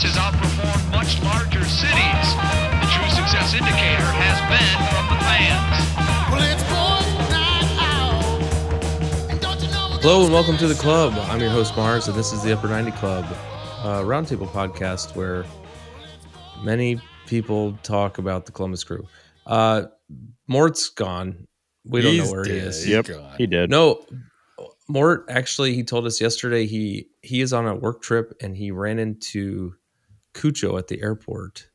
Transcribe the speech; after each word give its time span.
business 0.00 0.14
has 0.14 0.32
outperformed 0.32 0.92
much 0.92 1.22
larger 1.22 1.64
cities. 1.64 2.28
The 2.80 2.86
true 2.86 3.10
success 3.10 3.54
indicator 3.54 4.06
has 4.06 4.38
been 4.46 4.78
from 4.94 5.08
the 5.10 5.18
fans. 5.24 5.74
Well, 6.30 6.42
it's 6.42 6.62
boys' 6.64 7.30
night 7.30 7.66
out. 7.80 9.30
And 9.30 9.40
don't 9.40 9.60
you 9.60 9.68
know 9.68 9.98
Hello 10.00 10.24
and 10.24 10.32
welcome 10.32 10.56
to 10.58 10.68
the 10.68 10.74
club. 10.74 11.14
I'm 11.14 11.40
your 11.40 11.50
host 11.50 11.76
Mars, 11.76 12.06
and 12.06 12.16
this 12.16 12.32
is 12.32 12.42
the 12.42 12.52
Upper 12.52 12.68
90 12.68 12.92
Club, 12.92 13.24
a 13.82 14.04
roundtable 14.04 14.48
podcast 14.48 15.16
where 15.16 15.44
many 16.62 17.00
people 17.26 17.76
talk 17.82 18.18
about 18.18 18.46
the 18.46 18.52
Columbus 18.52 18.84
Crew. 18.84 19.04
Uh, 19.46 19.84
Mort's 20.46 20.90
gone. 20.90 21.46
We 21.84 22.02
don't 22.02 22.12
He's 22.12 22.24
know 22.24 22.32
where 22.32 22.44
he 22.44 22.52
is. 22.52 22.86
Yep, 22.86 23.08
he 23.36 23.46
did. 23.46 23.70
No, 23.70 24.04
Mort 24.88 25.26
actually 25.28 25.74
he 25.74 25.82
told 25.82 26.06
us 26.06 26.20
yesterday 26.20 26.66
he 26.66 27.08
he 27.22 27.40
is 27.40 27.52
on 27.52 27.66
a 27.66 27.74
work 27.74 28.00
trip 28.00 28.34
and 28.40 28.56
he 28.56 28.70
ran 28.70 28.98
into 28.98 29.74
Cucho 30.34 30.78
at 30.78 30.88
the 30.88 31.00
airport. 31.02 31.68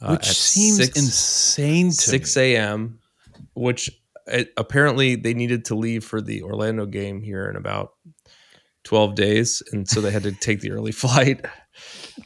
uh, 0.00 0.16
Which 0.16 0.26
seems 0.26 0.76
6 0.78 0.98
insane 0.98 1.88
to 1.90 1.94
6 1.96 2.36
a.m., 2.36 2.98
which 3.54 3.90
it, 4.26 4.52
apparently 4.56 5.16
they 5.16 5.34
needed 5.34 5.64
to 5.66 5.74
leave 5.74 6.04
for 6.04 6.20
the 6.20 6.42
Orlando 6.42 6.86
game 6.86 7.20
here 7.22 7.46
in 7.48 7.56
about 7.56 7.92
12 8.84 9.14
days. 9.14 9.62
And 9.72 9.88
so 9.88 10.00
they 10.00 10.10
had 10.10 10.22
to 10.24 10.32
take 10.32 10.60
the 10.60 10.72
early 10.72 10.92
flight 11.02 11.44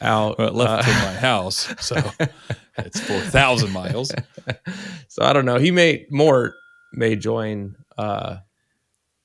out. 0.00 0.38
Well, 0.38 0.48
it 0.48 0.54
left 0.54 0.88
Uh, 0.88 0.92
to 0.92 1.06
my 1.06 1.14
house, 1.14 1.74
so 1.80 1.96
it's 2.78 3.00
four 3.00 3.20
thousand 3.20 3.72
miles. 3.72 4.12
so 5.08 5.22
I 5.24 5.32
don't 5.32 5.44
know. 5.46 5.56
He 5.58 5.70
may, 5.70 6.06
Mort 6.10 6.54
may 6.92 7.16
join 7.16 7.74
uh, 7.96 8.36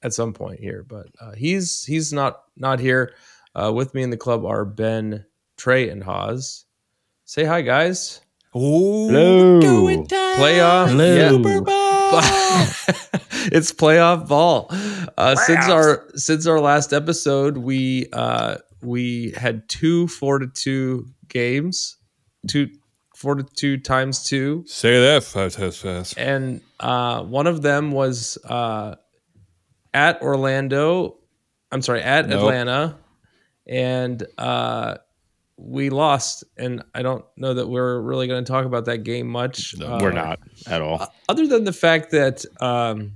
at 0.02 0.14
some 0.14 0.34
point 0.34 0.60
here, 0.60 0.84
but 0.88 1.08
uh, 1.20 1.34
he's 1.34 1.84
he's 1.84 2.14
not 2.14 2.42
not 2.56 2.80
here. 2.80 3.14
Uh, 3.56 3.72
with 3.74 3.94
me 3.94 4.02
in 4.04 4.10
the 4.10 4.18
club 4.18 4.46
are 4.46 4.64
Ben, 4.66 5.26
Trey, 5.64 5.88
and 5.88 6.04
Haas. 6.04 6.66
Say 7.24 7.46
hi, 7.46 7.62
guys. 7.62 8.20
Oh, 8.54 9.08
Hello. 9.08 9.62
going 9.62 10.04
down. 10.04 10.36
Playoff. 10.38 10.90
Hello. 10.90 11.30
Super 11.30 11.62
Bowl. 11.62 12.20
it's 13.50 13.72
playoff 13.72 14.28
ball. 14.28 14.68
Uh, 15.18 15.38
since 15.38 15.66
our 15.70 16.04
since 16.16 16.48
our 16.48 16.60
last 16.60 16.92
episode, 16.92 17.56
we 17.56 18.08
uh, 18.12 18.58
we 18.82 19.32
had 19.38 19.70
two 19.70 20.10
four 20.10 20.40
to 20.40 20.48
two 20.48 21.08
games, 21.30 21.96
two 22.50 22.68
four 23.16 23.36
to 23.36 23.44
two 23.56 23.78
times 23.78 24.26
two, 24.26 24.66
Say 24.68 25.00
that 25.00 25.24
five 25.24 25.54
times 25.54 25.78
fast. 25.78 26.18
and 26.18 26.60
uh, 26.82 27.24
one 27.24 27.48
of 27.48 27.62
them 27.62 27.94
was 27.94 28.38
uh, 28.44 28.96
at 29.94 30.22
Orlando. 30.22 31.20
I'm 31.72 31.82
sorry, 31.82 32.02
at 32.02 32.28
Nope. 32.28 32.40
Atlanta, 32.40 32.98
and 33.66 34.28
uh, 34.38 34.96
we 35.58 35.90
lost. 35.90 36.44
And 36.58 36.84
I 36.94 37.02
don't 37.02 37.24
know 37.38 37.54
that 37.54 37.68
we're 37.68 38.00
really 38.02 38.28
going 38.28 38.44
to 38.44 38.52
talk 38.52 38.66
about 38.66 38.86
that 38.86 39.00
game 39.04 39.28
much. 39.28 39.76
No, 39.78 39.94
Uh, 39.94 40.00
We're 40.02 40.12
not 40.12 40.40
at 40.68 40.82
all. 40.82 41.08
other 41.30 41.48
than 41.48 41.64
the 41.64 41.74
fact 41.74 42.12
that 42.12 42.44
um, 42.62 43.14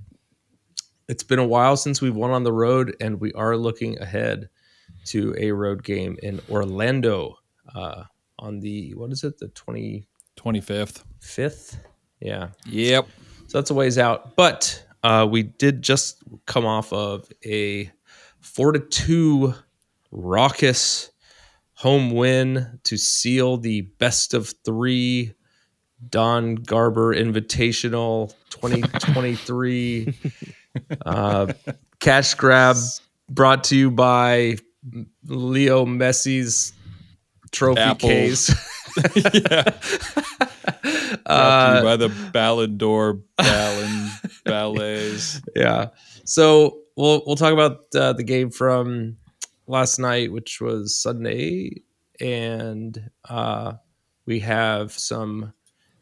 it's 1.08 1.24
been 1.24 1.40
a 1.40 1.48
while 1.48 1.78
since 1.78 2.02
we've 2.02 2.16
won 2.16 2.32
on 2.32 2.44
the 2.44 2.54
road, 2.54 2.96
and 3.02 3.20
we 3.20 3.34
are 3.34 3.56
looking 3.58 4.00
ahead 4.00 4.50
to 5.06 5.34
a 5.40 5.52
road 5.52 5.84
game 5.84 6.18
in 6.22 6.40
Orlando 6.50 7.38
uh, 7.74 8.04
on 8.40 8.60
the 8.60 8.94
what 8.96 9.12
is 9.12 9.24
it, 9.24 9.38
the 9.40 9.48
twenty 9.50 10.08
Twenty 10.36 10.62
fifth. 10.62 11.04
fifth? 11.20 11.80
Yeah, 12.20 12.50
Yep. 12.68 13.08
so 13.48 13.58
that's 13.58 13.72
a 13.72 13.74
ways 13.74 13.98
out. 13.98 14.36
But 14.36 14.84
uh, 15.04 15.28
we 15.30 15.44
did 15.44 15.82
just 15.82 16.22
come 16.46 16.66
off 16.66 16.92
of 16.94 17.28
a 17.46 17.92
four 18.40 18.72
to 18.74 18.80
two 18.80 19.54
raucous 20.12 21.12
home 21.78 22.12
win 22.12 22.80
to 22.84 22.98
seal 22.98 23.58
the 23.58 23.82
best 24.00 24.34
of 24.34 24.52
three 24.66 25.34
Don 26.10 26.56
Garber 26.56 27.14
Invitational 27.16 28.34
2023 28.50 30.14
uh, 31.06 31.54
cash 32.00 32.34
grab 32.36 32.76
brought 33.30 33.64
to 33.66 33.76
you 33.76 33.92
by 33.92 34.58
Leo 35.26 35.86
Messi's 35.86 36.74
trophy 37.52 37.82
Apple. 37.82 38.10
case. 38.10 38.50
yeah. 39.16 39.64
Brought 40.84 41.24
to 41.24 41.32
Uh, 41.32 41.76
you 41.80 41.84
by 41.84 41.96
the 41.98 42.30
Ballon 42.32 42.78
d'Or 42.78 43.20
Ballon 43.38 44.10
Ballets. 44.46 45.42
yeah. 45.56 45.90
So 46.24 46.80
we'll 46.96 47.22
we'll 47.26 47.36
talk 47.36 47.54
about 47.54 47.86
uh, 47.96 48.14
the 48.14 48.24
game 48.24 48.50
from 48.50 49.18
last 49.68 50.00
night, 50.00 50.32
which 50.32 50.60
was 50.62 50.98
Sunday, 50.98 51.84
and 52.20 53.10
uh, 53.30 53.74
we 54.26 54.40
have 54.40 54.92
some 54.92 55.54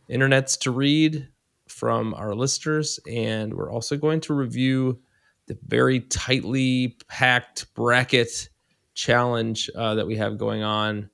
internets 0.09 0.59
to 0.61 0.71
read 0.71 1.27
from 1.67 2.13
our 2.13 2.33
listeners, 2.33 2.99
and 3.11 3.53
we're 3.53 3.71
also 3.71 3.97
going 3.97 4.21
to 4.21 4.33
review 4.33 4.99
the 5.47 5.57
very 5.67 5.99
tightly 6.01 6.97
packed 7.07 7.73
bracket 7.75 8.49
challenge 8.93 9.69
uh, 9.75 9.95
that 9.95 10.07
we 10.07 10.15
have 10.15 10.37
going 10.37 10.63
on. 10.63 11.09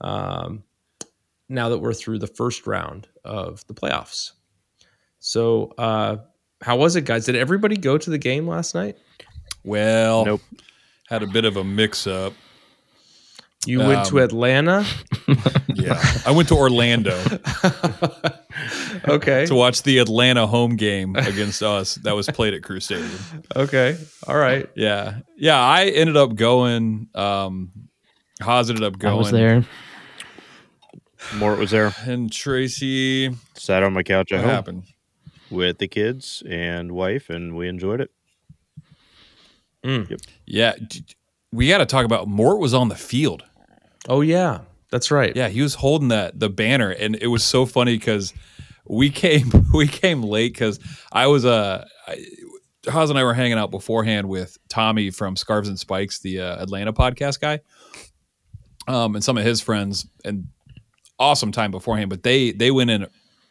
Um, 0.00 0.62
now 1.48 1.70
that 1.70 1.78
we're 1.78 1.94
through 1.94 2.18
the 2.18 2.26
first 2.26 2.66
round 2.66 3.08
of 3.24 3.66
the 3.66 3.74
playoffs. 3.74 4.32
So, 5.18 5.72
uh, 5.78 6.18
how 6.60 6.76
was 6.76 6.96
it, 6.96 7.04
guys? 7.04 7.24
Did 7.24 7.36
everybody 7.36 7.76
go 7.76 7.98
to 7.98 8.10
the 8.10 8.18
game 8.18 8.46
last 8.46 8.74
night? 8.74 8.98
Well, 9.64 10.24
Nope. 10.24 10.42
Had 11.08 11.22
a 11.22 11.26
bit 11.26 11.44
of 11.44 11.56
a 11.56 11.64
mix 11.64 12.06
up. 12.06 12.32
You 13.66 13.80
went 13.80 14.06
to 14.08 14.18
Um, 14.18 14.24
Atlanta. 14.24 14.86
Yeah. 15.74 16.02
I 16.26 16.32
went 16.32 16.48
to 16.48 16.56
Orlando 16.56 17.16
okay. 19.08 19.46
to 19.46 19.54
watch 19.54 19.84
the 19.84 19.98
Atlanta 19.98 20.44
home 20.46 20.74
game 20.74 21.14
against 21.14 21.62
us 21.62 21.94
that 21.96 22.16
was 22.16 22.26
played 22.28 22.52
at 22.52 22.64
Crew 22.64 22.80
Stadium. 22.80 23.10
Okay. 23.54 23.96
All 24.26 24.36
right. 24.36 24.68
Yeah. 24.74 25.18
Yeah. 25.36 25.56
I 25.60 25.84
ended 25.86 26.16
up 26.16 26.34
going. 26.34 27.08
Um, 27.14 27.70
Haas 28.42 28.68
ended 28.70 28.82
up 28.84 28.98
going. 28.98 29.14
I 29.14 29.16
was 29.16 29.30
there. 29.30 29.64
Mort 31.36 31.58
was 31.58 31.70
there, 31.70 31.94
And 32.06 32.30
Tracy, 32.32 33.30
sat 33.54 33.82
on 33.84 33.92
my 33.92 34.02
couch 34.02 34.32
what 34.32 34.40
home 34.40 34.50
happened? 34.50 34.82
with 35.50 35.78
the 35.78 35.86
kids 35.88 36.42
and 36.48 36.90
wife, 36.92 37.28
and 37.30 37.56
we 37.56 37.68
enjoyed 37.68 38.00
it. 38.00 38.10
Yeah. 40.46 40.74
We 41.52 41.68
got 41.68 41.78
to 41.78 41.86
talk 41.86 42.04
about 42.04 42.28
Mort 42.28 42.58
was 42.58 42.74
on 42.74 42.88
the 42.88 42.94
field. 42.94 43.42
Oh 44.08 44.20
yeah, 44.20 44.60
that's 44.90 45.10
right. 45.10 45.34
Yeah, 45.34 45.48
he 45.48 45.62
was 45.62 45.74
holding 45.74 46.08
that 46.08 46.38
the 46.38 46.48
banner, 46.48 46.90
and 46.90 47.16
it 47.16 47.28
was 47.28 47.44
so 47.44 47.66
funny 47.66 47.96
because 47.96 48.32
we 48.86 49.10
came 49.10 49.50
we 49.74 49.86
came 49.86 50.22
late 50.22 50.52
because 50.52 50.78
I 51.12 51.26
was 51.26 51.44
uh, 51.44 51.86
I, 52.06 52.24
Haas 52.88 53.10
and 53.10 53.18
I 53.18 53.24
were 53.24 53.34
hanging 53.34 53.58
out 53.58 53.70
beforehand 53.70 54.28
with 54.28 54.56
Tommy 54.68 55.10
from 55.10 55.36
Scarves 55.36 55.68
and 55.68 55.78
Spikes, 55.78 56.20
the 56.20 56.40
uh, 56.40 56.62
Atlanta 56.62 56.92
podcast 56.92 57.40
guy, 57.40 57.60
um, 58.86 59.14
and 59.14 59.24
some 59.24 59.36
of 59.36 59.44
his 59.44 59.60
friends, 59.60 60.06
and 60.24 60.48
awesome 61.18 61.52
time 61.52 61.70
beforehand. 61.70 62.10
But 62.10 62.22
they 62.22 62.52
they 62.52 62.70
went 62.70 62.90
in 62.90 63.06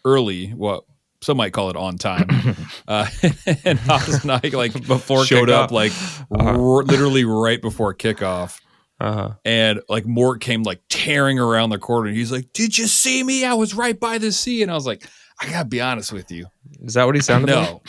early. 0.05 0.49
What 0.49 0.85
some 1.22 1.38
might 1.38 1.53
call 1.53 1.69
it 1.69 1.75
on 1.75 1.97
time. 1.97 2.28
uh, 2.88 3.07
and 3.66 3.79
I 3.88 4.50
like 4.53 4.73
Before 4.88 5.25
showed 5.25 5.50
kickoff. 5.50 5.63
up 5.63 5.72
like 5.72 5.91
r- 6.31 6.83
literally 6.83 7.25
right 7.25 7.61
before 7.61 7.94
kickoff. 7.94 8.59
Uh 9.00 9.13
huh. 9.13 9.33
And 9.45 9.81
like 9.89 10.06
Mort 10.06 10.41
came 10.41 10.63
like 10.63 10.81
tearing 10.89 11.39
around 11.39 11.69
the 11.69 11.77
corner. 11.77 12.09
He's 12.11 12.31
like, 12.31 12.51
"Did 12.53 12.77
you 12.77 12.88
see 12.88 13.23
me? 13.23 13.45
I 13.45 13.53
was 13.53 13.73
right 13.75 14.00
by 14.00 14.17
the 14.17 14.31
sea." 14.31 14.63
And 14.63 14.72
I 14.72 14.73
was 14.73 14.88
like, 14.88 15.07
"I 15.39 15.50
gotta 15.50 15.67
be 15.67 15.81
honest 15.81 16.11
with 16.11 16.31
you. 16.31 16.47
Is 16.81 16.95
that 16.95 17.06
what 17.06 17.13
he 17.13 17.22
sounded 17.22 17.53
like? 17.53 17.69
No, 17.69 17.81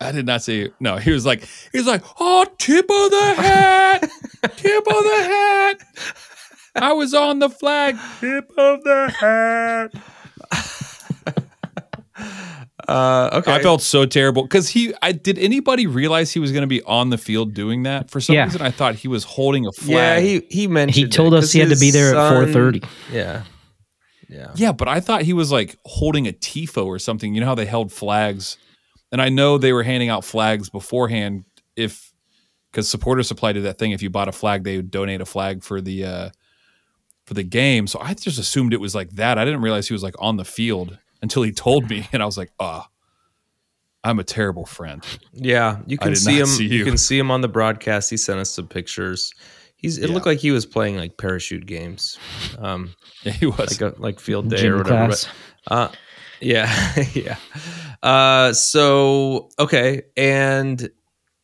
I 0.00 0.12
did 0.12 0.26
not 0.26 0.42
say. 0.42 0.70
No, 0.80 0.96
he 0.96 1.10
was 1.10 1.26
like, 1.26 1.42
he 1.72 1.78
was 1.78 1.86
like, 1.86 2.02
oh, 2.20 2.46
tip 2.58 2.84
of 2.84 3.10
the 3.10 3.34
hat, 3.36 4.00
tip 4.56 4.86
of 4.86 5.02
the 5.04 5.22
hat. 5.22 5.80
I 6.74 6.92
was 6.92 7.14
on 7.14 7.38
the 7.38 7.48
flag, 7.48 7.96
tip 8.20 8.50
of 8.58 8.82
the 8.84 9.10
hat. 9.18 9.92
Uh, 12.88 13.30
okay. 13.32 13.52
I 13.52 13.62
felt 13.62 13.82
so 13.82 14.06
terrible 14.06 14.42
because 14.42 14.68
he. 14.68 14.94
I 15.02 15.12
did 15.12 15.38
anybody 15.38 15.86
realize 15.86 16.32
he 16.32 16.38
was 16.40 16.52
going 16.52 16.62
to 16.62 16.66
be 16.68 16.82
on 16.82 17.10
the 17.10 17.18
field 17.18 17.52
doing 17.54 17.82
that? 17.82 18.10
For 18.10 18.20
some 18.20 18.34
Yeah. 18.36 18.44
reason, 18.44 18.62
I 18.62 18.70
thought 18.70 18.94
he 18.94 19.08
was 19.08 19.24
holding 19.24 19.66
a 19.66 19.72
flag. 19.72 19.90
Yeah, 19.90 20.20
he 20.20 20.46
he 20.50 20.66
mentioned. 20.68 20.94
He 20.96 21.02
it, 21.04 21.12
told 21.12 21.34
us 21.34 21.44
'cause 21.44 21.52
he 21.52 21.60
had 21.60 21.70
to 21.70 21.76
be 21.76 21.90
there 21.90 22.14
at 22.14 22.32
4:30. 22.32 22.84
Yeah. 23.12 23.42
Yeah. 24.28 24.52
Yeah, 24.56 24.72
but 24.72 24.88
I 24.88 25.00
thought 25.00 25.22
he 25.22 25.32
was 25.32 25.50
like 25.52 25.76
holding 25.84 26.26
a 26.28 26.32
tifo 26.32 26.84
or 26.86 26.98
something. 26.98 27.34
You 27.34 27.40
know 27.40 27.46
how 27.46 27.54
they 27.54 27.66
held 27.66 27.92
flags, 27.92 28.56
and 29.12 29.20
I 29.22 29.28
know 29.28 29.56
they 29.58 29.72
were 29.72 29.82
handing 29.84 30.08
out 30.08 30.24
flags 30.24 30.68
beforehand. 30.70 31.44
If 31.76 32.12
because 32.72 32.88
supporter 32.88 33.22
supply 33.22 33.52
did 33.52 33.64
that 33.64 33.78
thing, 33.78 33.92
if 33.92 34.02
you 34.02 34.10
bought 34.10 34.28
a 34.28 34.32
flag, 34.32 34.64
they 34.64 34.76
would 34.76 34.90
donate 34.90 35.20
a 35.20 35.26
flag 35.26 35.62
for 35.64 35.80
the 35.80 36.04
uh 36.04 36.30
for 37.24 37.34
the 37.34 37.42
game. 37.42 37.86
So 37.86 37.98
I 38.00 38.14
just 38.14 38.38
assumed 38.38 38.72
it 38.72 38.80
was 38.80 38.94
like 38.94 39.10
that. 39.12 39.38
I 39.38 39.44
didn't 39.44 39.62
realize 39.62 39.88
he 39.88 39.94
was 39.94 40.02
like 40.02 40.14
on 40.18 40.36
the 40.36 40.44
field 40.44 40.98
until 41.22 41.42
he 41.42 41.52
told 41.52 41.88
me, 41.90 42.08
and 42.12 42.22
I 42.22 42.26
was 42.26 42.36
like, 42.38 42.52
ah, 42.60 42.88
I'm 44.04 44.18
a 44.18 44.24
terrible 44.24 44.66
friend. 44.66 45.04
Yeah, 45.32 45.80
you 45.86 45.98
can 45.98 46.14
see 46.14 46.38
him. 46.38 46.46
see 46.46 46.64
you. 46.66 46.78
you. 46.78 46.84
can 46.84 46.96
see 46.96 47.18
him 47.18 47.30
on 47.30 47.40
the 47.40 47.48
broadcast. 47.48 48.08
He 48.10 48.16
sent 48.16 48.38
us 48.38 48.50
some 48.50 48.68
pictures. 48.68 49.32
He's. 49.76 49.98
It 49.98 50.08
Yeah. 50.08 50.14
looked 50.14 50.26
like 50.26 50.38
he 50.38 50.52
was 50.52 50.64
playing 50.64 50.96
like 50.96 51.16
parachute 51.16 51.66
games, 51.66 52.18
um, 52.58 52.94
Yeah, 53.24 53.32
he 53.32 53.46
was. 53.46 53.80
like 53.80 53.94
a 53.94 54.00
like 54.00 54.20
field 54.20 54.48
day 54.48 54.66
or 54.68 54.78
whatever. 54.78 55.06
class. 55.06 55.28
But, 55.66 55.74
uh, 55.74 55.92
yeah, 56.40 56.94
yeah. 57.14 57.36
Uh, 58.02 58.52
so 58.52 59.48
okay, 59.58 60.02
and 60.16 60.88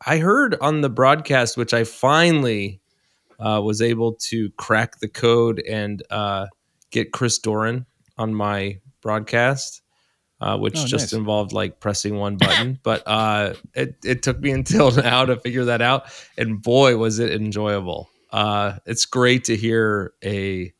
I 0.06 0.18
heard 0.18 0.56
on 0.60 0.82
the 0.82 0.88
broadcast, 0.90 1.56
which 1.56 1.74
I 1.74 1.82
finally 1.84 2.80
uh, 3.40 3.60
was 3.64 3.82
able 3.82 4.12
to 4.14 4.50
crack 4.50 5.00
the 5.00 5.08
code 5.08 5.60
and 5.68 6.00
uh, 6.10 6.46
get 6.90 7.12
Chris 7.12 7.38
Doran 7.38 7.86
on 8.18 8.34
my 8.34 8.78
broadcast. 9.02 9.80
Uh, 10.40 10.58
which 10.58 10.76
Oh, 10.76 10.86
just 10.86 11.04
nice. 11.04 11.12
involved 11.12 11.52
like 11.52 11.78
pressing 11.78 12.16
one 12.16 12.36
button, 12.36 12.76
but 12.82 13.04
uh, 13.06 13.54
it 13.74 13.94
it 14.04 14.22
took 14.24 14.40
me 14.40 14.50
until 14.58 14.90
now 14.90 15.24
to 15.24 15.36
figure 15.38 15.66
that 15.66 15.80
out, 15.80 16.06
and 16.36 16.60
boy 16.60 16.96
was 16.96 17.20
it 17.20 17.30
enjoyable. 17.30 18.10
Uh, 18.32 18.78
it's 18.84 19.06
great 19.06 19.44
to 19.44 19.56
hear 19.56 20.14
a 20.24 20.72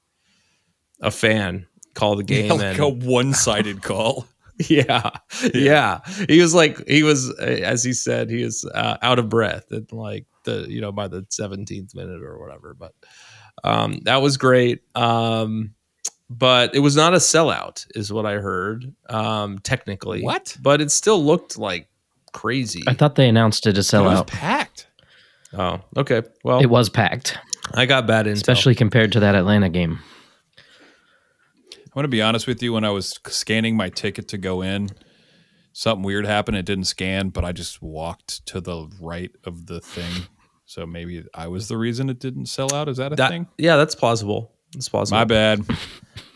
a 1.01 1.13
fan 1.13 1.69
call 1.95 2.17
the 2.17 2.25
game 2.25 2.51
like 2.51 2.61
and 2.61 2.79
a 2.81 2.89
one-sided 2.89 3.83
call. 3.85 4.27
yeah, 4.69 5.11
yeah. 5.55 6.01
He 6.29 6.41
was 6.41 6.55
like, 6.55 6.85
he 6.89 7.05
was, 7.05 7.31
as 7.39 7.85
he 7.85 7.93
said, 7.93 8.31
he 8.31 8.43
was 8.43 8.65
uh, 8.65 8.97
out 9.01 9.21
of 9.21 9.29
breath 9.29 9.71
at 9.71 9.93
like 9.93 10.27
the, 10.45 10.67
you 10.69 10.81
know, 10.81 10.91
by 10.91 11.07
the 11.07 11.23
17th 11.23 11.95
minute 11.95 12.23
or 12.23 12.39
whatever. 12.41 12.75
But 12.75 12.95
um, 13.63 14.01
that 14.07 14.23
was 14.23 14.39
great. 14.39 14.81
Um, 14.97 15.75
but 16.39 16.75
it 16.75 16.81
was 16.81 16.97
not 16.97 17.13
a 17.15 17.19
sellout, 17.19 17.87
is 17.95 18.13
what 18.13 18.27
I 18.27 18.35
heard, 18.35 18.95
um, 19.09 19.59
technically. 19.61 20.23
What? 20.23 20.57
But 20.61 20.81
it 20.81 20.91
still 20.91 21.23
looked 21.23 21.59
like 21.59 21.89
crazy. 22.33 22.83
I 22.87 22.95
thought 22.95 23.15
they 23.17 23.29
announced 23.29 23.67
it 23.67 23.75
to 23.75 23.83
sell 23.83 24.07
it 24.07 24.11
was 24.11 24.21
out. 24.21 24.27
packed. 24.29 24.87
oh, 25.53 25.81
okay. 25.97 26.23
Well, 26.45 26.61
It 26.61 26.71
was 26.71 26.89
packed, 26.89 27.39
I 27.75 27.87
got 27.87 28.07
bad 28.07 28.27
intel. 28.27 28.33
especially 28.33 28.75
compared 28.75 29.13
to 29.13 29.21
that 29.21 29.35
Atlanta 29.35 29.69
game. 29.69 30.01
I'm 30.59 31.95
going 31.95 32.05
to 32.05 32.09
be 32.09 32.23
honest 32.23 32.47
with 32.47 32.63
you. 32.63 32.73
When 32.73 32.85
I 32.85 32.91
was 32.91 33.19
scanning 33.27 33.77
my 33.77 33.91
ticket 33.91 34.29
to 34.29 34.39
go 34.39 34.63
in, 34.63 34.89
something 35.75 36.03
weird 36.03 36.25
happened. 36.25 36.57
It 36.57 36.65
didn't 36.65 36.85
scan, 36.85 37.29
but 37.29 37.45
I 37.45 37.53
just 37.53 37.83
walked 37.83 38.47
to 38.47 38.61
the 38.63 38.89
right 38.99 39.31
of 39.45 39.67
the 39.67 39.81
thing. 39.81 40.27
So 40.65 40.87
maybe 40.87 41.25
I 41.35 41.49
was 41.49 41.69
the 41.69 41.77
reason 41.77 42.09
it 42.09 42.19
didn't 42.19 42.47
sell 42.47 42.73
out. 42.75 42.89
Is 42.89 42.97
that 42.97 43.13
a 43.13 43.17
that, 43.17 43.29
thing? 43.31 43.47
yeah, 43.59 43.77
that's 43.77 43.95
plausible. 43.95 44.52
That's 44.75 44.89
plausible. 44.89 45.19
My 45.19 45.25
bad. 45.25 45.65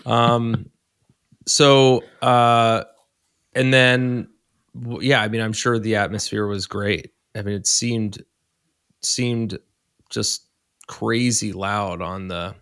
Um, 0.07 0.71
so, 1.47 2.05
uh, 2.23 2.85
and 3.55 3.75
then, 3.75 4.29
yeah, 5.01 5.21
I 5.21 5.29
mean, 5.29 5.41
I'm 5.41 5.53
sure 5.53 5.79
the 5.79 5.97
atmosphere 5.97 6.47
was 6.47 6.67
great. 6.67 7.13
I 7.35 7.43
mean, 7.43 7.57
it 7.57 7.67
seemed, 7.67 8.23
seemed 9.03 9.59
just 10.09 10.47
crazy 10.87 11.53
loud 11.53 12.01
on 12.03 12.29
the, 12.29 12.55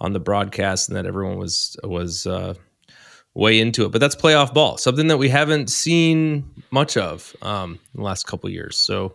on 0.00 0.12
the 0.12 0.20
broadcast 0.20 0.88
and 0.88 0.96
that 0.96 1.06
everyone 1.06 1.38
was, 1.38 1.76
was, 1.84 2.26
uh, 2.26 2.54
way 3.34 3.60
into 3.60 3.86
it, 3.86 3.92
but 3.92 4.00
that's 4.00 4.16
playoff 4.16 4.52
ball, 4.52 4.76
something 4.76 5.06
that 5.06 5.18
we 5.18 5.28
haven't 5.28 5.70
seen 5.70 6.44
much 6.70 6.96
of, 6.96 7.34
um, 7.42 7.78
in 7.94 8.00
the 8.00 8.02
last 8.02 8.26
couple 8.26 8.50
years. 8.50 8.76
So, 8.76 9.14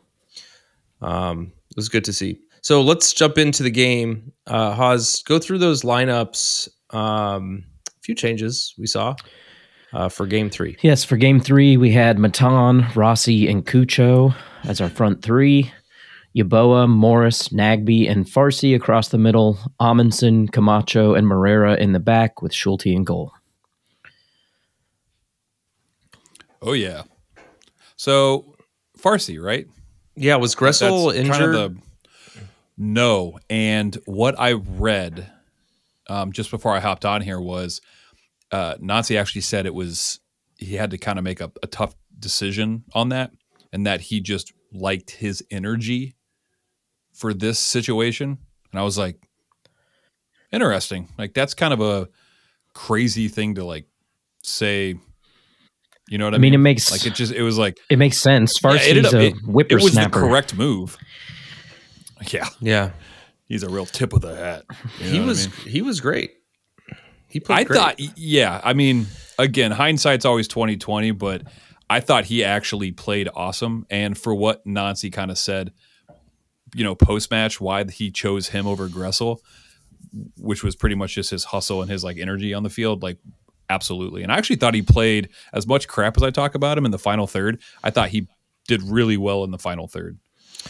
um, 1.01 1.51
it 1.69 1.75
was 1.75 1.89
good 1.89 2.05
to 2.05 2.13
see. 2.13 2.39
So 2.67 2.81
let's 2.81 3.13
jump 3.13 3.37
into 3.37 3.63
the 3.63 3.71
game. 3.71 4.33
Uh, 4.45 4.73
Haas, 4.73 5.23
go 5.23 5.39
through 5.39 5.59
those 5.59 5.83
lineups. 5.83 6.67
Um, 6.89 7.63
a 7.87 7.91
few 8.01 8.13
changes 8.13 8.75
we 8.77 8.87
saw 8.87 9.15
uh, 9.93 10.09
for 10.09 10.27
game 10.27 10.49
three. 10.49 10.75
Yes, 10.81 11.05
for 11.05 11.15
game 11.15 11.39
three, 11.39 11.77
we 11.77 11.93
had 11.93 12.19
Matan, 12.19 12.85
Rossi, 12.93 13.47
and 13.47 13.65
Cucho 13.65 14.35
as 14.65 14.81
our 14.81 14.89
front 14.89 15.21
three. 15.21 15.71
Yeboah, 16.35 16.89
Morris, 16.89 17.53
Nagbe, 17.53 18.11
and 18.11 18.25
Farsi 18.25 18.75
across 18.75 19.07
the 19.07 19.17
middle. 19.17 19.57
Amundsen, 19.79 20.49
Camacho, 20.49 21.13
and 21.13 21.25
Moreira 21.25 21.75
in 21.75 21.93
the 21.93 22.01
back 22.01 22.41
with 22.41 22.53
Schulte 22.53 22.87
in 22.87 23.05
goal. 23.05 23.31
Oh 26.61 26.73
yeah. 26.73 27.03
So 27.95 28.57
Farsi, 28.99 29.41
right? 29.41 29.67
Yeah, 30.17 30.35
was 30.35 30.53
Gressel 30.53 31.13
That's 31.13 31.19
injured? 31.19 31.33
kind 31.33 31.55
of 31.55 31.73
the 31.73 31.86
no. 32.77 33.39
And 33.49 33.97
what 34.05 34.39
I 34.39 34.53
read 34.53 35.31
um, 36.09 36.31
just 36.31 36.51
before 36.51 36.71
I 36.73 36.79
hopped 36.79 37.05
on 37.05 37.21
here 37.21 37.39
was 37.41 37.81
uh, 38.51 38.75
Nancy 38.79 39.17
actually 39.17 39.41
said 39.41 39.65
it 39.65 39.73
was 39.73 40.19
he 40.57 40.75
had 40.75 40.91
to 40.91 40.97
kind 40.97 41.17
of 41.19 41.23
make 41.23 41.41
a, 41.41 41.51
a 41.61 41.67
tough 41.67 41.95
decision 42.19 42.83
on 42.93 43.09
that, 43.09 43.31
and 43.73 43.85
that 43.85 44.01
he 44.01 44.21
just 44.21 44.53
liked 44.73 45.11
his 45.11 45.43
energy 45.51 46.15
for 47.13 47.33
this 47.33 47.59
situation. 47.59 48.37
And 48.71 48.79
I 48.79 48.83
was 48.83 48.97
like, 48.97 49.17
interesting. 50.51 51.09
Like 51.17 51.33
that's 51.33 51.53
kind 51.53 51.73
of 51.73 51.81
a 51.81 52.07
crazy 52.73 53.27
thing 53.27 53.55
to 53.55 53.63
like 53.65 53.85
say. 54.43 54.95
You 56.09 56.17
know 56.17 56.23
what 56.25 56.35
I, 56.35 56.37
I 56.37 56.39
mean, 56.39 56.53
it 56.53 56.59
makes 56.59 56.89
like 56.89 57.05
it 57.05 57.15
just 57.15 57.33
it 57.33 57.41
was 57.43 57.57
like 57.57 57.77
it 57.89 57.99
makes 57.99 58.17
sense. 58.17 58.57
yeah, 58.63 58.91
it 58.91 58.97
a 59.13 59.17
it- 59.27 59.33
it 59.73 59.75
was 59.83 59.93
the 59.93 59.99
correct 60.21 60.55
move. 60.55 60.97
Yeah, 62.31 62.47
yeah, 62.59 62.91
he's 63.45 63.63
a 63.63 63.69
real 63.69 63.85
tip 63.85 64.13
of 64.13 64.21
the 64.21 64.35
hat. 64.35 64.65
You 64.99 65.05
know 65.05 65.11
he 65.11 65.19
what 65.19 65.23
I 65.23 65.27
was 65.27 65.47
mean? 65.65 65.73
he 65.73 65.81
was 65.81 66.01
great. 66.01 66.31
He 67.27 67.39
played 67.39 67.59
I 67.59 67.63
great. 67.65 67.77
thought, 67.77 67.99
yeah. 68.17 68.61
I 68.63 68.73
mean, 68.73 69.07
again, 69.37 69.71
hindsight's 69.71 70.25
always 70.25 70.47
twenty 70.47 70.77
twenty, 70.77 71.11
but 71.11 71.43
I 71.89 71.99
thought 71.99 72.25
he 72.25 72.43
actually 72.43 72.91
played 72.91 73.29
awesome. 73.35 73.85
And 73.89 74.17
for 74.17 74.33
what 74.33 74.65
Nancy 74.65 75.09
kind 75.09 75.31
of 75.31 75.37
said, 75.37 75.71
you 76.73 76.83
know, 76.83 76.95
post 76.95 77.29
match, 77.31 77.61
why 77.61 77.83
he 77.85 78.11
chose 78.11 78.49
him 78.49 78.67
over 78.67 78.87
Gressel, 78.87 79.39
which 80.37 80.63
was 80.63 80.75
pretty 80.75 80.95
much 80.95 81.15
just 81.15 81.29
his 81.29 81.43
hustle 81.45 81.81
and 81.81 81.91
his 81.91 82.03
like 82.03 82.17
energy 82.17 82.53
on 82.53 82.63
the 82.63 82.69
field, 82.69 83.03
like 83.03 83.17
absolutely. 83.69 84.23
And 84.23 84.31
I 84.31 84.37
actually 84.37 84.55
thought 84.57 84.73
he 84.73 84.81
played 84.81 85.29
as 85.53 85.67
much 85.67 85.87
crap 85.87 86.17
as 86.17 86.23
I 86.23 86.31
talk 86.31 86.55
about 86.55 86.77
him 86.77 86.85
in 86.85 86.91
the 86.91 86.99
final 86.99 87.27
third. 87.27 87.61
I 87.83 87.89
thought 87.89 88.09
he 88.09 88.27
did 88.67 88.81
really 88.83 89.17
well 89.17 89.43
in 89.43 89.51
the 89.51 89.59
final 89.59 89.87
third. 89.87 90.17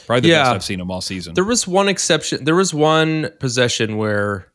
Probably 0.05 0.21
the 0.21 0.27
Yeah. 0.29 0.43
best 0.43 0.55
I've 0.55 0.63
seen 0.63 0.79
him 0.79 0.91
all 0.91 1.01
season. 1.01 1.33
There 1.33 1.43
was 1.43 1.67
one 1.67 1.87
exception. 1.87 2.43
There 2.43 2.55
was 2.55 2.73
one 2.73 3.29
possession 3.39 3.97
where 3.97 4.51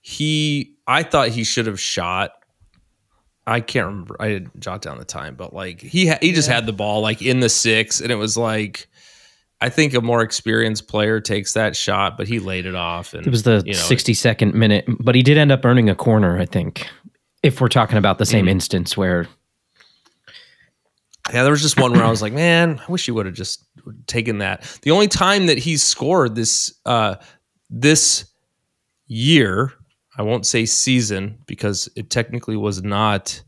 he, 0.00 0.74
I 0.86 1.02
thought 1.02 1.28
he 1.28 1.44
should 1.44 1.66
have 1.66 1.80
shot. 1.80 2.32
I 3.46 3.60
can't 3.60 3.86
remember. 3.86 4.16
I 4.20 4.28
didn't 4.28 4.60
jot 4.60 4.82
down 4.82 4.98
the 4.98 5.04
time, 5.04 5.34
but 5.34 5.52
like 5.52 5.80
he 5.80 6.06
ha- 6.08 6.18
he 6.20 6.32
just 6.32 6.48
had 6.48 6.66
the 6.66 6.72
ball 6.72 7.00
like 7.00 7.20
in 7.20 7.40
the 7.40 7.48
six, 7.48 8.00
and 8.00 8.12
it 8.12 8.16
was 8.16 8.36
like 8.36 8.88
I 9.60 9.68
think 9.68 9.92
a 9.94 10.00
more 10.00 10.22
experienced 10.22 10.88
player 10.88 11.20
takes 11.20 11.52
that 11.52 11.76
shot, 11.76 12.16
but 12.16 12.26
he 12.28 12.38
laid 12.38 12.64
it 12.64 12.74
off. 12.74 13.12
And 13.12 13.26
It 13.26 13.30
was 13.30 13.42
the 13.42 13.62
you 13.66 13.74
know, 13.74 13.78
62nd 13.78 14.54
minute, 14.54 14.86
but 15.00 15.14
he 15.14 15.22
did 15.22 15.36
end 15.36 15.52
up 15.52 15.64
earning 15.64 15.90
a 15.90 15.94
corner, 15.94 16.38
I 16.38 16.46
think. 16.46 16.88
If 17.42 17.60
we're 17.60 17.68
talking 17.68 17.98
about 17.98 18.18
the 18.18 18.26
same 18.26 18.44
mm-hmm. 18.44 18.52
instance 18.52 18.96
where 18.96 19.26
Yeah, 21.32 21.42
there 21.42 21.52
was 21.52 21.62
just 21.62 21.78
one 21.78 21.92
where 21.92 22.04
I 22.04 22.10
was 22.10 22.22
like, 22.22 22.32
man, 22.32 22.80
I 22.86 22.90
wish 22.90 23.04
he 23.04 23.12
would 23.12 23.26
have 23.26 23.34
just 23.34 23.64
taken 24.06 24.38
that. 24.38 24.62
The 24.82 24.90
only 24.90 25.08
time 25.08 25.46
that 25.46 25.58
he's 25.58 25.82
scored 25.82 26.34
this 26.34 26.74
uh 26.84 27.16
this 27.68 28.24
year, 29.06 29.72
I 30.16 30.22
won't 30.22 30.46
say 30.46 30.66
season 30.66 31.38
because 31.46 31.88
it 31.96 32.10
technically 32.10 32.56
was 32.56 32.82
not 32.82 33.42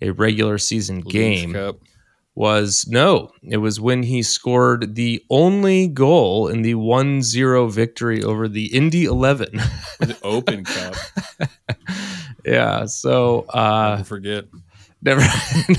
a 0.00 0.10
regular 0.10 0.58
season 0.58 1.00
game. 1.00 1.52
Cup. 1.52 1.76
Was 2.36 2.88
no, 2.88 3.30
it 3.44 3.58
was 3.58 3.80
when 3.80 4.02
he 4.02 4.24
scored 4.24 4.96
the 4.96 5.22
only 5.30 5.86
goal 5.86 6.48
in 6.48 6.62
the 6.62 6.74
1-0 6.74 7.70
victory 7.70 8.24
over 8.24 8.48
the 8.48 8.66
Indy 8.74 9.04
11. 9.04 9.60
The 10.00 10.18
Open 10.24 10.64
Cup. 10.64 10.94
yeah, 12.44 12.86
so 12.86 13.42
uh 13.50 13.90
Never 13.98 14.04
forget. 14.04 14.44
never 15.02 15.22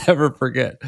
never 0.07 0.31
forget 0.31 0.81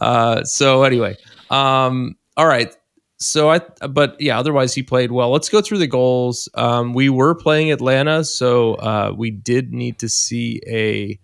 uh 0.00 0.42
so 0.44 0.82
anyway 0.82 1.16
um 1.50 2.16
all 2.36 2.46
right 2.46 2.76
so 3.18 3.50
i 3.50 3.58
but 3.88 4.16
yeah 4.20 4.38
otherwise 4.38 4.74
he 4.74 4.82
played 4.82 5.12
well 5.12 5.30
let's 5.30 5.48
go 5.48 5.60
through 5.60 5.78
the 5.78 5.86
goals 5.86 6.48
um 6.54 6.92
we 6.92 7.08
were 7.08 7.34
playing 7.34 7.72
atlanta 7.72 8.24
so 8.24 8.74
uh 8.74 9.12
we 9.16 9.30
did 9.30 9.72
need 9.72 9.98
to 9.98 10.08
see 10.08 10.60
a 10.66 11.18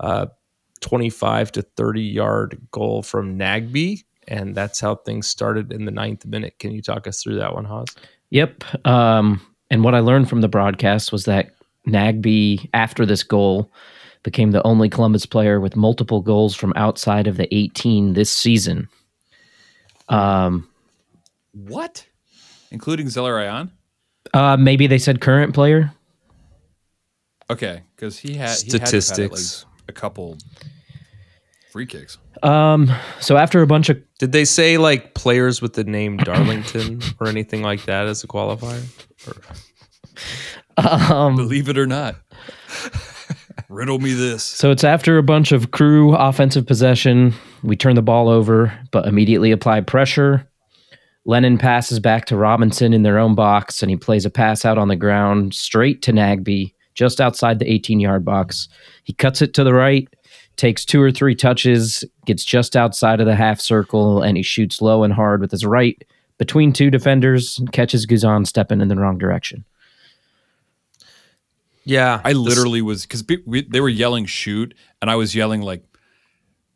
uh 0.00 0.26
25 0.80 1.52
to 1.52 1.62
30 1.62 2.00
yard 2.00 2.60
goal 2.70 3.02
from 3.02 3.38
nagbe 3.38 4.02
and 4.28 4.54
that's 4.54 4.78
how 4.78 4.94
things 4.94 5.26
started 5.26 5.72
in 5.72 5.84
the 5.84 5.90
ninth 5.90 6.24
minute 6.26 6.58
can 6.58 6.70
you 6.70 6.82
talk 6.82 7.06
us 7.06 7.22
through 7.22 7.36
that 7.36 7.54
one 7.54 7.64
Haas? 7.64 7.94
Yep. 8.32 8.86
Um, 8.86 9.42
and 9.70 9.84
what 9.84 9.94
I 9.94 10.00
learned 10.00 10.28
from 10.28 10.40
the 10.40 10.48
broadcast 10.48 11.12
was 11.12 11.26
that 11.26 11.54
Nagbe, 11.86 12.68
after 12.72 13.04
this 13.04 13.22
goal, 13.22 13.70
became 14.22 14.50
the 14.52 14.62
only 14.66 14.88
Columbus 14.88 15.26
player 15.26 15.60
with 15.60 15.74
multiple 15.76 16.20
goals 16.20 16.54
from 16.54 16.72
outside 16.76 17.26
of 17.26 17.36
the 17.36 17.52
18 17.54 18.12
this 18.12 18.32
season. 18.32 18.88
Um, 20.08 20.68
What? 21.52 22.06
Including 22.70 23.06
Zelarayan? 23.08 23.70
uh, 24.34 24.56
maybe 24.56 24.86
they 24.86 24.98
said 24.98 25.20
current 25.20 25.52
player. 25.54 25.92
Okay, 27.50 27.82
because 27.96 28.18
he 28.18 28.34
had 28.34 28.56
he 28.60 28.70
had 28.70 28.70
to 28.70 28.78
had 28.78 28.82
at 28.82 28.88
Statistics. 29.02 29.66
a 29.88 29.92
couple 29.92 30.38
free 31.70 31.84
kicks. 31.86 32.18
Um, 32.42 32.90
so 33.20 33.36
after 33.36 33.60
a 33.62 33.66
bunch 33.66 33.88
of 33.90 33.98
did 34.18 34.32
they 34.32 34.44
say 34.44 34.78
like 34.78 35.14
players 35.14 35.60
with 35.60 35.74
the 35.74 35.84
name 35.84 36.16
darlington 36.18 37.00
or 37.20 37.28
anything 37.28 37.62
like 37.62 37.84
that 37.86 38.06
as 38.06 38.24
a 38.24 38.26
qualifier 38.26 38.82
or, 39.26 39.42
Um, 41.12 41.36
Believe 41.36 41.68
it 41.68 41.76
or 41.76 41.86
not. 41.86 42.16
Riddle 43.68 43.98
me 43.98 44.12
this. 44.12 44.42
So 44.42 44.70
it's 44.70 44.84
after 44.84 45.18
a 45.18 45.22
bunch 45.22 45.52
of 45.52 45.70
crew 45.70 46.14
offensive 46.14 46.66
possession. 46.66 47.34
We 47.62 47.76
turn 47.76 47.94
the 47.94 48.02
ball 48.02 48.28
over, 48.28 48.72
but 48.90 49.06
immediately 49.06 49.50
apply 49.50 49.82
pressure. 49.82 50.48
Lennon 51.24 51.58
passes 51.58 52.00
back 52.00 52.24
to 52.26 52.36
Robinson 52.36 52.92
in 52.92 53.02
their 53.02 53.18
own 53.18 53.34
box, 53.34 53.82
and 53.82 53.90
he 53.90 53.96
plays 53.96 54.24
a 54.24 54.30
pass 54.30 54.64
out 54.64 54.78
on 54.78 54.88
the 54.88 54.96
ground 54.96 55.54
straight 55.54 56.02
to 56.02 56.12
Nagbe, 56.12 56.74
just 56.94 57.20
outside 57.20 57.58
the 57.58 57.70
18 57.70 58.00
yard 58.00 58.24
box. 58.24 58.68
He 59.04 59.12
cuts 59.12 59.40
it 59.40 59.54
to 59.54 59.64
the 59.64 59.72
right, 59.72 60.08
takes 60.56 60.84
two 60.84 61.00
or 61.00 61.12
three 61.12 61.34
touches, 61.34 62.04
gets 62.26 62.44
just 62.44 62.76
outside 62.76 63.20
of 63.20 63.26
the 63.26 63.36
half 63.36 63.60
circle, 63.60 64.20
and 64.22 64.36
he 64.36 64.42
shoots 64.42 64.82
low 64.82 65.04
and 65.04 65.12
hard 65.12 65.40
with 65.40 65.52
his 65.52 65.64
right 65.64 66.02
between 66.38 66.72
two 66.72 66.90
defenders 66.90 67.58
and 67.58 67.72
catches 67.72 68.04
Guzan 68.04 68.46
stepping 68.46 68.80
in 68.80 68.88
the 68.88 68.96
wrong 68.96 69.16
direction. 69.16 69.64
Yeah, 71.84 72.20
I 72.24 72.30
this- 72.32 72.38
literally 72.38 72.82
was 72.82 73.02
because 73.02 73.24
they 73.24 73.80
were 73.80 73.88
yelling 73.88 74.26
shoot, 74.26 74.74
and 75.00 75.10
I 75.10 75.16
was 75.16 75.34
yelling 75.34 75.62
like, 75.62 75.82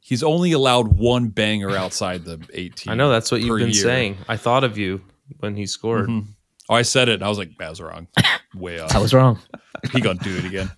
he's 0.01 0.23
only 0.23 0.53
allowed 0.53 0.97
one 0.99 1.29
banger 1.29 1.71
outside 1.71 2.25
the 2.25 2.41
18. 2.55 2.93
I 2.93 2.97
know 2.97 3.11
that's 3.11 3.31
what 3.31 3.41
you've 3.41 3.59
been 3.59 3.71
year. 3.71 3.83
saying. 3.83 4.17
I 4.29 4.37
thought 4.37 4.65
of 4.65 4.77
you 4.79 5.01
when 5.39 5.57
he 5.57 5.67
scored. 5.67 6.09
Mhm. 6.09 6.27
Oh, 6.69 6.75
I 6.75 6.83
said 6.83 7.09
it. 7.09 7.15
And 7.15 7.23
I 7.23 7.29
was 7.29 7.39
like, 7.39 7.51
I 7.61 7.69
was 7.71 7.81
wrong. 7.81 8.09
Way 8.55 8.81
up. 8.81 8.95
I 8.95 8.99
was 8.99 9.15
wrong. 9.15 9.39
he 9.93 10.01
gonna 10.01 10.19
do 10.19 10.37
it 10.37 10.45
again. 10.45 10.71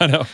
I 0.00 0.06
know. 0.08 0.24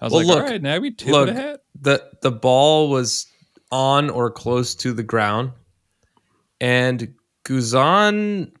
I 0.00 0.04
was 0.06 0.12
Well, 0.12 0.20
like, 0.22 0.26
look, 0.26 0.36
all 0.44 0.50
right, 0.50 0.62
now 0.62 0.78
we 0.78 0.90
tip 0.92 1.08
look, 1.10 1.28
it 1.28 1.36
a 1.36 1.40
hat. 1.40 1.60
the 1.80 2.10
the 2.22 2.30
ball 2.32 2.88
was 2.90 3.26
on 3.70 4.10
or 4.10 4.30
close 4.30 4.74
to 4.76 4.92
the 4.92 5.02
ground, 5.04 5.52
and 6.60 7.14
Guzan 7.44 8.52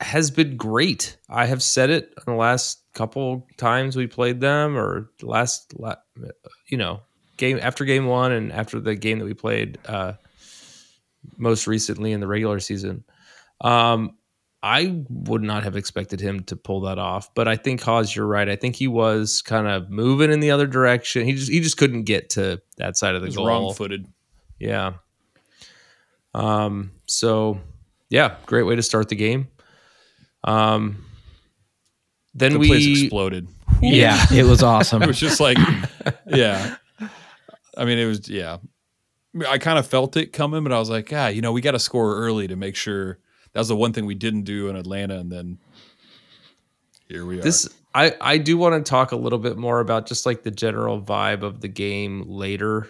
has 0.00 0.30
been 0.30 0.56
great. 0.56 1.16
I 1.28 1.46
have 1.46 1.62
said 1.62 1.90
it 1.90 2.12
in 2.16 2.32
the 2.32 2.38
last 2.38 2.80
couple 2.96 3.46
times 3.56 3.94
we 3.94 4.06
played 4.08 4.40
them, 4.40 4.76
or 4.76 5.10
last, 5.22 5.74
you 6.68 6.78
know, 6.78 7.00
game 7.36 7.58
after 7.62 7.84
game 7.84 8.06
one 8.06 8.32
and 8.32 8.50
after 8.52 8.80
the 8.80 8.94
game 8.96 9.18
that 9.20 9.24
we 9.26 9.34
played 9.34 9.78
uh, 9.86 10.14
most 11.36 11.66
recently 11.66 12.12
in 12.12 12.20
the 12.20 12.26
regular 12.26 12.58
season. 12.58 13.04
Um, 13.60 14.16
I 14.62 15.04
would 15.08 15.42
not 15.42 15.62
have 15.62 15.76
expected 15.76 16.20
him 16.20 16.42
to 16.44 16.56
pull 16.56 16.80
that 16.80 16.98
off, 16.98 17.32
but 17.34 17.46
I 17.46 17.54
think 17.56 17.80
Haas, 17.82 18.16
you're 18.16 18.26
right. 18.26 18.48
I 18.48 18.56
think 18.56 18.74
he 18.74 18.88
was 18.88 19.40
kind 19.42 19.68
of 19.68 19.90
moving 19.90 20.32
in 20.32 20.40
the 20.40 20.50
other 20.50 20.66
direction. 20.66 21.24
He 21.24 21.34
just 21.34 21.50
he 21.52 21.60
just 21.60 21.76
couldn't 21.76 22.02
get 22.04 22.30
to 22.30 22.60
that 22.78 22.96
side 22.96 23.14
of 23.14 23.22
the 23.22 23.28
He 23.28 23.36
goal. 23.36 23.46
wrong 23.46 23.74
footed. 23.74 24.06
Yeah. 24.58 24.94
Um. 26.34 26.90
So, 27.06 27.60
yeah, 28.10 28.36
great 28.46 28.64
way 28.64 28.74
to 28.76 28.82
start 28.82 29.08
the 29.08 29.14
game. 29.16 29.48
Um. 30.42 31.04
Then 32.38 32.52
The 32.54 32.58
we 32.58 32.68
place 32.68 33.02
exploded. 33.02 33.48
Yeah, 33.80 34.24
it 34.32 34.44
was 34.44 34.62
awesome. 34.62 35.02
It 35.04 35.06
was 35.08 35.18
just 35.18 35.40
like, 35.40 35.58
yeah. 36.26 36.76
I 37.76 37.84
mean, 37.84 37.98
it 37.98 38.04
was, 38.06 38.28
yeah. 38.28 38.58
I 39.48 39.58
kind 39.58 39.78
of 39.78 39.86
felt 39.86 40.16
it 40.16 40.32
coming, 40.32 40.62
but 40.62 40.72
I 40.72 40.78
was 40.78 40.88
like, 40.90 41.10
ah, 41.12 41.28
you 41.28 41.40
know, 41.42 41.52
we 41.52 41.60
got 41.60 41.72
to 41.72 41.78
score 41.78 42.16
early 42.16 42.46
to 42.48 42.56
make 42.56 42.76
sure. 42.76 43.18
That 43.52 43.60
was 43.60 43.68
the 43.68 43.76
one 43.76 43.92
thing 43.94 44.04
we 44.06 44.14
didn't 44.14 44.42
do 44.42 44.68
in 44.68 44.76
Atlanta, 44.76 45.18
and 45.18 45.32
then 45.32 45.58
here 47.08 47.24
we 47.24 47.38
are. 47.38 47.42
this 47.42 47.68
I 47.94 48.14
I 48.20 48.36
do 48.38 48.58
want 48.58 48.84
to 48.84 48.88
talk 48.88 49.12
a 49.12 49.16
little 49.16 49.38
bit 49.38 49.56
more 49.56 49.80
about 49.80 50.06
just 50.06 50.26
like 50.26 50.42
the 50.42 50.50
general 50.50 51.00
vibe 51.00 51.42
of 51.42 51.60
the 51.62 51.68
game 51.68 52.24
later. 52.28 52.86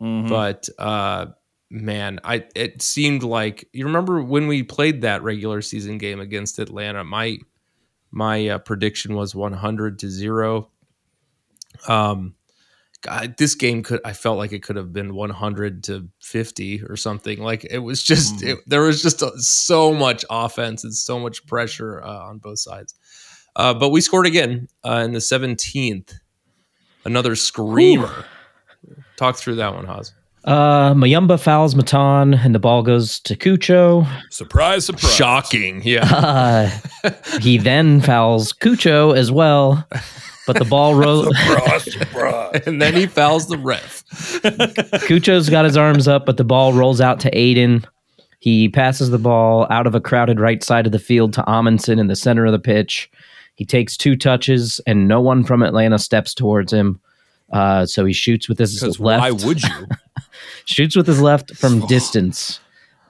Mhm. 0.00 0.28
but 0.28 0.68
uh 0.78 1.26
man 1.70 2.18
i 2.24 2.44
it 2.56 2.82
seemed 2.82 3.22
like 3.22 3.68
you 3.72 3.84
remember 3.86 4.20
when 4.20 4.48
we 4.48 4.62
played 4.64 5.02
that 5.02 5.22
regular 5.22 5.62
season 5.62 5.96
game 5.96 6.18
against 6.18 6.58
atlanta 6.58 7.04
my 7.04 7.38
my 8.12 8.46
uh, 8.48 8.58
prediction 8.58 9.14
was 9.16 9.34
100 9.34 9.98
to 10.00 10.08
0 10.08 10.68
um 11.88 12.34
God, 13.00 13.34
this 13.36 13.56
game 13.56 13.82
could 13.82 14.00
i 14.04 14.12
felt 14.12 14.38
like 14.38 14.52
it 14.52 14.62
could 14.62 14.76
have 14.76 14.92
been 14.92 15.14
100 15.14 15.82
to 15.84 16.08
50 16.20 16.84
or 16.84 16.96
something. 16.96 17.42
Like 17.42 17.66
it 17.68 17.78
was 17.78 18.00
just 18.02 18.36
Mhm. 18.36 18.50
it, 18.50 18.58
there 18.68 18.82
was 18.82 19.02
just 19.02 19.22
a, 19.22 19.32
so 19.38 19.92
much 19.92 20.24
offense 20.30 20.84
and 20.84 20.94
so 20.94 21.18
much 21.18 21.44
pressure 21.46 22.00
uh, 22.00 22.28
on 22.28 22.38
both 22.38 22.60
sides. 22.60 22.94
Uh, 23.56 23.74
but 23.74 23.88
we 23.88 24.00
scored 24.00 24.26
again 24.26 24.68
uh, 24.84 25.02
in 25.04 25.12
the 25.12 25.18
17th 25.18 26.14
another 27.04 27.34
screamer. 27.34 28.24
Talk 29.16 29.36
through 29.36 29.56
that 29.56 29.74
one 29.74 29.84
Haas. 29.86 30.12
Uh, 30.44 30.92
Muyumba 30.94 31.38
fouls 31.40 31.76
Matan, 31.76 32.34
and 32.34 32.54
the 32.54 32.58
ball 32.58 32.82
goes 32.82 33.20
to 33.20 33.36
Cucho. 33.36 34.06
surprise, 34.30 34.86
surprise. 34.86 35.14
Shocking. 35.14 35.82
Yeah. 35.84 36.70
Uh, 37.04 37.10
he 37.40 37.58
then 37.58 38.00
fouls 38.00 38.52
Cucho 38.52 39.16
as 39.16 39.32
well, 39.32 39.84
but 40.46 40.56
the 40.56 40.64
ball 40.64 40.94
rolls. 40.94 41.26
and 42.66 42.80
then 42.80 42.94
he 42.94 43.06
fouls 43.06 43.48
the 43.48 43.58
ref. 43.58 44.04
Cucho's 45.06 45.48
got 45.48 45.64
his 45.64 45.76
arms 45.76 46.06
up, 46.06 46.26
but 46.26 46.36
the 46.36 46.44
ball 46.44 46.72
rolls 46.72 47.00
out 47.00 47.18
to 47.20 47.30
Aiden. 47.32 47.84
He 48.38 48.68
passes 48.68 49.10
the 49.10 49.18
ball 49.18 49.66
out 49.70 49.86
of 49.86 49.94
a 49.94 50.00
crowded 50.00 50.38
right 50.38 50.62
side 50.62 50.86
of 50.86 50.92
the 50.92 50.98
field 50.98 51.32
to 51.34 51.48
Amundsen 51.50 51.98
in 51.98 52.06
the 52.06 52.16
center 52.16 52.46
of 52.46 52.52
the 52.52 52.58
pitch. 52.58 53.10
He 53.54 53.64
takes 53.64 53.96
two 53.96 54.16
touches, 54.16 54.80
and 54.86 55.08
no 55.08 55.20
one 55.20 55.44
from 55.44 55.62
Atlanta 55.62 55.98
steps 55.98 56.34
towards 56.34 56.72
him. 56.72 57.00
Uh, 57.52 57.84
so 57.86 58.04
he 58.04 58.12
shoots 58.12 58.48
with 58.48 58.58
his 58.58 58.82
left. 58.98 59.20
why 59.20 59.30
would 59.30 59.62
you? 59.62 59.86
shoots 60.64 60.96
with 60.96 61.06
his 61.06 61.20
left 61.20 61.54
from 61.54 61.86
distance. 61.86 62.60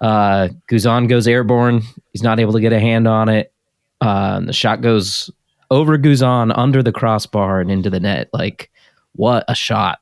Uh, 0.00 0.48
Guzan 0.68 1.08
goes 1.08 1.28
airborne. 1.28 1.82
He's 2.12 2.22
not 2.22 2.40
able 2.40 2.52
to 2.52 2.60
get 2.60 2.72
a 2.72 2.80
hand 2.80 3.06
on 3.06 3.28
it. 3.28 3.52
Uh, 4.00 4.34
and 4.36 4.48
the 4.48 4.52
shot 4.52 4.80
goes 4.80 5.30
over 5.70 5.96
Guzan 5.96 6.52
under 6.56 6.82
the 6.82 6.92
crossbar 6.92 7.60
and 7.60 7.70
into 7.70 7.88
the 7.88 8.00
net. 8.00 8.28
Like, 8.32 8.70
what 9.12 9.44
a 9.46 9.54
shot! 9.54 10.00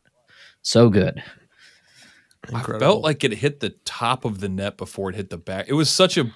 So 0.63 0.89
good. 0.89 1.23
I 2.53 2.63
felt 2.63 3.03
like 3.03 3.23
it 3.23 3.33
hit 3.33 3.61
the 3.61 3.71
top 3.85 4.25
of 4.25 4.41
the 4.41 4.49
net 4.49 4.79
before 4.79 5.11
it 5.11 5.17
hit 5.17 5.31
the 5.31 5.37
back. 5.37 5.67
It 5.69 5.75
was 5.75 5.91
such 5.91 6.17
a 6.17 6.33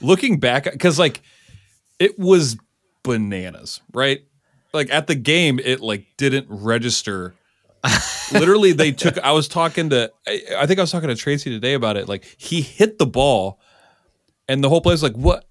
looking 0.00 0.40
back 0.40 0.64
because 0.64 0.98
like 0.98 1.20
it 1.98 2.18
was 2.18 2.56
bananas, 3.02 3.80
right? 3.92 4.24
Like 4.72 4.90
at 4.90 5.06
the 5.06 5.14
game, 5.14 5.58
it 5.62 5.80
like 5.80 6.06
didn't 6.16 6.46
register. 6.48 7.34
Literally, 8.32 8.72
they 8.72 8.92
took. 8.92 9.18
I 9.18 9.32
was 9.32 9.48
talking 9.48 9.90
to. 9.90 10.10
I, 10.26 10.42
I 10.58 10.66
think 10.66 10.78
I 10.78 10.82
was 10.82 10.90
talking 10.90 11.08
to 11.08 11.14
Tracy 11.14 11.50
today 11.50 11.74
about 11.74 11.96
it. 11.96 12.08
Like 12.08 12.24
he 12.36 12.60
hit 12.60 12.98
the 12.98 13.06
ball, 13.06 13.60
and 14.48 14.62
the 14.62 14.68
whole 14.68 14.80
place 14.80 15.02
like 15.02 15.14
what, 15.14 15.44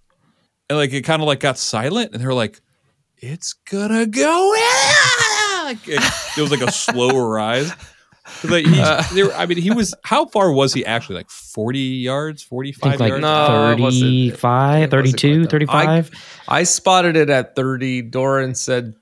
and 0.69 0.77
like 0.77 0.93
it 0.93 1.01
kind 1.03 1.22
of 1.22 1.27
like 1.27 1.39
got 1.39 1.57
silent, 1.57 2.12
and 2.13 2.22
they 2.22 2.25
were 2.25 2.34
like, 2.34 2.60
"It's 3.17 3.53
gonna 3.53 4.05
go." 4.05 4.53
in!" 4.53 5.65
Like 5.65 5.88
it, 5.88 6.03
it 6.38 6.41
was 6.41 6.51
like 6.51 6.62
a 6.62 6.72
slow 6.72 7.17
rise. 7.27 7.72
Like 8.43 8.65
he's, 8.65 8.79
uh, 8.79 9.03
they 9.13 9.24
were, 9.24 9.34
I 9.34 9.45
mean, 9.45 9.60
he 9.60 9.72
was. 9.72 9.93
How 10.03 10.25
far 10.25 10.51
was 10.51 10.74
he 10.74 10.86
actually? 10.86 11.15
Like 11.15 11.29
forty 11.29 11.79
yards, 11.79 12.43
forty-five 12.43 13.00
like 13.00 13.10
yards. 13.10 13.22
No, 13.22 13.75
35, 13.77 14.89
32, 14.89 15.38
quite 15.38 15.43
that. 15.43 15.50
35. 15.50 16.12
I 16.48 16.63
spotted 16.63 17.15
it 17.15 17.29
at 17.29 17.55
30. 17.55 18.01
Doran 18.03 18.55
said 18.55 18.95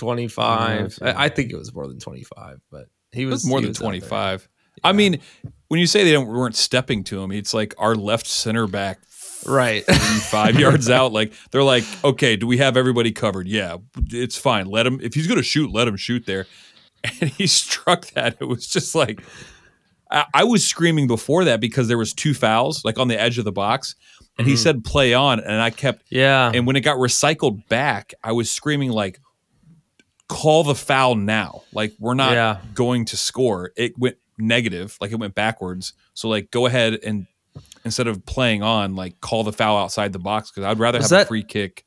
25. 0.00 0.98
Yeah, 1.00 1.08
I, 1.16 1.24
I 1.26 1.28
think 1.28 1.50
it 1.52 1.56
was 1.56 1.72
more 1.74 1.86
than 1.86 1.98
25, 1.98 2.60
but 2.70 2.86
he 3.12 3.26
was 3.26 3.32
was 3.44 3.46
more 3.46 3.58
he 3.58 3.64
than 3.64 3.70
was 3.70 3.78
out 3.78 3.80
there. 3.80 3.88
25. 4.00 4.48
I 4.82 4.92
mean, 4.92 5.20
when 5.68 5.78
you 5.80 5.86
say 5.86 6.04
they 6.04 6.12
don't 6.12 6.26
weren't 6.26 6.56
stepping 6.56 7.04
to 7.04 7.22
him, 7.22 7.30
it's 7.32 7.52
like 7.54 7.74
our 7.78 7.94
left 7.94 8.26
center 8.26 8.66
back 8.66 9.00
Right. 9.46 9.84
five 9.86 10.58
yards 10.60 10.90
out. 10.90 11.12
Like 11.12 11.32
they're 11.50 11.62
like, 11.62 11.84
okay, 12.04 12.36
do 12.36 12.46
we 12.46 12.58
have 12.58 12.76
everybody 12.76 13.10
covered? 13.12 13.46
Yeah, 13.48 13.76
it's 14.10 14.36
fine. 14.36 14.66
Let 14.66 14.86
him 14.86 15.00
if 15.02 15.14
he's 15.14 15.26
gonna 15.26 15.42
shoot, 15.42 15.70
let 15.72 15.86
him 15.88 15.96
shoot 15.96 16.26
there. 16.26 16.46
And 17.22 17.30
he 17.30 17.46
struck 17.46 18.06
that. 18.10 18.36
It 18.40 18.44
was 18.44 18.66
just 18.66 18.94
like 18.94 19.22
I, 20.10 20.24
I 20.34 20.44
was 20.44 20.66
screaming 20.66 21.06
before 21.06 21.44
that 21.44 21.58
because 21.60 21.88
there 21.88 21.96
was 21.96 22.12
two 22.12 22.34
fouls 22.34 22.84
like 22.84 22.98
on 22.98 23.08
the 23.08 23.18
edge 23.18 23.38
of 23.38 23.46
the 23.46 23.52
box, 23.52 23.94
and 24.38 24.46
he 24.46 24.52
Mhm. 24.54 24.58
said 24.58 24.84
play 24.84 25.14
on, 25.14 25.40
and 25.40 25.62
I 25.62 25.70
kept 25.70 26.02
yeah. 26.10 26.50
and 26.54 26.66
when 26.66 26.76
it 26.76 26.80
got 26.82 26.98
recycled 26.98 27.66
back, 27.68 28.12
I 28.22 28.32
was 28.32 28.50
screaming 28.50 28.90
like, 28.90 29.18
"Call 30.30 30.62
the 30.64 30.74
foul 30.74 31.16
now! 31.16 31.62
Like 31.72 31.92
we're 31.98 32.14
not 32.14 32.32
Yeah. 32.32 32.58
going 32.74 33.04
to 33.06 33.16
score." 33.16 33.72
It 33.76 33.98
went 33.98 34.16
negative, 34.38 34.96
like 35.00 35.10
it 35.12 35.16
went 35.18 35.34
backwards. 35.34 35.92
So 36.14 36.28
like, 36.28 36.50
go 36.50 36.66
ahead 36.66 36.98
and 37.04 37.26
instead 37.84 38.06
of 38.06 38.24
playing 38.24 38.62
on, 38.62 38.94
like 38.94 39.20
call 39.20 39.42
the 39.44 39.52
foul 39.52 39.76
outside 39.76 40.12
the 40.12 40.18
box 40.18 40.50
because 40.50 40.64
I'd 40.64 40.78
rather 40.78 40.98
Was 40.98 41.10
have 41.10 41.22
a 41.22 41.26
free 41.26 41.42
kick 41.42 41.84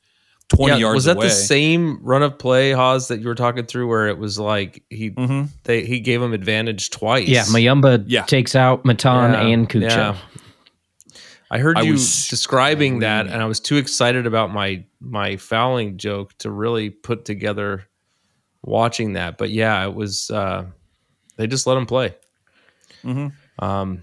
twenty 0.49 0.73
Yeah, 0.73 0.79
yards 0.79 0.95
was 0.95 1.05
that 1.05 1.15
away. 1.15 1.27
the 1.27 1.31
same 1.33 1.99
run 2.03 2.21
of 2.21 2.37
play, 2.37 2.73
Haas, 2.73 3.07
that 3.07 3.21
you 3.21 3.27
were 3.27 3.33
talking 3.35 3.65
through 3.65 3.87
where 3.87 4.07
it 4.09 4.17
was 4.17 4.37
like 4.37 4.83
he 4.89 5.11
Mhm. 5.11 5.47
they 5.63 5.85
he 5.85 5.99
gave 6.01 6.21
him 6.21 6.33
advantage 6.33 6.89
twice? 6.89 7.27
Yeah, 7.29 7.43
Muyumba 7.45 8.03
Yeah. 8.07 8.23
takes 8.23 8.55
out 8.55 8.83
Matan 8.85 9.31
Yeah, 9.33 9.41
and 9.47 9.69
Cucho. 9.69 9.89
yeah. 9.89 10.15
I 11.49 11.59
heard 11.59 11.77
I 11.77 11.81
you 11.83 11.93
was 11.93 12.27
describing 12.29 12.99
that, 12.99 13.27
and 13.27 13.35
I 13.41 13.45
was 13.45 13.59
too 13.59 13.77
excited 13.77 14.25
about 14.27 14.51
my 14.53 14.83
my 14.99 15.37
fouling 15.37 15.97
joke 15.97 16.33
to 16.39 16.49
really 16.51 16.89
put 16.89 17.25
together 17.25 17.85
watching 18.63 19.13
that. 19.13 19.37
But 19.37 19.49
yeah, 19.51 19.83
it 19.85 19.93
was. 19.93 20.29
Uh, 20.31 20.65
they 21.37 21.47
just 21.47 21.67
let 21.67 21.77
him 21.77 21.85
play. 21.85 22.15
Mhm. 23.03 23.33
Um, 23.59 24.01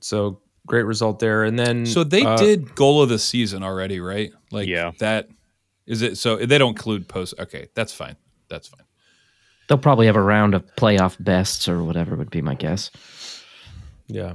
so 0.00 0.40
great 0.66 0.84
result 0.84 1.18
there, 1.18 1.44
and 1.44 1.58
then 1.58 1.86
So 1.86 2.04
they 2.04 2.24
uh, 2.24 2.36
did 2.36 2.74
goal 2.74 3.02
of 3.02 3.08
the 3.08 3.18
season 3.18 3.62
already, 3.62 4.00
right? 4.00 4.30
Like 4.50 4.68
Yeah. 4.68 4.92
that. 4.98 5.28
Is 5.86 6.02
it 6.02 6.16
so 6.18 6.36
they 6.36 6.58
don't 6.58 6.70
include 6.70 7.08
post? 7.08 7.34
Okay, 7.38 7.68
that's 7.74 7.92
fine. 7.92 8.16
That's 8.48 8.68
fine. 8.68 8.80
They'll 9.68 9.78
probably 9.78 10.06
have 10.06 10.16
a 10.16 10.22
round 10.22 10.54
of 10.54 10.64
playoff 10.76 11.16
bests 11.22 11.68
or 11.68 11.82
whatever 11.82 12.16
would 12.16 12.30
be 12.30 12.42
my 12.42 12.54
guess. 12.54 12.90
Yeah. 14.06 14.34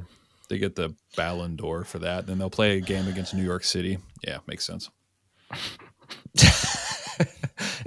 They 0.50 0.58
get 0.58 0.76
the 0.76 0.96
Ballon 1.16 1.56
d'Or 1.56 1.84
for 1.84 2.00
that. 2.00 2.26
Then 2.26 2.40
they'll 2.40 2.50
play 2.50 2.78
a 2.78 2.82
game 2.82 3.08
against 3.08 3.36
New 3.36 3.44
York 3.44 3.64
City. 3.64 4.00
Yeah, 4.24 4.40
makes 4.48 4.66
sense. 4.66 4.90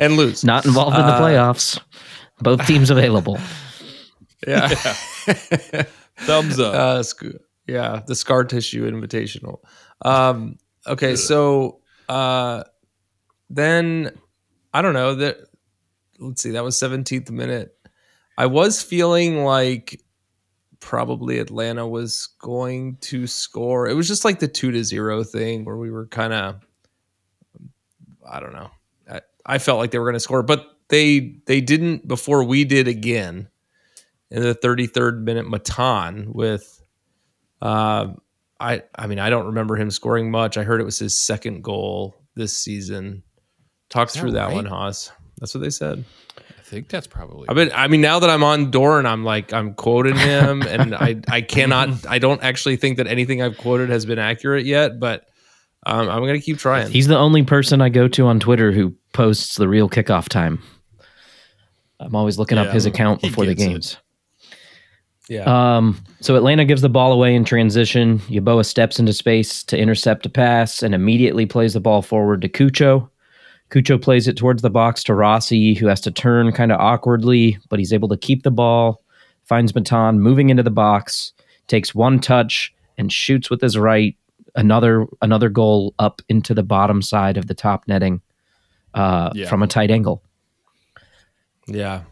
And 0.03 0.17
lose. 0.17 0.45
Not 0.45 0.65
involved 0.67 0.97
in 0.99 1.07
the 1.07 1.13
Uh, 1.13 1.21
playoffs. 1.21 1.81
Both 2.41 2.67
teams 2.67 2.91
available. 2.91 3.39
Yeah. 4.45 4.67
Thumbs 6.19 6.59
up. 6.59 6.75
uh, 6.75 7.03
sc- 7.05 7.37
yeah, 7.69 8.03
the 8.09 8.17
scar 8.17 8.43
tissue 8.43 8.91
invitational. 8.91 9.61
Um, 10.05 10.57
okay, 10.85 11.15
so 11.15 11.79
uh, 12.09 12.65
then 13.49 14.11
I 14.75 14.83
don't 14.83 14.95
know 14.95 15.15
that. 15.15 15.37
Let's 16.19 16.43
see, 16.43 16.51
that 16.51 16.65
was 16.65 16.77
17th 16.77 17.31
minute. 17.31 17.77
I 18.37 18.47
was 18.47 18.83
feeling 18.83 19.45
like 19.45 20.01
probably 20.81 21.39
Atlanta 21.39 21.87
was 21.87 22.27
going 22.41 22.97
to 23.03 23.29
score. 23.29 23.89
It 23.89 23.95
was 23.95 24.09
just 24.09 24.25
like 24.25 24.41
the 24.41 24.49
two 24.49 24.73
to 24.73 24.83
zero 24.83 25.23
thing 25.23 25.65
where 25.65 25.77
we 25.77 25.93
were 25.93 26.07
kind 26.09 26.33
of, 26.33 26.67
I 28.29 28.41
don't 28.41 28.53
know. 28.55 28.71
I, 29.45 29.59
felt 29.59 29.79
like 29.79 29.91
they 29.91 29.99
were 29.99 30.05
going 30.07 30.15
to 30.15 30.21
score, 30.21 30.43
but 30.43 30.67
they 30.89 31.37
they 31.47 31.61
didn't 31.61 32.07
before 32.07 32.45
we 32.45 32.65
did 32.65 32.89
again 32.89 33.49
in 34.31 34.43
the 34.43 34.55
33rd 34.55 35.23
minute 35.23 35.49
Matan 35.49 36.33
with 36.33 36.83
uh, 37.61 38.09
I 38.61 38.83
I 38.95 39.07
mean 39.07 39.19
I 39.19 39.31
don't 39.31 39.47
remember 39.47 39.77
him 39.77 39.91
scoring 39.91 40.31
much. 40.31 40.57
I 40.57 40.65
heard 40.65 40.81
it 40.81 40.85
was 40.85 40.99
his 40.99 41.17
second 41.19 41.63
goal 41.63 42.17
this 42.35 42.57
season. 42.57 43.23
Talk 43.89 44.13
that 44.13 44.19
through 44.19 44.33
that 44.33 44.47
right? 44.47 44.55
one, 44.55 44.67
Haas. 44.67 45.11
That's 45.39 45.55
what 45.55 45.63
they 45.63 45.71
said. 45.71 46.05
I 46.39 46.63
think 46.63 46.89
that's 46.89 47.07
probably. 47.07 47.49
I 47.49 47.55
mean 47.55 47.71
I 47.75 47.89
mean 47.89 48.01
now 48.01 48.19
that 48.19 48.31
I'm 48.31 48.45
on 48.45 48.71
Doran, 48.71 49.07
I'm 49.07 49.25
like 49.25 49.53
I'm 49.53 49.75
quoting 49.75 50.17
him 50.17 50.63
and 50.63 50.95
I 50.95 51.21
I 51.29 51.41
cannot 51.41 52.07
I 52.07 52.19
don't 52.19 52.43
actually 52.43 52.77
think 52.77 52.99
that 52.99 53.07
anything 53.07 53.43
I've 53.43 53.59
quoted 53.59 53.91
has 53.91 54.07
been 54.07 54.19
accurate 54.19 54.67
yet, 54.67 55.01
but 55.01 55.29
um, 55.85 56.09
I'm 56.09 56.21
gonna 56.21 56.41
keep 56.41 56.59
trying. 56.59 56.91
He's 56.91 57.09
the 57.09 57.19
only 57.19 57.43
person 57.43 57.81
I 57.81 57.89
go 57.89 58.09
to 58.09 58.27
on 58.27 58.41
Twitter 58.41 58.73
who 58.73 58.95
posts 59.13 59.57
the 59.57 59.69
real 59.69 59.89
kickoff 59.89 60.29
time. 60.29 60.63
I'm 62.01 62.15
always 62.15 62.39
looking 62.39 62.59
up 62.59 62.73
his 62.73 62.87
account 62.87 63.21
before 63.23 63.47
the 63.47 63.55
gets 63.55 63.63
it. 63.63 63.69
games. 63.69 63.97
yeah. 65.29 65.77
Um, 65.77 66.03
so 66.21 66.35
Atlanta 66.35 66.65
gives 66.65 66.83
the 66.83 66.89
ball 66.89 67.13
away 67.13 67.35
in 67.35 67.45
transition. 67.45 68.19
Yeboah 68.21 68.67
steps 68.67 68.99
into 68.99 69.13
space 69.13 69.63
to 69.65 69.79
intercept 69.79 70.27
a 70.27 70.29
pass 70.29 70.83
and 70.83 70.95
immediately 70.95 71.47
plays 71.47 71.75
the 71.75 71.81
ball 71.81 72.03
forward 72.03 72.43
to 72.43 72.49
Cucho. 72.49 73.09
Cucho 73.71 74.03
plays 74.03 74.29
it 74.29 74.37
towards 74.37 74.63
the 74.63 74.71
box 74.71 75.03
to 75.05 75.15
Rossi, 75.15 75.75
who 75.75 75.87
has 75.87 76.01
to 76.03 76.11
turn 76.11 76.53
kind 76.53 76.73
of 76.73 76.81
awkwardly, 76.81 77.57
but 77.71 77.79
he's 77.79 77.93
able 77.93 78.09
to 78.09 78.17
keep 78.17 78.43
the 78.43 78.51
ball. 78.51 79.03
Finds 79.45 79.75
Matan 79.75 80.21
moving 80.21 80.51
into 80.51 80.63
the 80.63 80.71
box, 80.71 81.33
takes 81.69 81.95
one 81.95 82.21
touch 82.21 82.75
and 82.99 83.13
shoots 83.13 83.49
with 83.49 83.61
his 83.61 83.79
right. 83.79 84.17
Another 84.55 85.07
another 85.23 85.49
goal 85.49 85.95
up 85.99 86.21
into 86.29 86.53
the 86.55 86.63
bottom 86.63 87.01
side 87.03 87.37
of 87.39 87.47
the 87.47 87.55
top 87.55 87.85
netting 87.89 88.21
uh, 88.95 89.31
Yeah. 89.35 89.49
from 89.49 89.63
a 89.63 89.67
tight 89.67 89.91
angle. 89.91 90.23
yeah. 91.67 92.03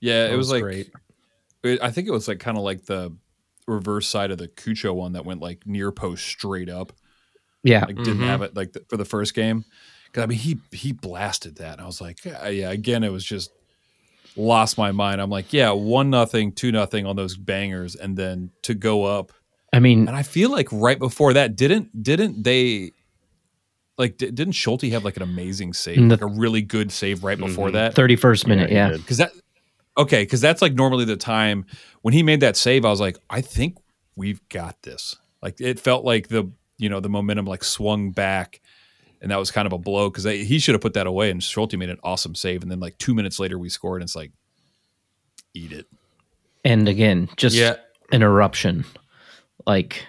yeah, 0.00 0.24
That 0.26 0.32
it 0.34 0.36
was, 0.36 0.50
like. 0.50 0.62
great. 0.62 0.90
it- 1.64 1.82
I 1.82 1.90
think 1.90 2.08
it 2.08 2.12
was 2.12 2.28
like 2.28 2.38
kind 2.38 2.56
of 2.56 2.62
like 2.64 2.84
the 2.86 3.14
reverse 3.66 4.06
side 4.08 4.30
of 4.30 4.38
the 4.38 4.48
Cucho 4.48 4.94
one 4.94 5.12
that 5.12 5.24
went 5.24 5.40
like 5.40 5.66
near 5.66 5.92
post 5.92 6.24
straight 6.26 6.68
up. 6.68 6.92
Yeah, 7.62 7.84
Like 7.84 7.96
didn't 7.96 8.18
Mhm. 8.18 8.26
have 8.26 8.42
it 8.42 8.56
like 8.56 8.72
the, 8.72 8.84
for 8.88 8.96
the 8.96 9.04
first 9.04 9.34
game. 9.34 9.64
Because 10.06 10.24
I 10.24 10.26
mean 10.26 10.38
he 10.38 10.58
he 10.72 10.92
blasted 10.92 11.56
that. 11.56 11.74
And 11.74 11.80
I 11.80 11.86
was 11.86 12.00
like, 12.00 12.24
yeah, 12.24 12.48
yeah. 12.48 12.70
Again, 12.70 13.02
it 13.04 13.10
was 13.12 13.24
just 13.24 13.50
lost 14.36 14.76
my 14.76 14.90
mind. 14.92 15.20
I'm 15.20 15.30
like, 15.30 15.52
yeah, 15.52 15.70
one 15.70 16.10
nothing, 16.10 16.52
two 16.52 16.72
nothing 16.72 17.06
on 17.06 17.14
those 17.16 17.36
bangers, 17.36 17.94
and 17.94 18.16
then 18.16 18.50
to 18.62 18.74
go 18.74 19.04
up. 19.04 19.32
I 19.72 19.80
mean, 19.80 20.06
And 20.08 20.16
I 20.16 20.22
feel 20.22 20.50
like 20.50 20.68
right 20.70 20.98
before 20.98 21.32
that, 21.34 21.56
didn't 21.56 22.02
didn't 22.02 22.42
they 22.42 22.92
like 23.98 24.16
di- 24.18 24.30
didn't 24.30 24.52
Schulte 24.54 24.82
have 24.90 25.04
like 25.04 25.16
an 25.16 25.22
amazing 25.22 25.72
save, 25.72 25.96
the- 25.96 26.08
like 26.16 26.20
a 26.22 26.26
really 26.26 26.62
good 26.62 26.90
save 26.92 27.24
right 27.24 27.38
before 27.38 27.68
Mhm. 27.68 27.72
that? 27.74 27.94
thirty 27.94 28.16
first 28.16 28.46
minute. 28.46 28.70
Yeah, 28.70 28.90
did. 28.90 28.98
because 29.00 29.18
that 29.18 29.32
okay 29.96 30.22
because 30.22 30.40
that's 30.40 30.62
like 30.62 30.72
normally 30.74 31.04
the 31.04 31.16
time 31.16 31.66
when 32.00 32.14
he 32.14 32.22
made 32.22 32.40
that 32.40 32.56
save 32.56 32.82
i 32.86 32.88
was 32.88 32.98
like 32.98 33.18
i 33.28 33.42
think 33.42 33.76
we've 34.16 34.40
got 34.48 34.74
this 34.84 35.16
like 35.42 35.60
it 35.60 35.78
felt 35.78 36.02
like 36.02 36.28
the 36.28 36.50
you 36.78 36.88
know 36.88 36.98
the 36.98 37.10
momentum 37.10 37.44
like 37.44 37.62
swung 37.62 38.10
back 38.10 38.62
and 39.20 39.30
that 39.30 39.36
was 39.38 39.50
kind 39.50 39.66
of 39.66 39.72
a 39.74 39.78
blow 39.78 40.08
because 40.08 40.24
he 40.24 40.58
should 40.58 40.74
have 40.74 40.80
put 40.80 40.94
that 40.94 41.06
away 41.06 41.30
and 41.30 41.42
Schulte 41.42 41.74
made 41.76 41.90
an 41.90 41.98
awesome 42.02 42.34
save 42.34 42.62
and 42.62 42.70
then 42.70 42.80
like 42.80 42.96
two 42.96 43.12
minutes 43.14 43.38
later 43.38 43.58
we 43.58 43.68
scored 43.68 44.00
and 44.00 44.08
it's 44.08 44.16
like 44.16 44.32
eat 45.52 45.72
it 45.72 45.86
and 46.64 46.88
again, 46.88 47.28
just 47.36 47.54
Yeah. 47.54 47.74
an 48.12 48.22
eruption. 48.22 48.86
Like 49.66 50.06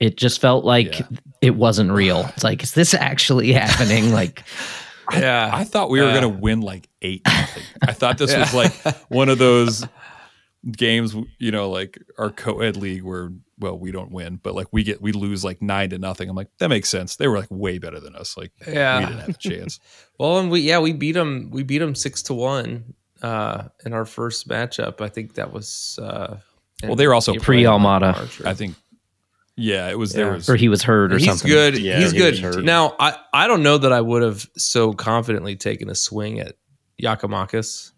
it 0.00 0.16
just 0.16 0.40
felt 0.40 0.64
like 0.64 0.98
Yeah. 1.00 1.06
it 1.40 1.56
wasn't 1.56 1.90
real. 1.90 2.20
It's 2.34 2.44
like, 2.44 2.62
is 2.62 2.72
this 2.72 2.94
actually 2.94 3.52
happening? 3.64 4.12
Like, 4.12 4.44
Yeah. 5.12 5.50
i 5.52 5.64
thought 5.64 5.88
we 5.90 6.00
were 6.00 6.08
Uh, 6.08 6.14
gonna 6.14 6.28
win 6.28 6.60
like 6.60 6.86
eight 7.00 7.22
nothing 7.26 7.62
i 7.80 7.92
thought 7.92 8.18
this 8.18 8.36
was 8.36 8.52
like 8.52 8.72
one 9.08 9.30
of 9.30 9.38
those 9.38 9.86
games 10.72 11.16
you 11.38 11.50
know 11.50 11.70
like 11.70 11.98
our 12.18 12.28
co-ed 12.30 12.76
league 12.76 13.02
where 13.02 13.30
well 13.58 13.78
we 13.78 13.90
don't 13.90 14.10
win 14.10 14.38
but 14.42 14.54
like 14.54 14.66
we 14.70 14.82
get 14.82 15.00
we 15.00 15.12
lose 15.12 15.42
like 15.44 15.62
nine 15.62 15.88
to 15.88 15.98
nothing 15.98 16.28
i'm 16.28 16.36
like 16.36 16.48
that 16.58 16.68
makes 16.68 16.90
sense 16.90 17.16
they 17.16 17.26
were 17.26 17.38
like 17.38 17.50
way 17.50 17.78
better 17.78 17.98
than 18.00 18.14
us 18.16 18.36
like 18.36 18.52
Yeah. 18.66 18.98
we 19.00 19.06
didn't 19.06 19.20
have 19.20 19.28
a 19.30 19.32
chance 19.38 19.80
Well, 20.18 20.38
and 20.40 20.50
we 20.50 20.60
yeah 20.60 20.78
we 20.80 20.92
beat 20.92 21.12
them 21.12 21.48
we 21.52 21.62
beat 21.62 21.78
them 21.78 21.94
six 21.94 22.22
to 22.24 22.34
one 22.34 22.92
uh, 23.22 23.68
in 23.86 23.92
our 23.94 24.04
first 24.04 24.46
matchup. 24.48 25.00
I 25.00 25.08
think 25.08 25.34
that 25.34 25.52
was 25.52 25.98
uh, 26.02 26.36
Well, 26.84 26.96
they 26.96 27.06
were 27.06 27.14
also 27.14 27.34
pre-Almada. 27.34 28.44
I 28.46 28.52
think, 28.54 28.74
yeah, 29.58 29.88
it 29.90 29.98
was 29.98 30.12
there 30.12 30.26
Yeah. 30.28 30.34
was 30.34 30.48
or 30.48 30.56
he 30.56 30.68
was 30.68 30.82
hurt 30.82 31.12
or 31.12 31.18
something. 31.18 31.32
he's 31.32 31.40
something. 31.40 31.50
good. 31.50 31.78
Yeah, 31.78 31.98
he's 32.00 32.12
good. 32.12 32.34
was 32.42 32.56
hurt. 32.56 32.64
Now 32.64 32.94
I 33.00 33.16
I 33.34 33.46
don't 33.46 33.62
know 33.62 33.76
that 33.78 33.92
I 33.92 34.00
would 34.00 34.22
have 34.22 34.46
so 34.56 34.92
confidently 34.92 35.56
taken 35.56 35.90
a 35.90 35.94
swing 35.94 36.40
at 36.40 36.54
Giakoumakis. 37.02 37.92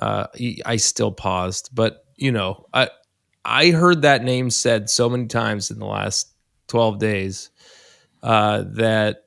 Uh, 0.00 0.26
he- 0.34 0.62
I 0.64 0.76
still 0.76 1.10
paused, 1.12 1.70
but 1.72 2.04
you 2.16 2.30
know 2.32 2.66
I 2.74 2.90
I 3.44 3.70
heard 3.70 4.02
that 4.02 4.22
name 4.24 4.50
said 4.50 4.88
so 4.90 5.08
many 5.08 5.26
times 5.26 5.70
in 5.70 5.78
the 5.78 5.86
last 5.86 6.32
twelve 6.68 6.98
days 6.98 7.50
uh, 8.22 8.64
that 8.74 9.24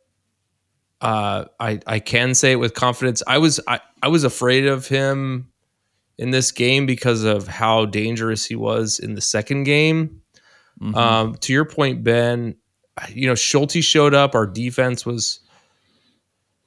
uh, 1.02 1.46
I 1.60 1.80
I 1.86 2.00
can 2.00 2.34
say 2.34 2.52
it 2.54 2.56
with 2.58 2.74
confidence. 2.74 3.22
I 3.28 3.38
was 3.38 3.60
I, 3.68 3.80
I 4.02 4.08
was 4.08 4.24
afraid 4.24 4.66
of 4.66 4.88
him 4.88 5.50
in 6.18 6.32
this 6.32 6.52
game 6.52 6.86
because 6.88 7.24
of 7.24 7.48
how 7.48 7.86
dangerous 7.86 8.46
he 8.46 8.56
was 8.56 8.98
in 9.00 9.14
the 9.14 9.22
second 9.22 9.64
game. 9.64 10.22
Mhm. 10.82 10.96
Um, 10.96 11.36
to 11.36 11.54
your 11.54 11.66
point, 11.66 12.04
Ben, 12.04 12.56
you 13.10 13.28
know 13.28 13.36
Schulte 13.36 13.84
showed 13.84 14.14
up. 14.14 14.36
Our 14.36 14.46
defense 14.48 15.06
was 15.06 15.40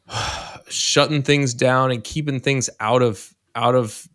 shutting 0.69 1.23
things 1.23 1.55
down 1.55 1.91
and 1.91 2.03
keeping 2.05 2.41
things 2.41 2.71
out 2.81 3.03
of 3.03 3.35
out 3.55 3.75
of 3.75 4.09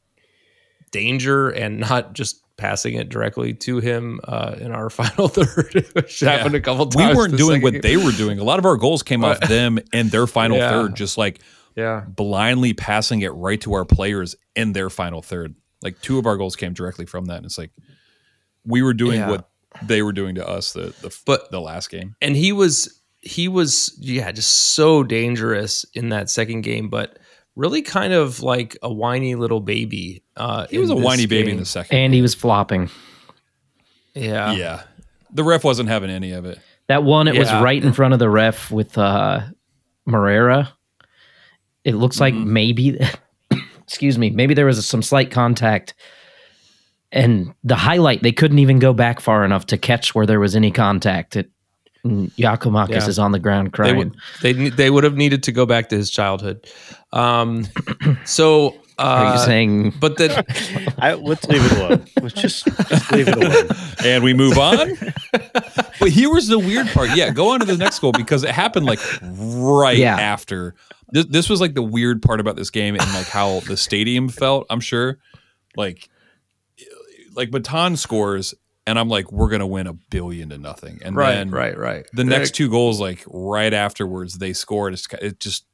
danger 0.91 1.49
and 1.49 1.79
not 1.79 2.13
just 2.13 2.41
passing 2.57 2.93
it 2.93 3.09
directly 3.09 3.53
to 3.53 3.79
him 3.79 4.19
uh, 4.23 4.55
in 4.59 4.71
our 4.71 4.89
final 4.89 5.27
third, 5.27 5.85
which 5.93 6.21
Yeah. 6.21 6.37
happened 6.37 6.55
a 6.55 6.61
couple 6.61 6.85
times. 6.87 7.11
we 7.11 7.17
weren't 7.17 7.37
doing 7.37 7.61
what 7.61 7.73
game. 7.73 7.81
they 7.81 7.97
were 7.97 8.13
doing. 8.13 8.39
A 8.39 8.43
lot 8.45 8.59
of 8.59 8.65
our 8.65 8.77
goals 8.77 9.03
came 9.03 9.25
off 9.25 9.39
them 9.41 9.77
and 9.91 10.09
their 10.09 10.25
final 10.25 10.57
Yeah. 10.57 10.69
third, 10.69 10.95
just 10.95 11.17
like 11.17 11.41
Yeah, 11.75 12.05
blindly 12.07 12.73
passing 12.73 13.21
it 13.21 13.33
right 13.33 13.59
to 13.61 13.73
our 13.73 13.83
players 13.83 14.37
in 14.55 14.71
their 14.71 14.89
final 14.89 15.21
third. 15.21 15.55
Like 15.81 15.99
two 16.01 16.17
of 16.17 16.25
our 16.25 16.37
goals 16.37 16.55
came 16.55 16.71
directly 16.73 17.05
from 17.05 17.25
that, 17.25 17.37
and 17.37 17.45
it's 17.45 17.57
like 17.57 17.71
we 18.65 18.81
were 18.81 18.93
doing 18.93 19.19
Yeah. 19.19 19.29
what 19.29 19.49
they 19.83 20.01
were 20.01 20.13
doing 20.13 20.35
to 20.35 20.47
us 20.47 20.73
the 20.73 20.93
the 21.01 21.15
But- 21.25 21.51
the 21.51 21.61
last 21.61 21.89
game. 21.89 22.15
and 22.21 22.35
he 22.35 22.51
was 22.51 23.01
he 23.21 23.47
was 23.47 23.95
yeah 23.99 24.31
just 24.31 24.51
so 24.51 25.03
dangerous 25.03 25.85
in 25.93 26.09
that 26.09 26.29
second 26.29 26.61
game, 26.61 26.89
but 26.89 27.17
really 27.55 27.81
kind 27.81 28.13
of 28.13 28.41
like 28.43 28.77
a 28.83 28.91
whiny 28.93 29.33
little 29.35 29.59
baby. 29.61 30.21
Uh, 30.37 30.67
He 30.69 30.77
was 30.77 30.89
a 30.89 30.93
in 30.93 30.97
this 30.99 31.05
whiny 31.05 31.25
baby 31.25 31.51
in 31.51 31.57
the 31.57 31.65
second. 31.65 31.97
and 31.97 32.13
he 32.13 32.21
was 32.21 32.35
flopping. 32.35 32.89
Yeah, 34.13 34.53
yeah, 34.53 34.83
the 35.33 35.43
ref 35.43 35.63
wasn't 35.63 35.89
having 35.89 36.09
any 36.09 36.31
of 36.31 36.45
it. 36.45 36.59
That 36.87 37.03
one, 37.03 37.27
it 37.27 37.37
was 37.37 37.51
right 37.51 37.83
in 37.83 37.91
front 37.93 38.13
of 38.13 38.19
the 38.19 38.29
ref 38.29 38.69
with 38.71 38.97
uh, 38.97 39.41
Moreira. 40.05 40.71
It 41.83 41.95
looks 41.95 42.19
like 42.19 42.33
Mm-hmm. 42.33 42.53
maybe, 42.53 42.99
excuse 43.83 44.17
me, 44.17 44.29
maybe 44.29 44.53
there 44.53 44.65
was 44.67 44.85
some 44.85 45.01
slight 45.01 45.31
contact. 45.31 45.95
And 47.15 47.53
the 47.63 47.75
highlight, 47.75 48.21
they 48.21 48.31
couldn't 48.33 48.59
even 48.59 48.77
go 48.77 48.93
back 48.93 49.19
far 49.21 49.43
enough 49.45 49.65
to 49.67 49.77
catch 49.77 50.13
where 50.13 50.25
there 50.25 50.39
was 50.39 50.55
any 50.55 50.69
contact. 50.69 51.35
It, 51.37 51.49
Giakoumakis 52.05 52.89
Yeah. 52.89 53.07
is 53.07 53.17
on 53.17 53.31
the 53.31 53.39
ground 53.39 53.69
they 53.69 53.71
crying. 53.71 53.97
would 53.97 54.15
they 54.43 54.53
ne- 54.53 54.69
they 54.69 54.91
would 54.91 55.03
have 55.03 55.15
needed 55.15 55.41
to 55.43 55.51
go 55.51 55.65
back 55.65 55.89
to 55.89 55.95
his 55.97 56.11
childhood. 56.11 56.67
Um, 57.13 57.65
so 58.25 58.75
Are 58.99 59.23
you 59.23 59.29
uh, 59.31 59.37
saying 59.37 59.93
but 59.99 60.17
then 60.17 60.43
I, 60.99 61.13
let's 61.15 61.47
leave 61.47 61.65
it 61.65 61.71
alone. 61.79 62.05
Let's 62.21 62.35
just, 62.35 62.65
just 62.65 63.11
leave 63.11 63.27
it 63.27 63.35
alone. 63.35 63.69
and 64.05 64.23
we 64.23 64.35
move 64.35 64.57
on. 64.59 64.91
but 65.99 66.09
here 66.09 66.29
was 66.31 66.47
the 66.47 66.59
weird 66.59 66.87
part. 66.89 67.09
Yeah, 67.15 67.31
go 67.31 67.49
on 67.53 67.59
to 67.61 67.65
the 67.65 67.75
next 67.77 67.97
goal 67.99 68.11
because 68.11 68.43
it 68.43 68.51
happened 68.51 68.85
like 68.85 68.99
right 69.23 69.97
Yeah. 69.97 70.15
after 70.19 70.75
this, 71.11 71.25
this 71.25 71.49
was 71.49 71.59
like 71.59 71.73
the 71.73 71.81
weird 71.81 72.21
part 72.21 72.39
about 72.39 72.55
this 72.55 72.69
game 72.69 72.95
and 72.95 73.13
like 73.13 73.27
how 73.27 73.61
the 73.61 73.77
stadium 73.77 74.29
felt. 74.29 74.67
I'm 74.69 74.79
sure, 74.79 75.17
like, 75.75 76.07
like 77.35 77.51
Matan 77.51 77.97
scores, 77.97 78.53
and 78.87 78.97
I'm 78.97 79.09
like, 79.09 79.31
we're 79.31 79.49
gonna 79.49 79.67
win 79.67 79.87
a 79.87 79.93
billion 79.93 80.49
to 80.49 80.57
nothing, 80.57 80.99
and 81.03 81.15
right, 81.15 81.35
then 81.35 81.51
right, 81.51 81.77
right. 81.77 82.05
the 82.13 82.23
next 82.23 82.51
two 82.55 82.69
goals, 82.69 82.99
like 82.99 83.23
right 83.27 83.73
afterwards, 83.73 84.37
they 84.37 84.53
scored. 84.53 84.93
It's, 84.93 85.07
it 85.21 85.39
just 85.39 85.65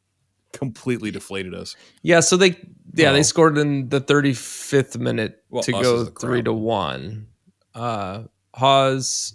completely 0.53 1.11
deflated 1.11 1.53
us. 1.53 1.75
Yeah, 2.01 2.19
so 2.19 2.37
they 2.37 2.57
yeah 2.93 3.11
Oh. 3.11 3.13
they 3.13 3.23
scored 3.23 3.57
in 3.57 3.89
the 3.89 4.01
35th 4.01 4.97
minute 4.99 5.43
Well, 5.49 5.63
to 5.63 5.71
go 5.71 6.05
three 6.05 6.41
to 6.43 6.53
one. 6.53 7.27
Uh, 7.73 8.23
Haas, 8.53 9.33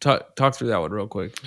talk 0.00 0.34
talk 0.36 0.54
through 0.54 0.68
that 0.68 0.80
one 0.80 0.90
real 0.90 1.06
quick. 1.06 1.38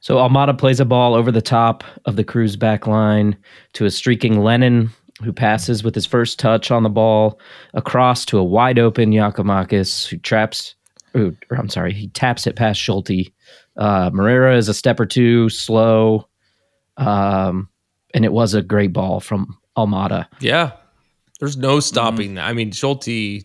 So 0.00 0.16
Almada 0.16 0.56
plays 0.56 0.78
a 0.78 0.84
ball 0.84 1.14
over 1.14 1.32
the 1.32 1.42
top 1.42 1.82
of 2.04 2.16
the 2.16 2.24
Crew's 2.24 2.56
back 2.56 2.86
line 2.86 3.36
to 3.72 3.86
a 3.86 3.90
streaking 3.90 4.40
Lennon, 4.40 4.90
who 5.22 5.32
passes 5.32 5.82
with 5.82 5.94
his 5.94 6.04
first 6.06 6.38
touch 6.38 6.70
on 6.70 6.82
the 6.82 6.88
ball 6.90 7.40
across 7.74 8.24
to 8.26 8.38
a 8.38 8.44
wide 8.44 8.78
open 8.78 9.10
Giakoumakis, 9.10 10.06
who 10.06 10.18
traps. 10.18 10.74
Or, 11.14 11.32
or 11.50 11.56
I'm 11.56 11.68
sorry, 11.70 11.92
he 11.94 12.08
taps 12.08 12.46
it 12.46 12.56
past 12.56 12.78
Schulte. 12.80 13.32
Uh, 13.76 14.10
Moreira 14.12 14.56
is 14.56 14.68
a 14.68 14.74
step 14.74 15.00
or 15.00 15.06
two 15.06 15.48
slow, 15.48 16.28
um, 16.98 17.68
and 18.14 18.24
it 18.24 18.32
was 18.32 18.54
a 18.54 18.62
great 18.62 18.92
ball 18.92 19.20
from 19.20 19.56
Almada. 19.76 20.26
Yeah, 20.40 20.72
there's 21.40 21.56
no 21.56 21.76
Mm-hmm. 21.76 21.80
stopping 21.80 22.34
that. 22.34 22.46
I 22.46 22.52
mean, 22.52 22.70
Schulte 22.72 23.44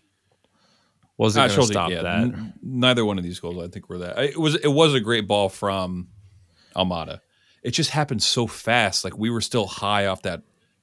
wasn't 1.17 1.43
Ah, 1.45 1.47
going 1.55 1.67
to 1.67 1.73
stop 1.73 1.89
yeah, 1.91 2.01
that. 2.03 2.21
n- 2.23 2.53
neither 2.61 3.05
one 3.05 3.17
of 3.17 3.23
these 3.23 3.39
goals, 3.39 3.63
I 3.63 3.67
think, 3.69 3.89
were 3.89 3.99
that. 3.99 4.17
It 4.19 4.37
was 4.39 4.55
it 4.55 4.67
was 4.67 4.93
a 4.93 4.99
great 4.99 5.27
ball 5.27 5.49
from 5.49 6.09
Almada. 6.75 7.19
It 7.63 7.71
just 7.71 7.91
happened 7.91 8.23
so 8.23 8.47
fast. 8.47 9.03
Like 9.03 9.17
we 9.17 9.29
were 9.29 9.41
still 9.41 9.67
high 9.67 10.07
off 10.07 10.23
that 10.23 10.41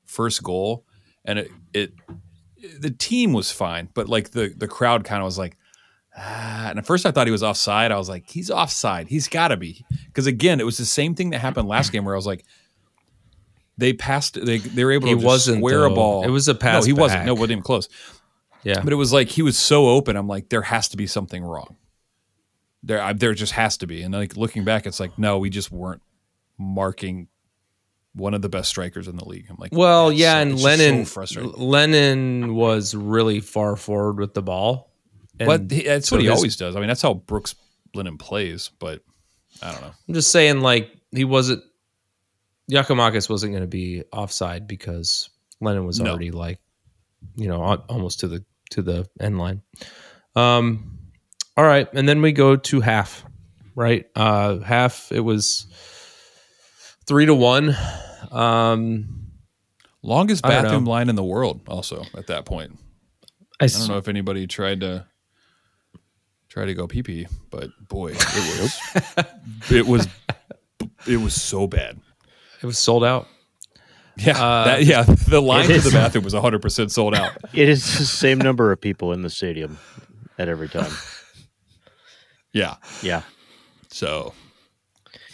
first 0.09 0.43
goal, 0.43 0.85
and 1.25 1.39
it 1.39 1.51
it 1.73 1.93
the 2.81 2.91
team 2.91 3.33
was 3.33 3.53
fine, 3.53 3.89
but 3.95 4.09
like 4.09 4.31
the 4.33 4.53
the 4.57 4.67
crowd 4.69 5.05
kind 5.05 5.21
of 5.23 5.25
was 5.27 5.39
like. 5.39 5.57
Ah, 6.21 6.71
and 6.71 6.81
at 6.81 6.85
first 6.87 7.07
I 7.07 7.13
thought 7.13 7.29
he 7.29 7.31
was 7.31 7.45
offside. 7.45 7.93
I 7.93 7.97
was 7.97 8.09
like, 8.09 8.29
he's 8.29 8.51
offside. 8.51 9.07
He's 9.07 9.29
got 9.29 9.49
to 9.49 9.57
be. 9.57 9.85
Because 10.07 10.27
again, 10.27 10.59
it 10.59 10.65
was 10.65 10.77
the 10.77 10.85
same 10.85 11.15
thing 11.15 11.31
that 11.31 11.39
happened 11.39 11.69
last 11.69 11.93
game 11.93 12.05
where 12.05 12.13
I 12.15 12.19
was 12.19 12.27
like, 12.27 12.45
they 13.77 13.93
passed, 13.93 14.45
they, 14.45 14.59
they 14.59 14.85
were 14.85 14.91
able 14.91 15.07
He 15.07 15.15
to 15.15 15.25
wasn't, 15.25 15.59
square 15.59 15.85
a 15.85 15.91
ball. 15.91 16.25
It 16.25 16.31
was 16.31 16.49
a 16.49 16.57
pass 16.57 16.83
No, 16.83 16.87
he 16.87 16.93
wasn't. 16.93 17.21
back. 17.21 17.27
No, 17.27 17.35
wasn't 17.35 17.53
even 17.53 17.63
close. 17.63 17.89
Yeah, 18.65 18.81
But 18.83 18.93
it 18.93 18.97
was 18.97 19.13
like 19.13 19.29
he 19.29 19.43
was 19.43 19.57
so 19.57 19.91
open. 19.91 20.17
I'm 20.17 20.27
like, 20.27 20.49
there 20.49 20.63
has 20.63 20.89
to 20.89 20.97
be 20.97 21.07
something 21.07 21.45
wrong. 21.45 21.77
There, 22.83 23.01
I, 23.01 23.13
there 23.13 23.33
just 23.35 23.53
has 23.53 23.77
to 23.77 23.87
be. 23.87 24.03
And 24.03 24.13
like 24.13 24.37
looking 24.37 24.65
back, 24.65 24.87
it's 24.87 24.99
like, 24.99 25.17
no, 25.21 25.39
we 25.39 25.51
just 25.51 25.71
weren't 25.71 26.03
marking 26.59 27.29
one 28.19 28.35
of 28.35 28.43
the 28.43 28.49
best 28.49 28.69
strikers 28.69 29.09
in 29.09 29.17
the 29.17 29.25
league. 29.25 29.47
I'm 29.49 29.57
like, 29.59 29.73
well, 29.73 30.13
yeah, 30.13 30.35
so- 30.35 30.39
and 30.43 30.61
Lennon 30.61 31.05
so. 31.07 31.41
Lennon 31.57 32.55
was 32.55 32.95
really 32.95 33.41
far 33.41 33.77
forward 33.77 34.19
with 34.19 34.35
the 34.35 34.43
ball. 34.43 34.93
And 35.41 35.47
But 35.47 35.71
he, 35.75 35.85
that's 35.85 36.09
so 36.09 36.17
what 36.17 36.23
he 36.23 36.29
his- 36.29 36.37
always 36.37 36.57
does. 36.57 36.77
I 36.77 36.81
mean, 36.81 36.89
that's 36.89 37.01
how 37.03 37.15
Brooks 37.15 37.55
Lennon 37.95 38.19
plays. 38.19 38.71
But 38.79 39.03
I 39.63 39.73
don't 39.73 39.81
know. 39.81 39.93
I'm 40.09 40.15
just 40.15 40.31
saying, 40.31 40.61
like 40.61 40.91
he 41.13 41.25
wasn't. 41.25 41.63
Giakoumakis 42.71 43.31
wasn't 43.31 43.53
going 43.53 43.63
to 43.63 43.67
be 43.69 44.03
offside 44.13 44.67
because 44.69 45.31
Lennon 45.61 45.87
was 45.87 46.01
No. 46.01 46.11
already 46.11 46.31
like, 46.31 46.59
you 47.35 47.49
know, 47.49 47.63
almost 47.89 48.21
to 48.21 48.29
the 48.29 48.45
to 48.71 48.83
the 48.83 49.09
end 49.19 49.39
line. 49.39 49.63
Um, 50.37 50.99
all 51.57 51.65
right, 51.65 51.89
and 51.95 52.07
then 52.09 52.21
we 52.21 52.33
go 52.33 52.57
to 52.57 52.81
half. 52.81 53.25
Right, 53.75 54.07
uh, 54.17 54.59
half. 54.59 55.11
It 55.13 55.21
was 55.21 55.67
three 57.07 57.27
to 57.27 57.35
one. 57.35 57.75
Um, 58.31 59.27
Longest 60.03 60.43
bathroom 60.43 60.85
line 60.85 61.09
in 61.09 61.17
the 61.17 61.25
world. 61.25 61.61
Also 61.69 62.05
at 62.17 62.29
that 62.29 62.45
point, 62.45 62.79
I 63.61 63.67
don't 63.67 63.89
know 63.89 63.97
if 63.99 64.07
anybody 64.09 64.47
tried 64.47 64.81
to 64.81 65.07
try 66.49 66.65
to 66.67 66.75
go 66.75 66.87
pee 66.87 67.03
pee, 67.03 67.27
but 67.51 67.71
boy, 67.89 68.13
it 68.13 68.19
was 68.61 69.71
it 69.71 69.87
was 69.87 70.09
it 71.07 71.17
was 71.17 71.35
so 71.35 71.67
bad. 71.67 71.99
it 72.63 72.67
was 72.67 72.79
sold 72.79 73.05
out. 73.05 73.27
Yeah, 74.17 74.33
Uh, 74.43 74.65
that, 74.65 74.85
yeah. 74.85 75.03
The 75.03 75.41
line 75.41 75.69
to 75.69 75.79
the 75.81 75.91
bathroom 75.91 76.25
was 76.25 76.35
100 76.35 76.61
percent 76.63 76.91
sold 76.93 77.15
out. 77.15 77.33
It 77.53 77.69
is 77.69 77.99
the 77.99 78.05
same 78.05 78.39
number 78.39 78.71
of 78.73 78.81
people 78.81 79.13
in 79.13 79.23
the 79.23 79.31
stadium 79.31 79.79
at 80.39 80.49
every 80.49 80.69
time. 80.69 80.91
Yeah, 82.53 82.77
Yeah. 83.03 83.23
so 83.91 84.33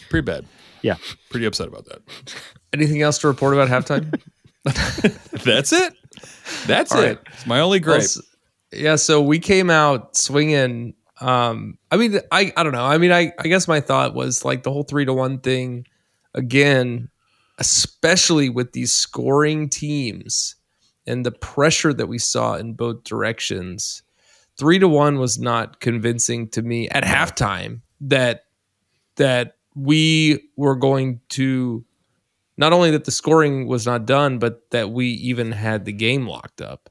pretty 0.09 0.25
bad. 0.25 0.45
Yeah. 0.81 0.97
Pretty 1.29 1.45
upset 1.45 1.67
about 1.67 1.85
that. 1.85 2.01
Anything 2.75 3.01
else 3.01 3.17
to 3.19 3.27
report 3.27 3.53
about 3.53 3.69
halftime? 3.69 4.13
That's 5.43 5.71
it. 5.71 5.93
That's 6.67 6.91
All 6.91 7.01
it. 7.01 7.05
right. 7.07 7.19
It's 7.33 7.45
my 7.45 7.59
only 7.61 7.79
Well, 7.79 7.95
gripe. 7.97 8.01
s- 8.01 8.21
yeah, 8.73 8.95
so 8.97 9.21
we 9.21 9.39
came 9.39 9.69
out 9.69 10.17
swinging. 10.17 10.93
Um, 11.21 11.77
I 11.91 11.97
mean, 11.97 12.19
I 12.31 12.51
I 12.57 12.63
don't 12.63 12.73
know. 12.73 12.83
I 12.85 12.97
mean, 12.97 13.11
I 13.13 13.31
I 13.39 13.47
guess 13.47 13.67
my 13.67 13.79
thought 13.79 14.13
was 14.15 14.43
like 14.43 14.63
the 14.63 14.71
whole 14.71 14.83
three 14.83 15.05
to 15.05 15.13
one 15.13 15.39
thing 15.39 15.85
again, 16.33 17.09
especially 17.59 18.49
with 18.49 18.73
these 18.73 18.91
scoring 18.93 19.69
teams 19.69 20.55
and 21.07 21.25
the 21.25 21.31
pressure 21.31 21.93
that 21.93 22.07
we 22.07 22.17
saw 22.17 22.55
in 22.55 22.73
both 22.73 23.03
directions. 23.05 24.01
Three 24.57 24.79
to 24.79 24.87
one 24.89 25.19
was 25.19 25.37
not 25.39 25.79
convincing 25.79 26.49
to 26.49 26.61
me 26.61 26.89
at 26.89 27.03
halftime 27.03 27.81
that 28.01 28.43
that 29.15 29.55
we 29.75 30.49
were 30.57 30.75
going 30.75 31.21
to 31.29 31.84
not 32.57 32.73
only 32.73 32.91
that 32.91 33.05
the 33.05 33.11
scoring 33.11 33.67
was 33.67 33.85
not 33.85 34.05
done, 34.05 34.39
but 34.39 34.69
that 34.71 34.91
we 34.91 35.07
even 35.07 35.51
had 35.51 35.85
the 35.85 35.91
game 35.91 36.27
locked 36.27 36.61
up. 36.61 36.89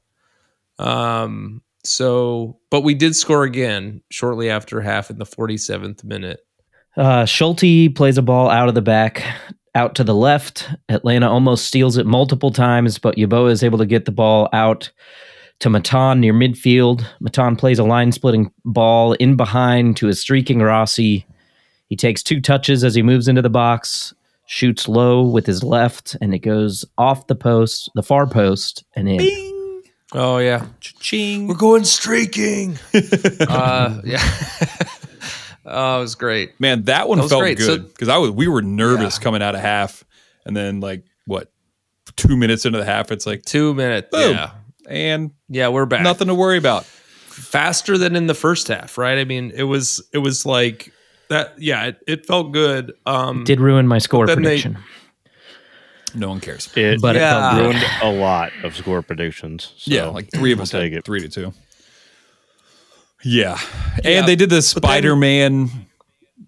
Um, 0.77 1.61
so, 1.83 2.59
but 2.69 2.81
we 2.81 2.93
did 2.93 3.15
score 3.15 3.43
again 3.43 4.01
shortly 4.09 4.49
after 4.49 4.81
half 4.81 5.09
in 5.09 5.17
the 5.17 5.25
47th 5.25 6.03
minute. 6.03 6.39
Uh, 6.97 7.25
Schulte 7.25 7.93
plays 7.93 8.17
a 8.17 8.21
ball 8.21 8.49
out 8.49 8.69
of 8.69 8.75
the 8.75 8.81
back, 8.81 9.23
out 9.75 9.95
to 9.95 10.03
the 10.03 10.15
left. 10.15 10.69
Atlanta 10.89 11.29
almost 11.29 11.65
steals 11.65 11.97
it 11.97 12.05
multiple 12.05 12.51
times, 12.51 12.97
but 12.97 13.17
Yeboah 13.17 13.51
is 13.51 13.63
able 13.63 13.77
to 13.77 13.85
get 13.85 14.05
the 14.05 14.11
ball 14.11 14.49
out 14.53 14.91
to 15.59 15.69
Matan 15.69 16.19
near 16.19 16.33
midfield. 16.33 17.05
Matan 17.19 17.55
plays 17.55 17.79
a 17.79 17.83
line 17.83 18.11
splitting 18.11 18.51
ball 18.63 19.13
in 19.13 19.35
behind 19.35 19.97
to 19.97 20.07
a 20.07 20.13
streaking 20.13 20.59
Rossi. 20.59 21.25
He 21.87 21.95
takes 21.95 22.23
two 22.23 22.41
touches 22.41 22.83
as 22.83 22.95
he 22.95 23.03
moves 23.03 23.27
into 23.27 23.41
the 23.41 23.49
box, 23.49 24.13
shoots 24.47 24.87
low 24.87 25.23
with 25.23 25.45
his 25.45 25.63
left, 25.63 26.15
and 26.21 26.33
it 26.33 26.39
goes 26.39 26.85
off 26.97 27.27
the 27.27 27.35
post, 27.35 27.89
the 27.95 28.03
far 28.03 28.27
post, 28.27 28.83
and 28.95 29.07
in. 29.09 29.81
Oh 30.13 30.37
yeah, 30.37 30.65
Ching. 30.79 31.47
we're 31.47 31.55
going 31.55 31.83
streaking. 31.83 32.77
uh, 32.93 34.01
yeah. 34.05 34.23
oh, 35.65 35.97
it 35.97 36.01
was 36.01 36.15
great. 36.15 36.59
Man, 36.59 36.83
that 36.83 37.07
one 37.09 37.17
That 37.19 37.29
felt 37.29 37.41
great. 37.41 37.57
Good 37.57 37.87
because 37.87 38.07
I 38.09 38.17
was 38.17 38.31
we 38.31 38.47
were 38.47 38.61
nervous 38.61 39.17
Yeah. 39.17 39.23
coming 39.23 39.41
out 39.41 39.55
of 39.55 39.61
half, 39.61 40.03
and 40.45 40.55
then 40.55 40.79
like 40.79 41.03
what, 41.25 41.51
two 42.15 42.37
minutes 42.37 42.65
into 42.65 42.77
the 42.77 42.85
half, 42.85 43.11
it's 43.11 43.25
like 43.25 43.43
Two 43.43 43.73
minutes. 43.73 44.09
Boom. 44.11 44.35
Yeah, 44.35 44.51
and 44.87 45.31
yeah, 45.49 45.69
we're 45.69 45.85
back. 45.85 46.01
nothing 46.03 46.27
to 46.27 46.35
worry 46.35 46.57
about. 46.57 46.85
faster 46.85 47.97
than 47.97 48.15
in 48.15 48.27
the 48.27 48.33
first 48.35 48.67
half, 48.69 48.97
right? 48.97 49.17
I 49.17 49.25
mean, 49.25 49.51
it 49.55 49.63
was 49.63 50.07
it 50.13 50.19
was 50.19 50.45
like 50.45 50.93
that. 51.29 51.53
Yeah, 51.61 51.85
it, 51.85 51.97
it 52.07 52.25
felt 52.25 52.51
good. 52.51 52.93
Um, 53.05 53.43
Did 53.43 53.59
ruin 53.59 53.87
my 53.87 53.97
score 53.99 54.25
Then 54.27 54.37
they- 54.41 54.49
prediction. 54.61 54.77
No 56.17 56.29
one 56.29 56.39
cares. 56.39 56.69
It, 56.77 57.01
But 57.01 57.17
it 57.17 57.19
Yeah. 57.19 57.51
felt 57.51 57.61
ruined 57.61 57.85
a 58.01 58.09
lot 58.11 58.51
of 58.63 58.73
score 58.75 59.01
predictions. 59.01 59.73
So 59.77 59.91
yeah, 59.93 60.05
like 60.05 60.29
three 60.31 60.53
of 60.53 60.59
I'll 60.59 60.63
us 60.63 60.69
take 60.69 60.93
it. 60.93 61.03
three 61.03 61.19
to 61.19 61.27
two. 61.27 61.53
Yeah, 63.23 63.57
and 63.97 64.05
Yeah, 64.05 64.21
they 64.25 64.35
did 64.35 64.49
the 64.49 64.61
Spider 64.61 65.15
Man, 65.15 65.69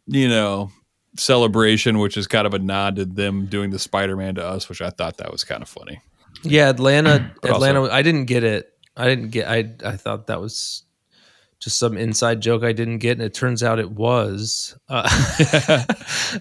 you 0.05 0.27
know, 0.29 0.71
celebration, 1.17 1.97
which 1.99 2.15
is 2.17 2.27
kind 2.27 2.45
of 2.45 2.53
a 2.53 2.59
nod 2.59 2.97
to 2.97 3.05
them 3.05 3.47
doing 3.47 3.71
the 3.71 3.79
Spider 3.79 4.15
Man 4.15 4.35
to 4.35 4.45
us, 4.45 4.69
which 4.69 4.81
I 4.81 4.89
thought 4.91 5.17
that 5.17 5.31
was 5.31 5.43
kind 5.43 5.63
of 5.63 5.67
funny. 5.69 5.99
Yeah, 6.43 6.69
Atlanta. 6.69 7.31
But 7.41 7.51
also- 7.51 7.65
Atlanta. 7.67 7.91
I 7.93 8.01
didn't 8.03 8.25
get 8.25 8.43
it. 8.43 8.71
I 8.95 9.07
didn't 9.07 9.29
get. 9.31 9.47
I 9.47 9.69
I 9.83 9.97
thought 9.97 10.27
that 10.27 10.39
was 10.39 10.83
just 11.59 11.79
some 11.79 11.97
inside 11.97 12.41
joke 12.41 12.63
I 12.63 12.71
didn't 12.71 12.99
get, 12.99 13.13
and 13.13 13.21
it 13.21 13.33
turns 13.33 13.63
out 13.63 13.79
it 13.79 13.91
was. 13.91 14.77
Uh, 14.89 15.07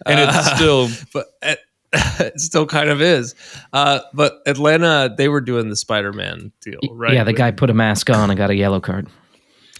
And 0.06 0.20
it's 0.20 0.36
uh, 0.36 0.56
still 0.56 0.88
but 1.12 1.26
it, 1.42 1.60
it 1.92 2.40
still 2.40 2.66
kind 2.66 2.90
of 2.90 3.00
is. 3.00 3.34
Uh, 3.72 4.00
but 4.12 4.40
Atlanta, 4.46 5.14
they 5.16 5.28
were 5.28 5.40
doing 5.40 5.68
the 5.68 5.76
Spider-Man 5.76 6.52
deal, 6.60 6.80
right? 6.90 7.14
Yeah, 7.14 7.24
the 7.24 7.32
guy 7.32 7.50
put 7.50 7.70
a 7.70 7.74
mask 7.74 8.10
on 8.10 8.30
and 8.30 8.36
got 8.36 8.50
a 8.50 8.54
yellow 8.56 8.80
card. 8.80 9.08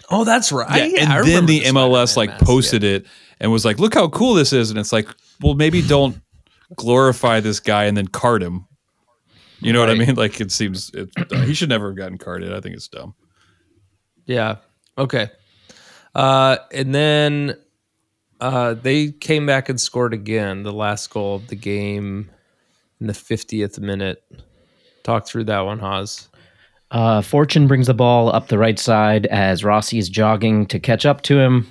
Oh, 0.09 0.23
that's 0.23 0.51
right. 0.51 0.91
Yeah, 0.91 1.01
Yeah, 1.01 1.13
I 1.13 1.17
and 1.19 1.27
then 1.27 1.43
remember 1.43 1.51
the 1.51 1.61
MLS 1.61 2.15
like 2.15 2.29
mask, 2.29 2.45
posted 2.45 2.83
it 2.83 3.05
and 3.39 3.51
was 3.51 3.65
like, 3.65 3.77
"Look 3.77 3.93
how 3.93 4.07
cool 4.07 4.35
this 4.35 4.53
is," 4.53 4.69
and 4.69 4.79
it's 4.79 4.93
like, 4.93 5.09
well, 5.41 5.53
maybe 5.53 5.81
don't 5.81 6.21
glorify 6.75 7.41
this 7.41 7.59
guy 7.59 7.85
and 7.85 7.97
then 7.97 8.07
card 8.07 8.41
him. 8.41 8.65
You 9.59 9.73
know 9.73 9.79
what 9.79 9.89
I 9.89 9.95
mean? 9.95 10.15
Like 10.15 10.39
it 10.39 10.51
seems 10.51 10.91
it, 10.93 11.09
uh, 11.17 11.41
he 11.41 11.53
should 11.53 11.69
never 11.69 11.87
have 11.87 11.97
gotten 11.97 12.17
carded. 12.17 12.53
I 12.53 12.61
think 12.61 12.75
it's 12.75 12.87
dumb. 12.87 13.15
Yeah. 14.25 14.57
Okay. 14.97 15.29
Uh, 16.15 16.57
and 16.71 16.93
then 16.95 17.55
uh, 18.41 18.73
they 18.73 19.11
came 19.11 19.45
back 19.45 19.69
and 19.69 19.79
scored 19.79 20.13
again. 20.13 20.63
The 20.63 20.73
last 20.73 21.09
goal 21.09 21.35
of 21.35 21.47
the 21.47 21.55
game. 21.55 22.29
in 22.99 23.07
the 23.07 23.13
50th 23.13 23.79
minute. 23.79 24.23
Talk 25.03 25.27
through 25.27 25.45
that 25.45 25.61
one, 25.61 25.79
Haas. 25.79 26.27
Uh, 26.91 27.21
Fortune 27.21 27.67
brings 27.67 27.87
the 27.87 27.93
ball 27.93 28.33
up 28.33 28.47
the 28.47 28.57
right 28.57 28.79
side 28.79 29.25
as 29.27 29.63
Rossi 29.63 29.97
is 29.97 30.09
jogging 30.09 30.65
to 30.67 30.79
catch 30.79 31.05
up 31.05 31.21
to 31.23 31.37
him, 31.37 31.67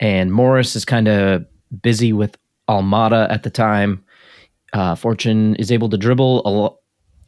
and 0.00 0.32
Morris 0.32 0.74
is 0.74 0.84
kind 0.84 1.08
of 1.08 1.44
busy 1.82 2.12
with 2.12 2.36
Almada 2.68 3.30
at 3.30 3.42
the 3.42 3.50
time. 3.50 4.02
Uh, 4.72 4.94
Fortune 4.94 5.54
is 5.56 5.70
able 5.70 5.88
to 5.90 5.98
dribble 5.98 6.42
a, 6.46 6.50
lo- 6.50 6.78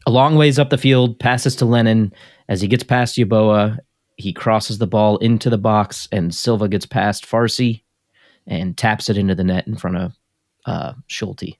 a 0.07 0.11
long 0.11 0.35
ways 0.35 0.57
up 0.59 0.69
the 0.71 0.77
field, 0.77 1.19
passes 1.19 1.55
to 1.57 1.65
Lennon. 1.65 2.11
As 2.47 2.61
he 2.61 2.67
gets 2.67 2.83
past 2.83 3.15
Yeboah, 3.15 3.77
he 4.19 4.33
crosses 4.33 4.77
the 4.77 4.87
ball 4.87 5.17
into 5.17 5.49
the 5.49 5.57
box, 5.57 6.07
and 6.11 6.33
Silva 6.35 6.67
gets 6.67 6.85
past 6.85 7.25
Farsi 7.25 7.81
and 8.45 8.77
taps 8.77 9.09
it 9.09 9.17
into 9.17 9.33
the 9.35 9.43
net 9.43 9.65
in 9.67 9.75
front 9.75 9.97
of 9.97 10.13
uh, 10.65 10.93
Schulte. 11.07 11.57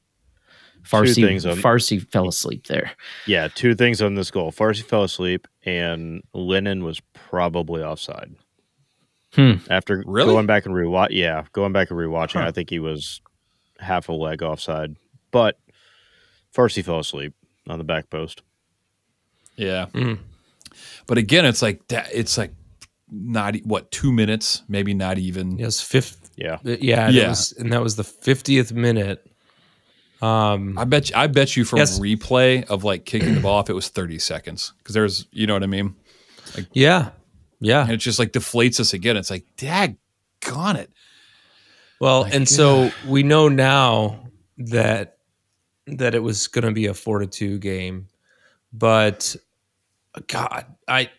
Farsi, 0.83 1.23
on- 1.49 1.57
Farsi 1.57 1.99
fell 2.11 2.27
asleep 2.27 2.67
there. 2.67 2.91
Yeah, 3.27 3.47
two 3.47 3.75
things 3.75 4.01
on 4.01 4.15
this 4.15 4.31
goal. 4.31 4.51
Farsi 4.51 4.83
fell 4.83 5.03
asleep, 5.03 5.47
and 5.65 6.21
Lennon 6.33 6.83
was 6.83 6.99
probably 7.13 7.83
offside. 7.83 8.35
Hmm. 9.33 9.53
After 9.69 10.03
Really? 10.07 10.31
going 10.33 10.47
back 10.47 10.65
and 10.65 10.73
rewatch, 10.73 11.09
yeah, 11.11 11.43
going 11.53 11.71
back 11.73 11.91
and 11.91 11.99
rewatching, 11.99 12.41
Huh. 12.41 12.47
I 12.47 12.51
think 12.51 12.69
he 12.69 12.79
was 12.79 13.21
half 13.79 14.09
a 14.09 14.13
leg 14.13 14.41
offside. 14.41 14.95
But 15.31 15.59
Farsi 16.55 16.83
fell 16.83 16.99
asleep 16.99 17.33
on 17.67 17.77
the 17.77 17.83
back 17.83 18.09
post. 18.09 18.41
Yeah. 19.55 19.87
Mm. 19.93 20.19
But 21.07 21.17
again, 21.17 21.45
it's 21.45 21.61
like 21.61 21.87
that. 21.87 22.09
It's 22.13 22.37
like 22.37 22.53
not 23.11 23.55
what 23.63 23.91
two 23.91 24.11
minutes, 24.11 24.63
maybe 24.67 24.93
not 24.93 25.17
even. 25.17 25.57
Yes, 25.57 25.81
fifth. 25.81 26.29
Yeah, 26.35 26.57
Yeah, 26.63 27.07
and, 27.07 27.15
Yeah. 27.15 27.29
was, 27.29 27.53
and 27.57 27.73
that 27.73 27.81
was 27.81 27.95
the 27.97 28.03
50th 28.03 28.71
minute. 28.71 29.25
Um, 30.21 30.77
I 30.77 30.83
bet. 30.85 31.09
You, 31.09 31.15
I 31.17 31.27
bet 31.27 31.55
you 31.57 31.63
from 31.65 31.79
Yes. 31.79 31.97
replay 31.99 32.65
of 32.65 32.83
like 32.83 33.05
kicking 33.05 33.33
the 33.35 33.41
ball, 33.41 33.59
off, 33.59 33.69
it 33.69 33.73
was 33.73 33.87
thirty 33.87 34.19
seconds, 34.19 34.73
because 34.77 34.93
there's, 34.93 35.27
you 35.31 35.47
know 35.47 35.53
what 35.53 35.63
I 35.63 35.67
mean. 35.67 35.95
yeah, 36.73 37.11
yeah. 37.61 37.83
And 37.83 37.91
it 37.91 37.97
just 37.97 38.19
like 38.19 38.31
deflates 38.33 38.79
us 38.81 38.93
again. 38.93 39.15
It's 39.17 39.29
like, 39.29 39.45
dag, 39.55 39.95
gone 40.45 40.75
it. 40.75 40.91
Well, 42.01 42.21
Like, 42.23 42.33
and 42.33 42.47
so 42.49 42.91
we 43.07 43.23
know 43.23 43.47
now 43.49 44.29
that 44.57 45.17
that 45.87 46.15
it 46.15 46.21
was 46.21 46.47
going 46.47 46.65
to 46.65 46.71
be 46.71 46.85
a 46.87 46.93
four 46.93 47.19
to 47.19 47.27
two 47.27 47.57
game, 47.57 48.07
but 48.73 49.35
God, 50.27 50.65
I 50.87 51.09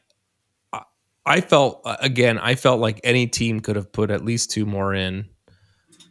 I- 1.26 1.40
felt 1.42 1.82
uh, 1.84 1.96
again, 2.00 2.38
I 2.38 2.54
felt 2.54 2.80
like 2.80 3.00
any 3.04 3.26
team 3.26 3.60
could 3.60 3.76
have 3.76 3.92
put 3.92 4.10
at 4.10 4.24
least 4.24 4.50
two 4.50 4.66
more 4.66 4.94
in 4.94 5.28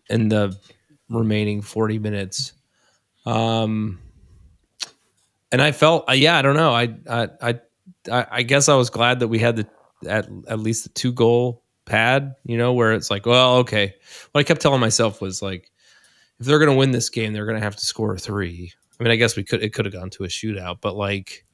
in 0.10 0.30
the 0.30 0.58
remaining 1.10 1.62
forty 1.62 2.00
minutes. 2.00 2.54
Um, 3.26 4.00
and 5.52 5.62
I 5.62 5.72
felt, 5.72 6.10
uh, 6.10 6.14
yeah, 6.14 6.38
I 6.38 6.42
don't 6.42 6.56
know, 6.56 6.72
I 6.72 6.96
I 7.10 7.30
I 8.12 8.28
I 8.32 8.44
guess 8.44 8.70
I 8.70 8.76
was 8.76 8.90
glad 8.90 9.20
that 9.20 9.28
we 9.28 9.40
had 9.40 9.56
the 9.58 9.68
at 10.08 10.28
at 10.48 10.60
least 10.60 10.84
the 10.84 10.90
two 10.90 11.12
goal 11.12 11.64
pad, 11.86 12.36
you 12.46 12.58
know, 12.58 12.72
where 12.74 12.94
it's 12.94 13.10
like, 13.10 13.26
well, 13.26 13.58
okay. 13.58 13.96
What 14.32 14.40
I 14.40 14.44
kept 14.44 14.62
telling 14.62 14.80
myself 14.80 15.22
was 15.22 15.42
like, 15.42 15.72
if 16.40 16.46
they're 16.46 16.60
going 16.60 16.72
to 16.72 16.78
win 16.78 16.92
this 16.92 17.10
game, 17.10 17.34
they're 17.34 17.46
going 17.46 17.58
to 17.58 17.64
have 17.64 17.76
to 17.76 17.86
score 17.86 18.18
three. 18.18 18.72
I 19.00 19.04
mean, 19.04 19.12
I 19.12 19.16
guess 19.18 19.36
we 19.36 19.44
could 19.44 19.62
it 19.64 19.74
could 19.74 19.86
have 19.86 19.94
gone 19.94 20.10
to 20.12 20.24
a 20.24 20.28
shootout, 20.28 20.78
but 20.82 20.96
like, 20.96 21.46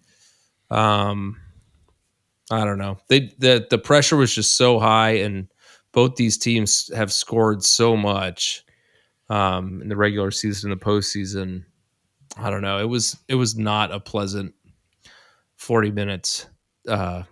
um, 0.72 1.38
I 2.52 2.64
don't 2.64 2.78
know. 2.78 2.98
They 3.08 3.34
the 3.40 3.66
the 3.70 3.78
pressure 3.78 4.16
was 4.18 4.34
just 4.34 4.58
so 4.58 4.80
high, 4.80 5.12
and 5.12 5.48
both 5.92 6.16
these 6.16 6.38
teams 6.38 6.92
have 6.96 7.12
scored 7.12 7.64
so 7.64 7.96
much 7.98 8.64
um, 9.30 9.82
in 9.82 9.90
the 9.90 9.96
regular 9.96 10.32
season, 10.32 10.72
and 10.72 10.80
the 10.80 10.86
postseason. 10.86 11.64
I 12.38 12.50
don't 12.50 12.62
know. 12.62 12.80
It 12.80 12.90
was 12.90 13.18
it 13.28 13.36
was 13.36 13.58
not 13.58 13.92
a 13.94 14.00
pleasant 14.00 14.54
forty 15.58 15.90
minutes 15.92 16.46
uh, 16.88 17.24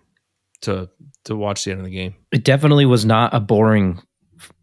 to 0.62 0.90
to 1.26 1.36
watch 1.36 1.64
the 1.66 1.72
end 1.72 1.80
of 1.82 1.86
the 1.86 1.92
game. 1.92 2.16
it 2.32 2.44
definitely 2.44 2.86
was 2.86 3.06
not 3.06 3.34
a 3.34 3.40
boring 3.40 4.02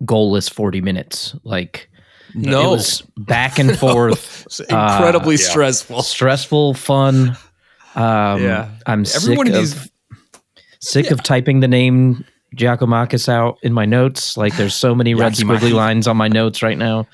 goalless 0.04 0.50
40 0.52 0.82
minutes 0.82 1.34
like 1.42 1.88
No, 2.34 2.74
it 2.74 2.76
was 2.76 3.02
back 3.16 3.58
and 3.58 3.78
forth 3.78 4.42
It's 4.46 4.60
incredibly 4.60 5.36
yeah. 5.36 5.48
stressful. 5.48 6.02
stressful 6.02 6.74
fun 6.74 7.34
um 8.00 8.42
Yeah. 8.42 8.70
i'm 8.86 9.04
Every 9.14 9.36
one 9.36 9.46
sick 9.46 9.54
of 9.56 9.62
of, 9.62 9.70
these- 9.72 9.90
sick 10.80 11.10
of 11.10 11.22
typing 11.22 11.60
the 11.60 11.68
name 11.68 12.24
Giakoumakis 12.56 13.28
out 13.28 13.58
in 13.62 13.72
my 13.72 13.84
notes 13.84 14.36
like 14.36 14.56
there's 14.56 14.74
so 14.74 14.92
many 14.92 15.14
red 15.14 15.34
squiggly 15.34 15.72
lines 15.72 16.08
on 16.08 16.16
my 16.16 16.26
notes 16.26 16.62
right 16.64 16.76
now 16.78 17.06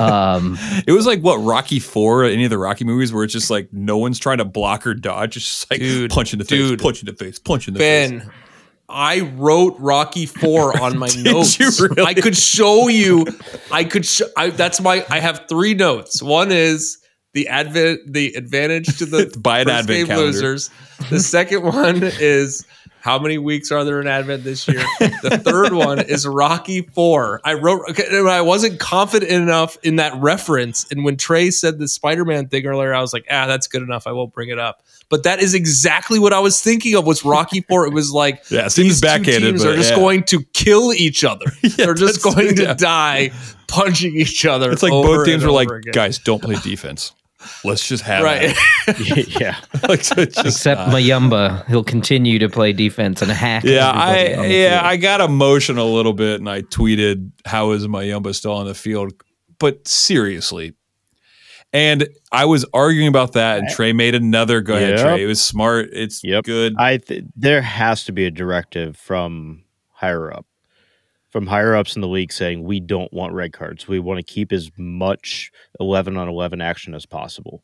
um 0.00 0.58
It 0.86 0.92
was 0.92 1.06
like 1.06 1.20
what 1.20 1.36
Rocky 1.36 1.78
Four, 1.78 2.24
any 2.24 2.44
of 2.44 2.50
the 2.50 2.58
Rocky 2.58 2.84
movies, 2.84 3.12
where 3.12 3.22
it's 3.24 3.32
just 3.32 3.50
like 3.50 3.68
no 3.72 3.98
one's 3.98 4.18
trying 4.18 4.38
to 4.38 4.44
block 4.44 4.86
or 4.86 4.94
dodge. 4.94 5.36
It's 5.36 5.46
just 5.46 5.70
like 5.70 5.80
Dude, 5.80 6.10
punch 6.10 6.32
in 6.32 6.38
the 6.38 6.44
dude. 6.44 6.78
face, 6.80 6.82
punch 6.84 7.00
in 7.00 7.06
the 7.06 7.12
face, 7.12 7.38
punch 7.38 7.68
in 7.68 7.74
the 7.74 7.80
face. 7.80 8.10
Ben, 8.10 8.30
I 8.88 9.20
wrote 9.36 9.76
Rocky 9.78 10.26
Four 10.26 10.80
on 10.82 10.98
my 10.98 11.08
Did 11.08 11.24
notes. 11.26 11.58
you 11.60 11.70
really? 11.80 12.02
I 12.02 12.14
could 12.14 12.36
show 12.36 12.88
you. 12.88 13.26
I 13.70 13.84
could. 13.84 14.06
Sh- 14.06 14.22
I, 14.36 14.50
that's 14.50 14.80
my. 14.80 15.04
I 15.10 15.20
have 15.20 15.44
three 15.48 15.74
notes. 15.74 16.22
One 16.22 16.50
is 16.50 16.98
the 17.34 17.48
advent, 17.48 18.00
the 18.12 18.34
advantage 18.34 18.98
to 18.98 19.06
the 19.06 19.38
Buy 19.42 19.60
an 19.60 19.66
first 19.66 19.78
advent 19.80 19.98
game 19.98 20.06
calendar. 20.06 20.26
losers. 20.26 20.70
The 21.10 21.20
second 21.20 21.62
one 21.64 22.00
is 22.02 22.66
how 23.00 23.18
many 23.18 23.38
weeks 23.38 23.70
are 23.70 23.84
there 23.84 24.00
in 24.00 24.06
Advent 24.06 24.44
this 24.44 24.66
year? 24.68 24.84
The 24.98 25.40
third 25.42 25.72
one 25.72 26.00
is 26.00 26.26
Rocky 26.26 26.82
Four. 26.82 27.40
I 27.44 27.54
wrote. 27.54 27.82
Okay, 27.90 28.04
I 28.28 28.40
wasn't 28.40 28.80
confident 28.80 29.30
enough 29.30 29.76
in 29.82 29.96
that 29.96 30.14
reference, 30.16 30.86
and 30.90 31.04
when 31.04 31.16
Trey 31.16 31.50
said 31.50 31.78
the 31.78 31.88
Spider-Man 31.88 32.48
thing 32.48 32.66
earlier, 32.66 32.94
I 32.94 33.00
was 33.00 33.12
like, 33.12 33.26
ah, 33.30 33.46
that's 33.46 33.66
good 33.66 33.82
enough. 33.82 34.06
I 34.06 34.12
won't 34.12 34.32
bring 34.32 34.48
it 34.48 34.58
up. 34.58 34.82
But 35.08 35.22
that 35.22 35.40
is 35.40 35.54
exactly 35.54 36.18
what 36.18 36.32
I 36.32 36.40
was 36.40 36.60
thinking 36.60 36.94
of. 36.94 37.06
Was 37.06 37.24
Rocky 37.24 37.62
Four? 37.62 37.86
It 37.86 37.92
was 37.92 38.12
like 38.12 38.42
Yeah, 38.50 38.66
it 38.66 38.70
seems 38.70 39.00
backhanded, 39.00 39.42
teams 39.42 39.64
but 39.64 39.72
are 39.72 39.76
just 39.76 39.90
yeah. 39.90 39.96
going 39.96 40.24
to 40.24 40.42
kill 40.52 40.92
each 40.92 41.24
other. 41.24 41.46
They're 41.76 41.94
just 41.94 42.22
going 42.22 42.56
to 42.56 42.62
yeah. 42.62 42.74
die 42.74 43.30
punching 43.68 44.14
each 44.14 44.44
other. 44.44 44.72
It's 44.72 44.82
like 44.82 44.90
both 44.90 45.24
teams 45.24 45.44
were 45.44 45.50
like, 45.50 45.70
again. 45.70 45.92
guys, 45.92 46.18
don't 46.18 46.42
play 46.42 46.56
defense. 46.56 47.12
Let's 47.64 47.86
just 47.86 48.02
have 48.04 48.24
right? 48.24 48.54
it." 48.88 49.40
yeah. 49.40 49.56
like, 49.88 50.02
so 50.04 50.24
just 50.24 50.38
except 50.46 50.80
not- 50.80 50.88
Muyumba 50.90 51.66
he'll 51.66 51.84
continue 51.84 52.38
to 52.40 52.48
play 52.48 52.72
defense 52.72 53.22
and 53.22 53.30
hack 53.30 53.64
Yeah, 53.64 53.90
I 53.90 54.18
yeah, 54.46 54.70
field. 54.78 54.86
I 54.86 54.96
got 54.96 55.20
emotional 55.20 55.92
a 55.92 55.94
little 55.94 56.12
bit, 56.14 56.40
and 56.40 56.48
I 56.48 56.62
tweeted, 56.62 57.30
"How 57.44 57.70
is 57.72 57.86
Muyumba 57.86 58.34
still 58.34 58.52
on 58.52 58.66
the 58.66 58.74
field?" 58.74 59.12
But 59.60 59.86
seriously, 59.88 60.74
and 61.72 62.08
I 62.32 62.44
was 62.46 62.64
arguing 62.72 63.08
about 63.08 63.32
that, 63.32 63.58
and 63.58 63.68
Trey 63.68 63.92
made 63.92 64.14
another. 64.14 64.60
Go 64.60 64.74
ahead, 64.76 64.90
Yep. 64.98 65.00
Trey. 65.00 65.22
It 65.22 65.26
was 65.26 65.40
smart. 65.42 65.90
It's 65.92 66.22
Yep. 66.24 66.44
good. 66.44 66.74
I 66.78 66.96
th- 66.98 67.24
there 67.36 67.60
has 67.62 68.04
to 68.04 68.12
be 68.12 68.24
a 68.24 68.30
directive 68.30 68.96
from 68.96 69.64
higher 69.92 70.32
up, 70.32 70.46
from 71.30 71.46
higher 71.46 71.74
ups 71.76 71.94
in 71.94 72.02
the 72.02 72.08
league 72.08 72.32
saying 72.32 72.62
we 72.64 72.80
don't 72.80 73.12
want 73.12 73.32
red 73.34 73.52
cards. 73.52 73.86
We 73.86 73.98
want 73.98 74.18
to 74.18 74.32
keep 74.32 74.52
as 74.52 74.70
much 74.76 75.50
eleven 75.80 76.16
on 76.16 76.28
eleven 76.28 76.60
action 76.60 76.94
as 76.94 77.06
possible. 77.06 77.62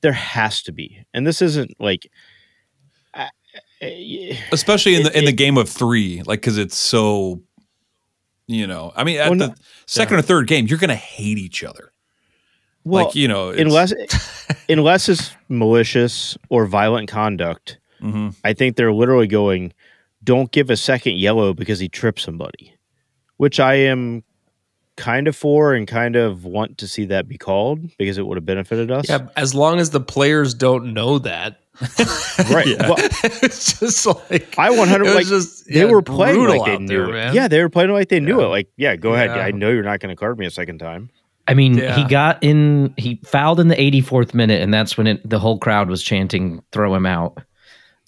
There 0.00 0.12
has 0.12 0.62
to 0.64 0.72
be, 0.72 1.04
and 1.14 1.26
this 1.26 1.40
isn't 1.42 1.80
like. 1.80 2.10
I- 3.14 3.30
I- 3.82 4.38
especially 4.52 4.94
in 4.96 5.04
the 5.04 5.10
It- 5.10 5.16
in 5.20 5.24
the 5.24 5.32
game 5.32 5.56
of 5.56 5.68
three, 5.68 6.22
like 6.22 6.40
because 6.40 6.58
it's 6.58 6.76
so, 6.76 7.42
you 8.46 8.66
know, 8.66 8.92
I 8.96 9.04
mean, 9.04 9.18
at 9.18 9.30
Well, 9.30 9.38
the 9.38 9.46
no- 9.48 9.54
second 9.86 10.16
or 10.18 10.22
third 10.22 10.46
game, 10.46 10.66
you're 10.66 10.78
gonna 10.78 10.94
hate 10.94 11.38
each 11.38 11.64
other. 11.64 11.92
Well, 12.84 13.06
like 13.06 13.14
you 13.14 13.26
know, 13.28 13.50
unless 13.50 13.92
unless 14.68 15.08
it's 15.08 15.30
malicious 15.48 16.36
or 16.50 16.66
violent 16.66 17.08
conduct, 17.08 17.78
Mhm. 18.02 18.34
I 18.44 18.52
think 18.52 18.76
they're 18.76 18.92
literally 18.92 19.26
going, 19.26 19.72
"Don't 20.22 20.52
give 20.52 20.70
a 20.70 20.76
second 20.76 21.16
yellow 21.18 21.52
because 21.54 21.78
he 21.80 21.88
tripped 21.88 22.20
somebody," 22.20 22.74
which 23.36 23.60
I 23.60 23.74
am 23.74 24.22
kind 24.96 25.28
of 25.28 25.36
for 25.36 25.74
and 25.74 25.86
kind 25.86 26.16
of 26.16 26.44
want 26.44 26.78
to 26.78 26.88
see 26.88 27.04
that 27.06 27.28
be 27.28 27.36
called 27.36 27.80
because 27.98 28.16
it 28.16 28.26
would 28.26 28.36
have 28.36 28.46
benefited 28.46 28.90
us. 28.90 29.08
Yeah, 29.08 29.28
as 29.36 29.54
long 29.54 29.78
as 29.78 29.90
the 29.90 30.00
players 30.00 30.54
don't 30.54 30.94
know 30.94 31.18
that. 31.20 31.60
Right. 32.50 32.66
Yeah. 32.66 32.88
Well, 32.88 32.96
it's 32.98 33.80
just 33.80 34.04
like 34.06 34.58
I 34.58 34.68
100 34.70 35.02
it 35.02 35.06
was 35.06 35.14
like 35.14 35.26
just, 35.26 35.66
they 35.66 35.80
yeah, 35.80 35.84
were 35.86 36.02
playing 36.02 36.46
like 36.46 36.64
they 36.66 36.76
knew 36.78 36.86
there, 36.98 37.04
it. 37.08 37.12
man. 37.12 37.34
Yeah, 37.34 37.48
they 37.48 37.62
were 37.62 37.70
playing 37.70 37.90
like 37.90 38.08
they 38.10 38.20
knew 38.20 38.40
Yeah. 38.40 38.44
it. 38.46 38.48
Like, 38.48 38.68
yeah, 38.76 38.96
go 38.96 39.14
ahead. 39.14 39.30
I 39.30 39.52
know 39.52 39.70
you're 39.70 39.82
not 39.82 40.00
going 40.00 40.14
to 40.14 40.16
card 40.18 40.38
me 40.38 40.44
a 40.44 40.50
second 40.50 40.78
time. 40.78 41.08
I 41.48 41.54
mean, 41.54 41.74
he 41.78 42.04
got 42.04 42.42
in, 42.42 42.92
he 42.98 43.20
fouled 43.24 43.58
in 43.60 43.68
the 43.68 43.74
84th 43.76 44.34
minute, 44.34 44.60
and 44.60 44.72
that's 44.74 44.98
when 44.98 45.06
it, 45.06 45.28
the 45.28 45.38
whole 45.38 45.58
crowd 45.58 45.88
was 45.88 46.02
chanting, 46.02 46.62
throw 46.72 46.94
him 46.94 47.06
out. 47.06 47.38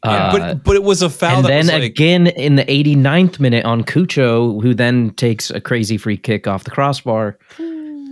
Uh, 0.04 0.30
but 0.32 0.64
but 0.64 0.76
it 0.76 0.82
was 0.84 1.02
a 1.02 1.10
foul 1.10 1.36
and 1.38 1.44
that 1.44 1.48
then 1.48 1.58
was 1.66 1.72
like, 1.72 1.82
again 1.82 2.26
in 2.28 2.54
the 2.54 2.64
89th 2.64 3.40
minute 3.40 3.64
on 3.64 3.82
Cucho, 3.82 4.62
who 4.62 4.72
then 4.74 5.10
takes 5.10 5.50
a 5.50 5.60
crazy 5.60 5.96
free 5.96 6.16
kick 6.16 6.46
off 6.46 6.62
the 6.64 6.70
crossbar. 6.70 7.36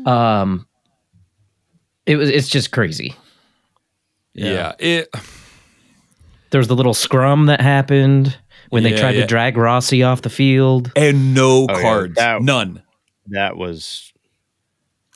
Um, 0.04 0.66
it 2.06 2.16
was 2.16 2.28
it's 2.30 2.48
just 2.48 2.72
crazy. 2.72 3.14
yeah, 4.34 4.72
it 4.80 5.08
There 6.50 6.58
was 6.58 6.68
the 6.68 6.74
little 6.76 6.94
scrum 6.94 7.46
that 7.46 7.60
happened 7.60 8.36
when 8.70 8.82
they 8.82 8.96
tried 8.96 9.14
yeah. 9.14 9.20
to 9.22 9.26
drag 9.26 9.56
Rossi 9.56 10.02
off 10.02 10.22
the 10.22 10.30
field. 10.30 10.90
and 10.96 11.34
no 11.34 11.66
Oh, 11.70 11.76
yeah, 11.76 11.82
cards, 11.82 12.14
that- 12.16 12.42
none, 12.42 12.82
That 13.28 13.56
was, 13.56 14.12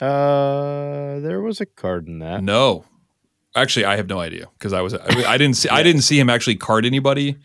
uh, 0.01 1.19
there 1.21 1.41
was 1.41 1.61
a 1.61 1.67
card 1.67 2.07
in 2.07 2.21
that. 2.21 2.43
no. 2.45 2.85
Actually, 3.57 3.85
I 3.85 3.97
have 3.97 4.09
no 4.09 4.21
idea 4.21 4.47
because 4.59 4.73
I 4.73 4.81
was 4.81 4.95
I, 4.95 5.25
I 5.27 5.39
didn't 5.39 5.57
see 5.57 5.69
I 5.79 5.83
didn't 5.83 6.03
see 6.03 6.19
him 6.19 6.31
actually 6.31 6.57
card 6.57 6.85
anybody 6.87 7.37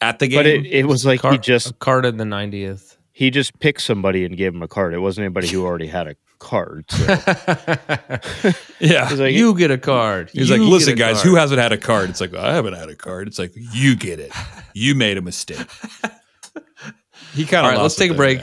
at 0.00 0.18
the 0.18 0.28
game. 0.28 0.38
But 0.38 0.46
it, 0.46 0.66
it 0.66 0.86
was 0.86 1.04
like 1.04 1.20
Car- 1.20 1.32
he 1.32 1.38
just 1.38 1.78
carded 1.78 2.16
the 2.18 2.24
90th. 2.24 2.96
he 3.12 3.30
just 3.30 3.58
picked 3.60 3.82
somebody 3.82 4.24
and 4.24 4.36
gave 4.36 4.54
him 4.54 4.62
a 4.62 4.68
card. 4.68 4.94
It 4.94 4.98
wasn't 5.00 5.24
anybody 5.24 5.48
who 5.48 5.64
already 5.66 5.88
had 5.88 6.06
a 6.06 6.16
card. 6.38 6.90
So 6.90 7.04
yeah. 8.80 9.12
it 9.12 9.18
like, 9.18 9.34
you 9.34 9.54
get 9.54 9.70
a 9.70 9.76
card. 9.78 10.30
He's 10.32 10.48
You 10.48 10.56
like, 10.56 10.70
listen, 10.70 10.94
guys, 10.94 11.16
card." 11.16 11.26
who 11.26 11.34
hasn't 11.34 11.60
had 11.60 11.72
a 11.72 11.76
card? 11.76 12.08
It's 12.08 12.20
like, 12.20 12.34
I 12.34 12.54
haven't 12.54 12.74
had 12.74 12.88
a 12.88 12.96
card. 12.96 13.28
It's 13.28 13.38
like, 13.38 13.52
you 13.54 13.94
get 13.94 14.20
it. 14.20 14.32
You 14.72 14.94
made 14.94 15.18
a 15.18 15.22
mistake. 15.22 15.66
He 17.34 17.44
kind 17.44 17.66
of 17.66 17.72
right, 17.72 17.82
let's 17.82 17.94
take 17.94 18.10
a 18.10 18.14
break. 18.14 18.40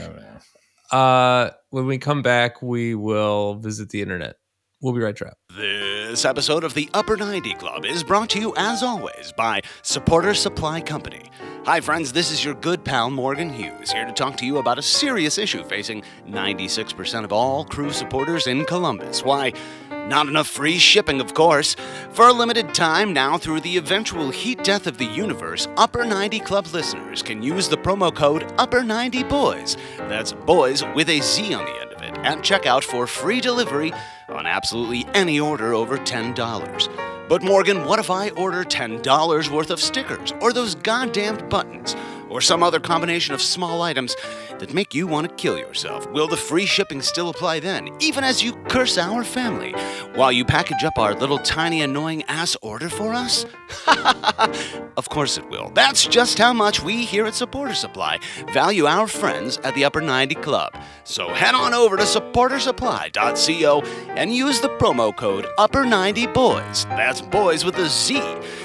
Uh, 0.92 1.50
when 1.70 1.86
we 1.86 1.98
come 1.98 2.22
back, 2.22 2.62
we 2.62 2.94
will 2.94 3.56
visit 3.56 3.90
the 3.90 4.00
internet. 4.00 4.36
We'll 4.80 4.94
be 4.94 5.00
right 5.00 5.18
back. 5.18 5.34
This 5.56 6.24
episode 6.24 6.62
of 6.62 6.74
the 6.74 6.88
Upper 6.94 7.16
90 7.16 7.54
Club 7.54 7.84
is 7.84 8.04
brought 8.04 8.30
to 8.30 8.38
you, 8.38 8.54
as 8.56 8.80
always, 8.80 9.32
by 9.36 9.62
Supporter 9.82 10.34
Supply 10.34 10.80
Company. 10.80 11.24
Hi, 11.64 11.80
friends, 11.80 12.12
this 12.12 12.30
is 12.30 12.44
your 12.44 12.54
good 12.54 12.84
pal 12.84 13.10
Morgan 13.10 13.50
Hughes, 13.50 13.90
here 13.90 14.06
to 14.06 14.12
talk 14.12 14.36
to 14.36 14.46
you 14.46 14.58
about 14.58 14.78
a 14.78 14.82
serious 14.82 15.36
issue 15.36 15.64
facing 15.64 16.04
96% 16.28 17.24
of 17.24 17.32
all 17.32 17.64
crew 17.64 17.90
supporters 17.90 18.46
in 18.46 18.64
Columbus. 18.66 19.24
Why, 19.24 19.52
not 19.90 20.28
enough 20.28 20.46
free 20.46 20.78
shipping, 20.78 21.20
of 21.20 21.34
course. 21.34 21.74
For 22.10 22.28
a 22.28 22.32
limited 22.32 22.72
time 22.72 23.12
now, 23.12 23.36
through 23.36 23.62
the 23.62 23.78
eventual 23.78 24.30
heat 24.30 24.62
death 24.62 24.86
of 24.86 24.98
the 24.98 25.06
universe, 25.06 25.66
Upper 25.76 26.04
90 26.04 26.38
Club 26.40 26.68
listeners 26.72 27.20
can 27.20 27.42
use 27.42 27.68
the 27.68 27.76
promo 27.76 28.14
code 28.14 28.46
Upper90Boys. 28.58 29.76
That's 30.08 30.32
boys 30.32 30.84
with 30.94 31.08
a 31.08 31.20
Z 31.20 31.52
on 31.52 31.64
the 31.64 31.80
end 31.80 31.87
it 32.08 32.18
at 32.24 32.38
checkout 32.38 32.82
for 32.82 33.06
free 33.06 33.40
delivery 33.40 33.92
on 34.28 34.46
absolutely 34.46 35.06
any 35.14 35.38
order 35.38 35.74
over 35.74 35.98
$10. 35.98 37.28
But 37.28 37.42
Morgan, 37.42 37.84
what 37.84 37.98
if 37.98 38.10
I 38.10 38.30
order 38.30 38.64
$10 38.64 39.50
worth 39.50 39.70
of 39.70 39.80
stickers, 39.80 40.32
or 40.40 40.52
those 40.52 40.74
goddamned 40.74 41.48
buttons, 41.48 41.94
or 42.30 42.40
some 42.40 42.62
other 42.62 42.80
combination 42.80 43.34
of 43.34 43.42
small 43.42 43.82
items 43.82 44.16
that 44.58 44.74
make 44.74 44.94
you 44.94 45.06
want 45.06 45.28
to 45.28 45.34
kill 45.36 45.58
yourself? 45.58 46.10
Will 46.10 46.28
the 46.28 46.36
free 46.36 46.66
shipping 46.66 47.02
still 47.02 47.28
apply 47.28 47.60
then, 47.60 47.88
even 48.00 48.24
as 48.24 48.42
you 48.42 48.52
curse 48.68 48.98
our 48.98 49.24
family, 49.24 49.72
while 50.14 50.32
you 50.32 50.44
package 50.44 50.84
up 50.84 50.98
our 50.98 51.14
little 51.14 51.38
tiny 51.38 51.82
annoying 51.82 52.22
ass 52.24 52.56
order 52.62 52.88
for 52.88 53.14
us? 53.14 53.46
of 54.96 55.08
course 55.08 55.38
it 55.38 55.48
will. 55.48 55.70
That's 55.74 56.06
just 56.06 56.38
how 56.38 56.52
much 56.52 56.82
we 56.82 57.04
here 57.04 57.26
at 57.26 57.34
Supporter 57.34 57.74
Supply 57.74 58.18
value 58.52 58.86
our 58.86 59.06
friends 59.06 59.58
at 59.58 59.74
the 59.74 59.84
Upper 59.84 60.00
90 60.00 60.34
Club. 60.36 60.74
So 61.04 61.28
head 61.34 61.54
on 61.54 61.74
over 61.74 61.96
to 61.96 62.02
supportersupply.co 62.04 63.82
and 64.16 64.34
use 64.34 64.60
the 64.60 64.68
promo 64.68 65.16
code 65.16 65.46
Upper90Boys. 65.58 66.88
That's 66.90 67.20
boys 67.20 67.64
with 67.64 67.76
a 67.76 67.88
Z 67.88 68.18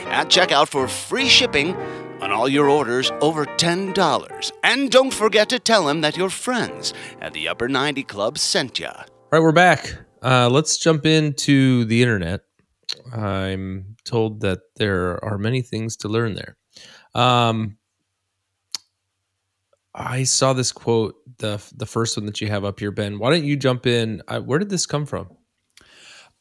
at 0.05 0.27
checkout 0.29 0.69
for 0.69 0.87
free 0.87 1.27
shipping 1.27 1.75
on 2.23 2.31
all 2.31 2.47
your 2.47 2.69
orders 2.69 3.11
over 3.19 3.45
$10. 3.45 4.51
And 4.63 4.89
don't 4.89 5.13
forget 5.13 5.49
to 5.49 5.59
tell 5.59 5.85
them 5.85 5.99
that 6.01 6.15
your 6.15 6.29
friends 6.29 6.93
at 7.21 7.33
the 7.33 7.49
Upper 7.49 7.67
90 7.67 8.03
Club 8.03 8.37
sent 8.37 8.79
ya. 8.79 8.93
All 8.95 9.05
right, 9.31 9.39
we're 9.41 9.51
back. 9.51 9.93
Uh, 10.21 10.49
let's 10.49 10.77
jump 10.77 11.05
into 11.05 11.83
the 11.83 12.01
internet. 12.01 12.41
I'm 13.11 13.97
told 14.05 14.39
that 14.41 14.59
there 14.77 15.23
are 15.23 15.37
many 15.37 15.61
things 15.61 15.97
to 15.97 16.07
learn 16.07 16.35
there. 16.35 16.55
Um, 17.13 17.77
I 19.93 20.23
saw 20.23 20.53
this 20.53 20.71
quote, 20.71 21.15
the 21.37 21.61
the 21.75 21.85
first 21.85 22.17
one 22.17 22.25
that 22.25 22.41
you 22.41 22.47
have 22.47 22.63
up 22.63 22.79
here, 22.79 22.91
Ben. 22.91 23.19
Why 23.19 23.31
don't 23.31 23.43
you 23.43 23.55
jump 23.55 23.85
in? 23.85 24.21
I, 24.27 24.39
where 24.39 24.59
did 24.59 24.69
this 24.69 24.85
come 24.85 25.05
from? 25.05 25.29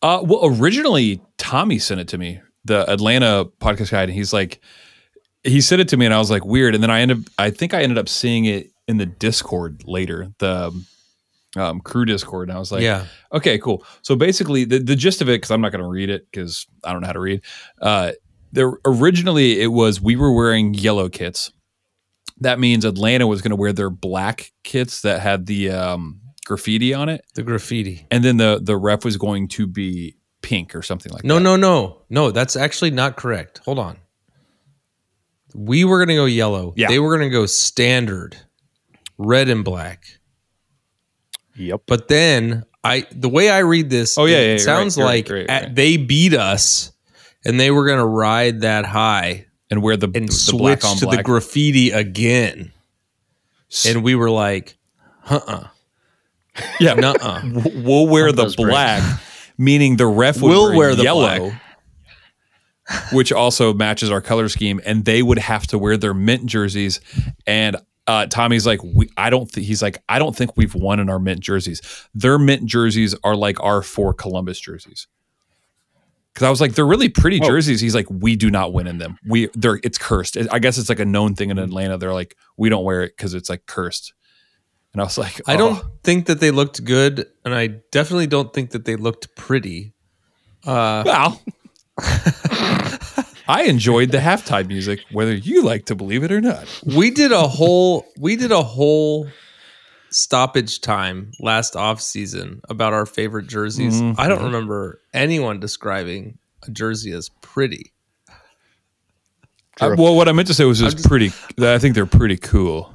Uh, 0.01 0.23
well, 0.25 0.40
originally 0.45 1.21
Tommy 1.38 1.79
sent 1.79 2.01
it 2.01 2.09
to 2.09 2.18
me, 2.18 2.40
the 2.64 2.90
Atlanta 2.90 3.47
podcast 3.61 3.90
guide, 3.90 4.09
and 4.09 4.16
he's 4.16 4.33
like, 4.33 4.61
he 5.44 5.61
said 5.61 5.81
it 5.81 5.88
to 5.88 5.96
me, 5.96 6.05
and 6.07 6.14
I 6.14 6.18
was 6.18 6.31
like, 6.31 6.44
weird. 6.44 6.74
And 6.74 6.83
then 6.83 6.90
I 6.90 7.00
ended, 7.00 7.18
up, 7.18 7.24
I 7.38 7.50
think 7.50 7.74
I 7.74 7.83
ended 7.83 7.98
up 7.98 8.09
seeing 8.09 8.44
it 8.44 8.70
in 8.88 8.96
the 8.98 9.07
Discord 9.07 9.83
later, 9.87 10.28
the 10.38 10.72
um, 11.57 11.81
crew 11.81 12.05
Discord, 12.05 12.48
and 12.48 12.57
I 12.57 12.59
was 12.61 12.72
like, 12.72 12.83
yeah, 12.83 13.07
okay, 13.33 13.59
cool. 13.59 13.85
So 14.02 14.16
basically, 14.16 14.64
the, 14.64 14.78
the 14.78 14.96
gist 14.96 15.20
of 15.20 15.28
it, 15.28 15.35
because 15.35 15.50
I'm 15.50 15.61
not 15.61 15.72
going 15.72 15.83
to 15.85 15.88
read 15.88 16.11
it 16.11 16.26
because 16.31 16.66
I 16.85 16.92
don't 16.92 17.00
know 17.02 17.07
how 17.07 17.12
to 17.12 17.20
read. 17.20 17.42
Uh, 17.81 18.12
there 18.52 18.72
originally 18.85 19.61
it 19.61 19.68
was 19.68 20.00
we 20.00 20.14
were 20.16 20.33
wearing 20.33 20.74
yellow 20.74 21.09
kits. 21.09 21.52
That 22.40 22.59
means 22.59 22.85
Atlanta 22.85 23.26
was 23.26 23.40
going 23.40 23.50
to 23.50 23.57
wear 23.57 23.72
their 23.72 23.90
black 23.90 24.52
kits 24.64 25.02
that 25.02 25.20
had 25.20 25.46
the 25.46 25.70
um, 25.70 26.20
graffiti 26.44 26.92
on 26.92 27.09
it, 27.09 27.24
the 27.35 27.42
graffiti. 27.42 28.07
and 28.11 28.24
then 28.24 28.37
the 28.37 28.61
the 28.62 28.76
ref 28.76 29.05
was 29.05 29.16
going 29.16 29.48
to 29.48 29.66
be 29.66 30.16
pink 30.42 30.74
or 30.74 30.83
something 30.83 31.12
like 31.12 31.22
No, 31.24 31.35
that. 31.37 31.40
No 31.40 31.57
no, 31.57 31.81
no, 31.87 32.02
no. 32.11 32.31
That's 32.31 32.57
actually 32.57 32.90
not 32.90 33.16
correct. 33.16 33.61
Hold 33.64 33.78
on. 33.78 33.98
We 35.54 35.84
were 35.84 35.98
gonna 35.98 36.14
go 36.16 36.24
yellow. 36.24 36.74
Yeah. 36.76 36.88
They 36.88 36.98
were 36.98 37.16
gonna 37.16 37.30
go 37.30 37.46
standard, 37.46 38.36
red 39.18 39.48
and 39.48 39.64
black. 39.64 40.04
yep. 41.56 41.82
But 41.86 42.08
then 42.08 42.64
I, 42.84 43.06
the 43.12 43.28
way 43.28 43.50
I 43.50 43.58
read 43.60 43.90
this, 43.90 44.16
Oh, 44.18 44.24
yeah, 44.24 44.38
it 44.38 44.50
yeah, 44.60 44.64
sounds 44.64 44.96
right, 44.96 45.04
like 45.04 45.28
right, 45.28 45.38
right, 45.48 45.50
at- 45.50 45.74
they 45.74 45.96
beat 45.96 46.34
us, 46.34 46.92
and 47.44 47.58
they 47.60 47.70
were 47.70 47.86
gonna 47.86 48.06
ride 48.06 48.62
that 48.62 48.84
high 48.86 49.46
and 49.70 49.82
wear 49.82 49.96
the, 49.96 50.10
and 50.14 50.28
the 50.28 50.32
switch 50.32 50.58
black 50.58 50.84
on 50.84 50.96
to 50.98 51.04
black. 51.06 51.18
the 51.18 51.22
graffiti 51.22 51.90
again. 51.90 52.72
And 53.86 54.02
we 54.04 54.14
were 54.14 54.30
like, 54.30 54.76
huh 55.20 55.40
"Uh, 55.46 55.64
yeah, 56.78 56.92
nuh-uh. 56.94 57.40
W- 57.40 57.82
we'll 57.82 58.06
wear 58.06 58.30
the 58.32 58.52
black, 58.56 59.02
meaning 59.58 59.96
the 59.96 60.06
ref 60.06 60.40
We'll 60.42 60.68
wear, 60.68 60.76
wear 60.76 60.94
the 60.94 61.04
yellow, 61.04 61.38
black. 61.50 61.62
Which 63.12 63.33
also 63.33 63.73
matches 63.73 64.11
our 64.11 64.21
color 64.21 64.49
scheme, 64.49 64.81
and 64.85 65.05
they 65.05 65.23
would 65.23 65.38
have 65.38 65.66
to 65.68 65.79
wear 65.79 65.97
their 65.97 66.14
mint 66.14 66.47
jerseys. 66.47 67.01
And 67.47 67.77
uh, 68.07 68.27
Tommy's 68.27 68.66
like, 68.66 68.83
we, 68.83 69.09
I 69.16 69.31
don't. 69.31 69.51
Th-, 69.51 69.66
he's 69.66 69.83
like, 69.83 70.03
I 70.09 70.18
don't 70.18 70.37
think 70.37 70.57
we've 70.57 70.75
won 70.75 70.99
in 71.01 71.09
our 71.09 71.18
mint 71.18 71.40
jerseys. 71.40 71.81
Their 72.14 72.38
mint 72.38 72.66
jerseys 72.66 73.14
are 73.23 73.37
like 73.37 73.62
our 73.62 73.83
four 73.83 74.12
Columbus 74.12 74.59
jerseys. 74.59 75.07
Because 76.35 76.47
I 76.47 76.51
was 76.51 76.62
like, 76.62 76.75
they're 76.75 76.87
really 76.87 77.11
pretty 77.11 77.40
Oh. 77.42 77.47
jerseys. 77.47 77.81
He's 77.81 77.95
like, 77.95 78.07
we 78.09 78.37
do 78.37 78.51
not 78.51 78.73
win 78.73 78.87
in 78.87 78.97
them. 78.99 79.18
We 79.27 79.51
they're 79.55 79.79
it's 79.85 79.99
cursed. 79.99 80.38
I 80.51 80.59
guess 80.61 80.79
it's 80.79 80.88
like 80.88 80.99
a 80.99 81.05
known 81.05 81.35
thing 81.35 81.51
in 81.51 81.59
Atlanta. 81.59 81.99
They're 81.99 82.14
like, 82.14 82.37
we 82.57 82.71
don't 82.71 82.85
wear 82.85 83.03
it 83.03 83.14
because 83.16 83.35
it's 83.35 83.51
like 83.51 83.66
cursed. 83.66 84.14
And 84.95 85.01
I 85.03 85.05
was 85.05 85.18
like, 85.18 85.40
I 85.47 85.55
oh. 85.55 85.59
don't 85.59 85.85
think 86.03 86.27
that 86.27 86.40
they 86.40 86.51
looked 86.51 86.85
good, 86.85 87.27
and 87.45 87.55
I 87.55 87.66
definitely 87.92 88.27
don't 88.27 88.53
think 88.53 88.71
that 88.71 88.85
they 88.87 88.97
looked 88.97 89.37
pretty. 89.37 89.92
Uh, 90.64 91.03
Well, 91.05 91.40
I 93.48 93.64
enjoyed 93.64 94.10
the 94.10 94.18
halftime 94.18 94.68
music, 94.68 95.00
whether 95.10 95.34
you 95.34 95.62
like 95.62 95.86
to 95.86 95.94
believe 95.94 96.22
it 96.24 96.32
or 96.32 96.40
not. 96.40 96.66
we 96.84 97.10
did 97.10 97.32
a 97.32 97.48
whole 97.48 98.06
we 98.18 98.36
did 98.36 98.52
a 98.52 98.62
whole 98.62 99.26
stoppage 100.10 100.80
time 100.80 101.32
last 101.40 101.74
off 101.74 102.00
season 102.00 102.60
about 102.68 102.92
our 102.92 103.06
favorite 103.06 103.46
jerseys. 103.46 104.00
Mm-hmm. 104.00 104.20
I 104.20 104.28
don't 104.28 104.42
remember 104.42 105.00
anyone 105.12 105.60
describing 105.60 106.38
a 106.66 106.70
jersey 106.70 107.12
as 107.12 107.28
pretty. 107.40 107.92
Uh, 109.80 109.96
well, 109.98 110.14
what 110.14 110.28
I 110.28 110.32
meant 110.32 110.48
to 110.48 110.54
say 110.54 110.64
was 110.64 110.78
just 110.78 111.04
pretty. 111.04 111.32
I 111.58 111.78
think 111.78 111.94
they're 111.94 112.06
pretty 112.06 112.36
cool. 112.36 112.92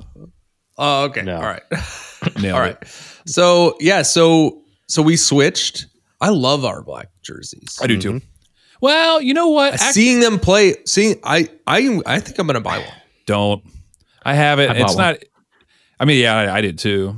Oh, 0.77 1.05
okay. 1.05 1.23
No. 1.23 1.37
All 1.37 1.41
right. 1.41 1.63
Nailed 2.39 2.55
All 2.55 2.61
right. 2.61 2.77
So 3.25 3.75
yeah, 3.79 4.03
so 4.03 4.61
so 4.87 5.01
we 5.01 5.17
switched. 5.17 5.87
I 6.21 6.29
love 6.29 6.65
our 6.65 6.81
black 6.83 7.09
jerseys. 7.21 7.79
I 7.81 7.87
do 7.87 7.99
too. 7.99 8.21
Well, 8.81 9.21
you 9.21 9.33
know 9.33 9.49
what? 9.49 9.73
Act- 9.73 9.81
seeing 9.93 10.19
them 10.19 10.39
play, 10.39 10.75
seeing 10.85 11.15
I 11.23 11.49
I 11.65 11.99
I 12.05 12.19
think 12.19 12.37
I'm 12.39 12.47
gonna 12.47 12.61
buy 12.61 12.79
one. 12.79 12.87
don't. 13.25 13.63
I 14.23 14.33
have 14.33 14.59
it. 14.59 14.69
I 14.69 14.73
bought 14.73 14.81
it's 14.81 14.95
one. 14.95 15.05
not. 15.13 15.17
I 15.99 16.05
mean, 16.05 16.21
yeah, 16.21 16.35
I, 16.35 16.57
I 16.57 16.61
did 16.61 16.77
too. 16.77 17.15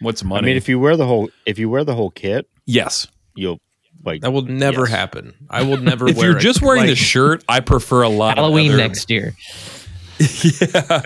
What's 0.00 0.22
money? 0.24 0.38
I 0.44 0.46
mean, 0.46 0.56
if 0.56 0.68
you 0.68 0.78
wear 0.78 0.96
the 0.96 1.06
whole 1.06 1.30
if 1.46 1.58
you 1.58 1.70
wear 1.70 1.84
the 1.84 1.94
whole 1.94 2.10
kit, 2.10 2.46
yes, 2.66 3.06
you'll 3.34 3.60
like 4.04 4.20
That 4.20 4.32
will 4.32 4.42
never 4.42 4.82
Yes. 4.82 4.90
happen. 4.90 5.34
I 5.48 5.62
will 5.62 5.78
never. 5.78 6.04
Wear 6.04 6.12
it. 6.12 6.16
If 6.18 6.22
you're 6.22 6.36
it. 6.36 6.40
just 6.40 6.60
wearing 6.60 6.86
the 6.86 6.94
shirt, 6.96 7.42
I 7.48 7.60
prefer 7.60 8.02
a 8.02 8.08
lot. 8.10 8.32
of 8.36 8.44
Halloween 8.44 8.76
next 8.76 9.10
year. 9.10 9.34
Yeah, 10.18 11.02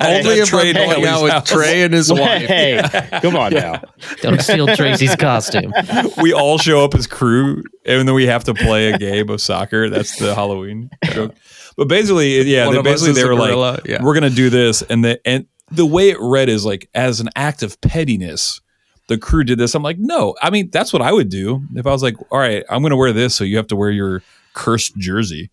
only 0.00 0.40
if 0.40 0.52
I'm 0.52 0.60
Trade 0.60 0.76
going 0.76 0.90
Ellie's 0.90 1.06
out 1.06 1.22
with. 1.22 1.44
Trey 1.44 1.82
and 1.82 1.94
his 1.94 2.12
wife. 2.12 2.42
hey, 2.42 2.82
come 3.22 3.36
on 3.36 3.52
now. 3.52 3.82
Don't 4.22 4.40
steal 4.40 4.66
Tracy's 4.74 5.14
costume. 5.16 5.72
we 6.20 6.32
all 6.32 6.58
show 6.58 6.84
up 6.84 6.94
as 6.94 7.06
crew, 7.06 7.62
and 7.86 8.08
then 8.08 8.14
we 8.14 8.26
have 8.26 8.44
to 8.44 8.54
play 8.54 8.92
a 8.92 8.98
game 8.98 9.30
of 9.30 9.40
soccer. 9.40 9.88
That's 9.88 10.18
the 10.18 10.34
Halloween 10.34 10.90
joke. 11.04 11.34
But 11.76 11.88
basically, 11.88 12.42
yeah, 12.42 12.70
they 12.70 12.82
basically 12.82 13.14
they 13.14 13.24
were 13.24 13.36
gorilla, 13.36 13.72
like, 13.72 13.86
yeah. 13.86 14.02
"We're 14.02 14.14
gonna 14.14 14.30
do 14.30 14.50
this," 14.50 14.82
and 14.82 15.04
the 15.04 15.20
and 15.26 15.46
the 15.70 15.86
way 15.86 16.10
it 16.10 16.18
read 16.20 16.48
is 16.48 16.64
like 16.64 16.88
as 16.94 17.20
an 17.20 17.30
act 17.36 17.62
of 17.62 17.80
pettiness. 17.80 18.60
The 19.06 19.18
crew 19.18 19.42
did 19.42 19.58
this. 19.58 19.74
I'm 19.74 19.82
like, 19.82 19.98
no. 19.98 20.36
I 20.40 20.50
mean, 20.50 20.70
that's 20.70 20.92
what 20.92 21.02
I 21.02 21.10
would 21.10 21.30
do 21.30 21.64
if 21.74 21.84
I 21.84 21.90
was 21.90 22.00
like, 22.00 22.14
all 22.30 22.38
right, 22.38 22.62
I'm 22.70 22.80
gonna 22.80 22.96
wear 22.96 23.12
this, 23.12 23.34
so 23.34 23.42
you 23.42 23.56
have 23.56 23.66
to 23.68 23.76
wear 23.76 23.90
your 23.90 24.22
cursed 24.54 24.96
jersey. 24.98 25.50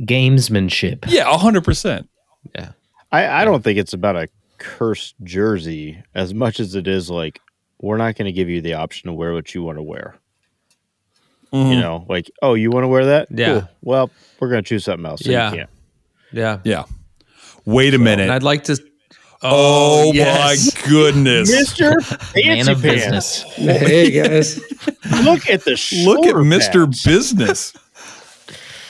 Gamesmanship. 0.00 1.04
Yeah, 1.08 1.24
hundred 1.36 1.64
percent. 1.64 2.08
Yeah, 2.54 2.72
I, 3.12 3.42
I 3.42 3.44
don't 3.44 3.62
think 3.62 3.78
it's 3.78 3.92
about 3.92 4.16
a 4.16 4.28
cursed 4.58 5.14
jersey 5.22 6.02
as 6.14 6.34
much 6.34 6.60
as 6.60 6.74
it 6.74 6.86
is 6.88 7.10
like 7.10 7.40
we're 7.80 7.96
not 7.96 8.16
going 8.16 8.26
to 8.26 8.32
give 8.32 8.48
you 8.48 8.60
the 8.60 8.74
option 8.74 9.06
to 9.08 9.12
wear 9.12 9.32
what 9.32 9.54
you 9.54 9.62
want 9.62 9.78
to 9.78 9.82
wear. 9.82 10.16
Mm-hmm. 11.52 11.72
You 11.72 11.80
know, 11.80 12.04
like, 12.08 12.30
oh, 12.42 12.54
you 12.54 12.70
want 12.70 12.84
to 12.84 12.88
wear 12.88 13.06
that? 13.06 13.28
Yeah. 13.30 13.60
Cool. 13.60 13.68
Well, 13.82 14.10
we're 14.40 14.48
gonna 14.50 14.62
choose 14.62 14.84
something 14.84 15.06
else. 15.06 15.20
So 15.24 15.30
Yeah. 15.30 15.50
You 15.50 15.56
can't. 15.58 15.70
Yeah. 16.32 16.58
Yeah. 16.64 16.84
Wait 17.64 17.94
a 17.94 17.96
And 17.96 18.04
minute. 18.04 18.30
I'd 18.30 18.42
like 18.42 18.64
to. 18.64 18.76
oh 19.42 20.12
yes. 20.12 20.74
my 20.74 20.82
goodness. 20.88 21.50
Mister 21.50 21.94
Man 22.36 22.68
of 22.68 22.82
business. 22.82 23.42
Hey 23.54 24.10
guys, 24.10 24.58
Look 25.22 25.48
at 25.48 25.64
the 25.64 26.02
Look 26.04 26.26
at 26.26 26.34
Mr. 26.34 26.86
Business. 27.04 27.72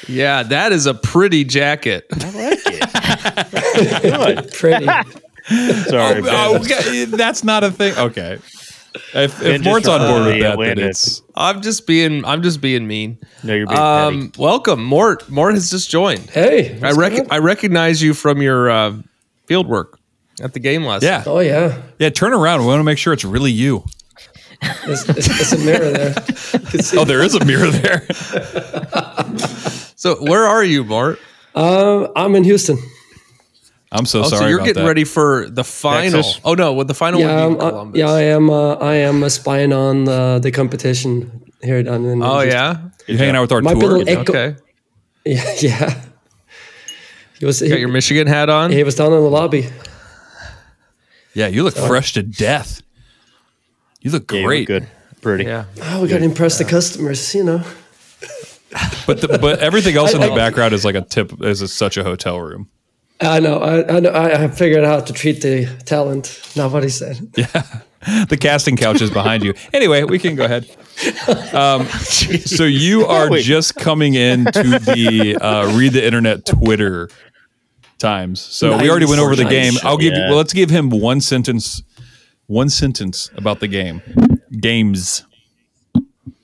Yeah, 0.09 0.43
that 0.45 0.73
is 0.73 0.87
a 0.87 0.95
pretty 0.95 1.45
jacket. 1.45 2.07
I 2.11 2.31
like 2.31 2.59
it. 2.65 4.03
Good. 4.03 4.53
pretty. 4.55 4.87
Sorry, 4.87 6.21
Oh, 6.21 6.23
Ben. 6.23 6.61
okay, 6.63 7.05
That's 7.05 7.45
not 7.45 7.65
a 7.65 7.71
thing. 7.71 7.97
Okay. 7.97 8.39
If, 9.15 9.43
if 9.43 9.63
Mort's 9.63 9.87
on 9.87 10.01
board 10.01 10.27
with 10.27 10.41
that, 10.41 10.59
then 10.59 10.71
Atlanta- 10.71 10.89
it's 10.89 11.23
I'm 11.37 11.61
just 11.63 11.87
being. 11.87 12.25
I'm 12.25 12.43
just 12.43 12.61
being 12.61 12.87
mean. 12.87 13.19
No, 13.45 13.55
you're 13.55 13.67
being 13.67 13.79
Um, 13.79 14.33
welcome, 14.39 14.83
Mort. 14.83 15.29
Mort 15.31 15.55
has 15.55 15.71
just 15.71 15.89
joined. 15.91 16.29
Hey, 16.31 16.79
I 16.83 16.93
rec- 16.93 17.13
going? 17.13 17.31
I 17.31 17.39
recognize 17.39 18.03
you 18.03 18.13
from 18.15 18.43
your 18.43 18.71
uh, 18.71 18.97
field 19.47 19.69
work 19.69 20.01
at 20.43 20.53
the 20.55 20.59
game 20.61 20.85
last. 20.85 21.03
yeah, 21.03 21.23
Oh 21.27 21.39
yeah, 21.39 21.81
yeah. 21.99 22.09
Turn 22.11 22.33
around. 22.33 22.61
We 22.63 22.67
want 22.67 22.81
to 22.81 22.85
make 22.85 22.99
sure 22.99 23.13
it's 23.13 23.25
really 23.25 23.53
you. 23.53 23.85
there's, 24.85 25.05
there's, 25.05 25.27
there's 25.27 25.53
a 25.53 25.59
mirror 25.59 25.91
there. 25.91 26.15
You 26.53 26.67
can 26.71 26.83
see. 26.83 26.99
Oh, 26.99 27.05
there 27.05 27.23
is 27.23 27.35
a 27.35 27.45
mirror 27.45 27.71
there. 27.71 28.07
So 29.99 30.15
where 30.23 30.45
are 30.47 30.63
you, 30.63 30.85
Mort? 30.85 31.19
Um, 31.57 32.07
I'm 32.15 32.37
in 32.37 32.45
Houston. 32.45 32.79
I'm 33.91 34.07
so 34.07 34.21
Oh, 34.21 34.29
sorry. 34.29 34.39
so 34.43 34.47
you're 34.47 34.59
about 34.59 34.67
getting 34.67 34.83
that. 34.85 34.89
ready 34.89 35.03
for 35.03 35.49
the 35.51 35.65
final. 35.65 36.23
Texas? 36.23 36.41
Oh 36.45 36.55
no, 36.55 36.73
with 36.73 36.87
the 36.87 36.95
final 36.95 37.19
Yeah, 37.19 37.47
would 37.47 37.61
I'm, 37.61 37.91
be 37.91 38.01
in 38.01 38.07
uh, 38.07 38.09
yeah, 38.09 38.15
I 38.15 38.23
am. 38.23 38.49
Uh, 38.49 38.75
I 38.75 38.95
am 38.95 39.25
uh, 39.25 39.29
spying 39.29 39.73
on 39.73 40.07
uh, 40.09 40.39
the 40.39 40.53
competition 40.53 41.43
here 41.65 41.83
down 41.83 42.05
in. 42.05 42.23
oh 42.23 42.41
Houston. 42.41 42.51
yeah. 42.53 42.79
You're 43.09 43.19
hanging 43.19 43.35
out 43.35 43.41
with 43.43 43.53
our 43.53 43.61
Might 43.61 43.75
be 43.75 43.79
a 43.81 43.83
tour. 43.89 43.99
little 43.99 44.21
echo. 44.21 44.33
Okay. 44.33 44.57
Yeah, 45.25 45.55
yeah. 45.61 46.01
He 47.41 47.45
was 47.47 47.61
Got 47.61 47.71
he, 47.71 47.79
your 47.81 47.89
Michigan 47.89 48.29
hat 48.29 48.49
on. 48.51 48.71
he 48.71 48.85
was 48.85 48.95
down 48.95 49.13
in 49.13 49.21
the 49.21 49.29
lobby. 49.31 49.69
Yeah, 51.35 51.49
you 51.49 51.65
look 51.65 51.75
fresh 51.75 52.13
to 52.13 52.23
death. 52.23 52.83
You 54.01 54.11
look 54.13 54.31
Yeah, 54.31 54.39
you 54.39 54.43
look 54.45 54.49
great. 54.49 54.67
good. 54.69 54.89
Pretty. 55.23 55.45
Yeah. 55.45 55.65
Oh, 55.83 56.03
we 56.03 56.09
got 56.09 56.19
to 56.19 56.25
impress 56.25 56.59
the 56.59 56.65
customers, 56.65 57.35
you 57.35 57.43
know. 57.43 57.63
But 59.09 59.21
the, 59.23 59.39
but 59.39 59.59
everything 59.59 59.97
else 59.97 60.15
in 60.15 60.21
the 60.21 60.31
I- 60.31 60.37
background 60.37 60.73
is 60.75 60.85
like 60.85 60.95
a 60.95 61.01
tip. 61.01 61.33
Is 61.43 61.63
a, 61.63 61.67
such 61.69 61.97
a 61.97 62.05
hotel 62.05 62.39
room. 62.41 62.69
I 63.21 63.41
know. 63.41 63.59
I 63.59 63.97
I 63.97 64.01
know. 64.01 64.13
I 64.13 64.37
have 64.37 64.57
figured 64.57 64.85
out 64.85 65.01
how 65.01 65.05
to 65.07 65.13
treat 65.13 65.41
the 65.43 65.67
talent. 65.85 66.41
Not 66.55 66.71
what 66.73 66.85
he 66.85 66.91
said. 66.91 67.17
The 68.29 68.37
casting 68.41 68.77
couch 68.77 69.03
is 69.03 69.11
behind 69.11 69.43
you. 69.43 69.55
Anyway, 69.73 70.05
we 70.05 70.21
can 70.21 70.37
go 70.37 70.45
ahead. 70.45 70.71
Um, 71.53 71.85
so 72.55 72.63
you 72.63 73.05
are 73.07 73.29
Wait. 73.29 73.43
just 73.43 73.75
coming 73.75 74.15
into 74.15 74.63
the 74.63 75.37
uh, 75.41 75.77
read 75.77 75.95
the 75.95 76.07
internet 76.07 76.47
Twitter 76.47 77.11
times. 77.99 78.41
So 78.41 78.79
we 78.79 78.89
already 78.89 79.07
went 79.07 79.21
over 79.21 79.35
the 79.35 79.43
Nice. 79.43 79.53
game. 79.53 79.73
I'll 79.83 79.99
give 79.99 80.13
you. 80.15 80.21
Yeah. 80.21 80.29
Well, 80.29 80.37
let's 80.39 80.53
give 80.53 80.71
him 80.71 80.91
one 80.91 81.21
sentence. 81.21 81.83
One 82.47 82.69
sentence 82.71 83.31
about 83.37 83.59
the 83.59 83.67
game. 83.69 84.01
Games. 84.61 85.25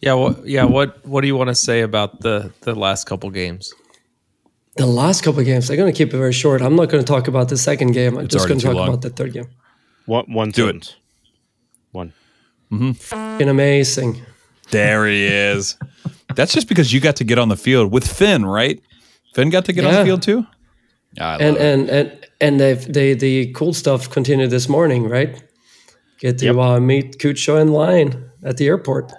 Yeah. 0.04 0.14
What? 0.14 0.46
Yeah. 0.46 0.64
What? 0.64 1.04
What 1.06 1.20
do 1.22 1.26
you 1.26 1.36
want 1.36 1.48
to 1.48 1.54
say 1.54 1.80
about 1.82 2.20
the 2.20 2.52
the 2.60 2.74
last 2.74 3.04
couple 3.06 3.30
games? 3.30 3.72
The 4.76 4.86
last 4.86 5.22
couple 5.22 5.38
of 5.40 5.46
games, 5.46 5.70
I'm 5.70 5.76
going 5.76 5.92
to 5.92 5.96
keep 5.96 6.12
it 6.12 6.16
very 6.16 6.32
short. 6.32 6.60
I'm 6.60 6.74
not 6.74 6.88
going 6.88 7.04
to 7.04 7.06
talk 7.06 7.28
about 7.28 7.48
the 7.48 7.56
second 7.56 7.92
game. 7.92 8.18
I'm 8.18 8.26
just 8.26 8.48
going 8.48 8.58
to 8.58 8.66
talk 8.66 8.74
long. 8.74 8.88
about 8.88 9.02
the 9.02 9.10
third 9.10 9.32
game. 9.32 9.46
One, 10.06 10.24
one 10.32 10.50
Do 10.50 10.64
it. 10.64 10.72
sentence. 10.72 10.96
One. 11.92 12.12
Fucking 12.94 13.48
amazing. 13.48 14.20
There 14.72 15.06
he 15.06 15.26
is. 15.26 15.76
That's 16.34 16.52
just 16.52 16.68
because 16.68 16.92
you 16.92 16.98
got 17.00 17.14
to 17.16 17.24
get 17.24 17.38
on 17.38 17.48
the 17.50 17.56
field 17.56 17.92
with 17.92 18.04
Finn, 18.04 18.44
right? 18.44 18.82
Finn 19.32 19.48
got 19.50 19.64
to 19.66 19.72
get 19.72 19.84
on 19.84 19.94
the 19.94 20.04
field 20.04 20.22
too. 20.22 20.44
I 21.20 21.32
love 21.36 21.40
And 21.40 21.56
and 21.56 21.88
and 21.90 22.26
and 22.40 22.58
they 22.60 22.74
they 22.74 23.14
the 23.14 23.52
cool 23.52 23.72
stuff 23.74 24.10
continued 24.10 24.50
this 24.50 24.68
morning, 24.68 25.08
right? 25.08 25.40
Get 26.18 26.38
to 26.38 26.46
Yep. 26.46 26.56
uh, 26.56 26.80
meet 26.80 27.18
Cucho 27.18 27.60
in 27.62 27.68
line 27.68 28.28
at 28.42 28.56
the 28.56 28.66
airport. 28.66 29.12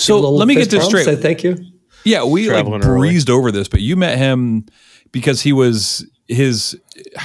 So 0.00 0.18
let 0.30 0.46
me 0.48 0.54
get 0.54 0.70
this 0.70 0.84
straight. 0.86 1.04
Say 1.04 1.16
thank 1.16 1.44
you. 1.44 1.56
Yeah, 2.04 2.24
we 2.24 2.42
like 2.46 2.54
Traveling 2.56 2.84
early. 2.84 3.08
breezed 3.08 3.28
over 3.30 3.52
this, 3.52 3.68
but 3.68 3.80
you 3.80 3.94
met 3.96 4.16
him 4.18 4.64
because 5.12 5.42
he 5.42 5.52
was 5.52 6.06
his 6.28 6.78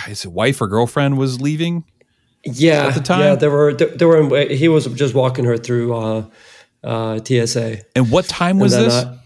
his 0.05 0.27
wife 0.27 0.61
or 0.61 0.67
girlfriend 0.67 1.17
was 1.17 1.39
leaving. 1.41 1.85
Yeah, 2.43 2.87
at 2.87 2.93
the 2.93 2.99
time? 3.01 3.21
yeah. 3.21 3.35
They 3.35 3.47
were 3.47 3.73
they, 3.73 3.85
they 3.85 4.05
were. 4.05 4.37
In, 4.37 4.49
he 4.57 4.67
was 4.67 4.85
just 4.87 5.13
walking 5.15 5.45
her 5.45 5.57
through 5.57 5.95
uh, 5.95 6.25
uh, 6.83 7.19
TSA. 7.23 7.77
And 7.95 8.11
what 8.11 8.25
time 8.25 8.59
was 8.59 8.73
And 8.73 8.85
this? 8.85 8.93
uh, 8.93 9.17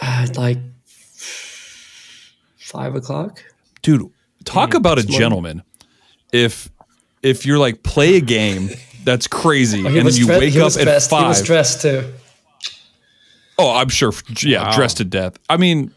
uh, 0.00 0.26
like 0.36 0.58
five 2.58 2.94
o'clock. 2.94 3.44
Dude, 3.82 4.10
talk 4.44 4.74
about 4.74 4.98
a 4.98 5.02
morning. 5.02 5.18
gentleman. 5.18 5.62
If 6.32 6.70
if 7.22 7.44
you're 7.46 7.58
like 7.58 7.82
play 7.82 8.16
a 8.16 8.20
game, 8.20 8.70
that's 9.04 9.26
crazy, 9.26 9.84
and 9.86 9.94
then 9.94 10.06
you 10.14 10.26
dre- 10.26 10.38
wake 10.38 10.56
up 10.56 10.64
was 10.64 10.76
at 10.76 10.84
dressed, 10.84 11.10
He 11.10 11.16
was 11.16 11.38
five. 11.38 11.46
dressed 11.46 11.82
too. 11.82 12.12
Oh, 13.62 13.74
I'm 13.76 13.88
sure. 13.88 14.12
Yeah, 14.42 14.74
dressed 14.74 14.96
to 14.98 15.04
death. 15.04 15.38
I 15.48 15.56
mean, 15.56 15.92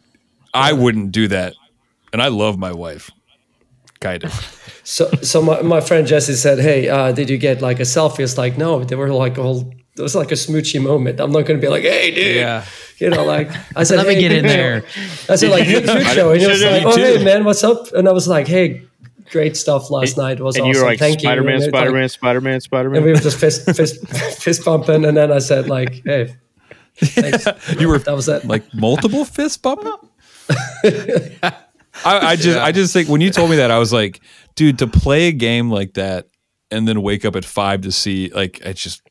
I 0.53 0.73
wouldn't 0.73 1.11
do 1.11 1.27
that, 1.29 1.53
and 2.13 2.21
I 2.21 2.27
love 2.29 2.57
my 2.57 2.71
wife. 2.71 3.11
Kind 3.99 4.23
of. 4.25 4.51
So, 4.87 5.09
so 5.23 5.41
my, 5.41 5.63
my 5.63 5.81
friend 5.81 6.05
Jesse 6.05 6.33
said, 6.35 6.59
"Hey, 6.59 6.87
uh, 6.89 7.11
did 7.11 7.27
you 7.27 7.39
get 7.39 7.59
like 7.59 7.79
a 7.79 7.83
selfie?" 7.85 8.19
It's 8.19 8.37
like, 8.37 8.55
no, 8.55 8.83
they 8.83 8.95
were 8.95 9.09
like 9.09 9.35
a 9.39 9.41
whole. 9.41 9.73
It 9.97 10.01
was 10.03 10.13
like 10.13 10.29
a 10.31 10.35
smoochy 10.35 10.79
moment. 10.79 11.19
I'm 11.19 11.31
not 11.31 11.45
going 11.47 11.59
to 11.59 11.65
be 11.65 11.69
like, 11.69 11.81
"Hey, 11.81 12.11
dude," 12.11 12.35
Yeah. 12.35 12.63
you 12.99 13.09
know, 13.09 13.25
like 13.25 13.49
I 13.75 13.81
said, 13.83 13.97
Let 13.97 14.05
me 14.05 14.13
"Hey, 14.13 14.21
get 14.21 14.31
in 14.31 14.45
Cucho." 14.45 14.47
there. 14.47 14.83
I 15.27 15.35
said, 15.37 15.49
like, 15.49 15.63
"Hey, 15.63 15.81
Cucho," 15.81 16.31
and 16.33 16.39
he 16.39 16.45
was 16.45 16.61
like, 16.63 16.83
"Oh, 16.85 16.95
hey, 16.95 17.23
man, 17.23 17.45
what's 17.45 17.63
up?" 17.63 17.93
And 17.93 18.07
I 18.07 18.11
was 18.11 18.27
like, 18.27 18.47
"Hey, 18.47 18.83
great 19.31 19.57
stuff 19.57 19.89
last 19.89 20.17
night. 20.17 20.37
It 20.39 20.43
was 20.43 20.55
And 20.55 20.65
awesome. 20.67 20.75
you 20.75 20.79
were 20.81 20.85
like 20.85 20.99
Thank 20.99 21.21
Spider 21.21 21.41
you." 21.41 21.47
Man, 21.47 21.55
And 21.55 21.63
it, 21.63 21.69
Spider-Man, 21.69 22.09
Spider 22.09 22.41
Man, 22.41 22.61
Spider 22.61 22.93
and 22.93 23.03
we 23.05 23.11
were 23.11 23.17
just 23.17 23.39
fist 23.39 23.65
fist 23.75 24.07
fist 24.07 24.63
bumping, 24.63 25.03
and 25.03 25.17
then 25.17 25.31
I 25.31 25.39
said, 25.39 25.67
like, 25.67 26.03
"Hey, 26.05 26.35
thanks." 26.97 27.47
You 27.79 27.89
were 27.89 27.99
that 27.99 28.15
was 28.15 28.27
it. 28.29 28.45
like 28.45 28.73
multiple 28.73 29.25
fist 29.25 29.61
bumping. 29.61 29.93
I, 30.49 31.53
I 32.03 32.35
just, 32.35 32.59
I 32.59 32.71
just 32.71 32.91
think 32.93 33.07
when 33.07 33.21
you 33.21 33.29
told 33.29 33.49
me 33.49 33.55
that, 33.55 33.71
I 33.71 33.79
was 33.79 33.93
like, 33.93 34.19
dude, 34.55 34.79
to 34.79 34.87
play 34.87 35.27
a 35.27 35.31
game 35.31 35.71
like 35.71 35.93
that 35.93 36.27
and 36.69 36.87
then 36.87 37.01
wake 37.01 37.23
up 37.23 37.35
at 37.35 37.45
five 37.45 37.81
to 37.81 37.91
see, 37.91 38.29
like, 38.35 38.59
it's 38.61 38.81
just 38.83 39.01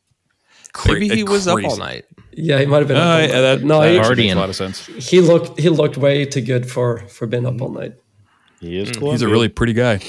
cra- 0.75 0.93
Maybe 0.93 1.09
he 1.09 1.21
it's 1.23 1.31
was 1.31 1.49
up 1.49 1.65
all 1.65 1.77
night. 1.79 2.05
yeah, 2.33 2.59
he 2.61 2.67
might 2.67 2.79
have 2.81 2.89
been. 2.89 2.99
Uh, 2.99 3.01
up 3.01 3.07
all 3.07 3.21
yeah, 3.21 3.27
night. 3.27 3.41
that, 3.41 3.63
no, 3.65 3.81
that 3.81 3.91
he, 3.91 3.99
actually 3.99 4.17
makes 4.25 4.35
a 4.35 4.39
lot 4.39 4.49
of 4.51 4.57
sense. 4.57 4.87
he 4.87 5.21
looked 5.21 5.59
he 5.59 5.71
looked 5.71 5.97
way 5.97 6.27
too 6.27 6.43
good 6.43 6.71
for 6.71 6.99
for 7.09 7.27
being 7.27 7.47
up 7.47 7.61
all 7.61 7.71
night. 7.71 7.95
He 8.61 8.79
is 8.79 8.93
cool. 8.93 9.13
He's 9.13 9.23
a 9.23 9.29
really 9.29 9.49
pretty 9.49 9.73
guy. 9.73 10.01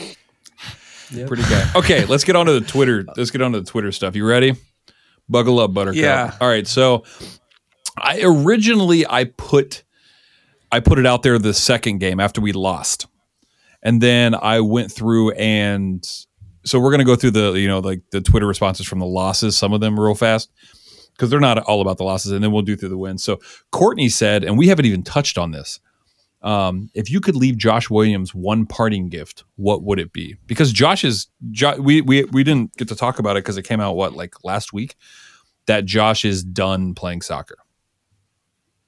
Pretty 1.28 1.44
guy. 1.44 1.72
Okay, 1.76 2.06
let's 2.06 2.24
get 2.24 2.36
on 2.36 2.46
to 2.48 2.60
the 2.60 2.66
Twitter. 2.66 3.06
Let's 3.16 3.32
get 3.32 3.42
on 3.42 3.52
to 3.54 3.62
the 3.62 3.66
Twitter 3.66 3.92
stuff. 3.92 4.16
You 4.16 4.26
ready? 4.26 4.56
Buckle 5.30 5.60
up, 5.60 5.74
Buttercup. 5.74 5.98
Yeah. 6.02 6.36
All 6.42 6.48
right. 6.48 6.68
So, 6.68 7.04
I 7.98 8.22
originally 8.24 9.06
I 9.08 9.26
put 9.26 9.84
I 10.72 10.80
put 10.80 11.00
it 11.00 11.06
out 11.06 11.24
there 11.24 11.40
the 11.40 11.54
second 11.54 12.00
game 12.00 12.20
after 12.20 12.42
we 12.42 12.52
lost, 12.52 13.08
and 13.82 14.02
then 14.02 14.36
I 14.36 14.60
went 14.62 14.92
through 14.92 15.32
and 15.32 16.06
so 16.66 16.80
we're 16.80 16.92
gonna 16.92 17.06
go 17.06 17.16
through 17.16 17.32
the 17.32 17.54
you 17.54 17.68
know 17.68 17.80
like 17.80 18.02
the 18.12 18.22
Twitter 18.22 18.48
responses 18.48 18.88
from 18.88 19.00
the 19.00 19.06
losses, 19.06 19.58
some 19.58 19.74
of 19.74 19.82
them 19.82 20.00
real 20.00 20.16
fast 20.16 20.52
because 21.16 21.30
they're 21.30 21.40
not 21.40 21.58
all 21.60 21.82
about 21.82 21.98
the 21.98 22.04
losses, 22.04 22.32
and 22.32 22.44
then 22.44 22.52
we'll 22.52 22.62
do 22.62 22.76
through 22.76 22.90
the 22.90 22.98
wins. 22.98 23.24
So 23.24 23.40
Courtney 23.72 24.10
said, 24.10 24.44
and 24.44 24.58
we 24.58 24.68
haven't 24.68 24.86
even 24.86 25.04
touched 25.04 25.38
on 25.38 25.52
this. 25.52 25.80
Um, 26.42 26.92
if 26.94 27.10
you 27.10 27.22
could 27.22 27.36
leave 27.36 27.58
Josh 27.58 27.90
Williams 27.90 28.36
one 28.36 28.68
parting 28.68 29.10
gift, 29.10 29.46
what 29.56 29.82
would 29.84 30.00
it 30.00 30.14
be? 30.14 30.36
Because 30.46 30.72
Josh 30.72 31.04
is 31.04 31.28
jo- 31.52 31.80
we 31.80 32.02
we 32.02 32.26
we 32.26 32.44
didn't 32.44 32.76
get 32.78 32.88
to 32.90 32.96
talk 32.96 33.18
about 33.18 33.38
it 33.38 33.44
because 33.44 33.58
it 33.58 33.64
came 33.64 33.80
out 33.80 33.96
what 33.96 34.14
like 34.14 34.44
last 34.44 34.72
week 34.72 34.96
that 35.66 35.86
Josh 35.86 36.24
is 36.24 36.44
done 36.44 36.94
playing 36.94 37.22
soccer. 37.22 37.58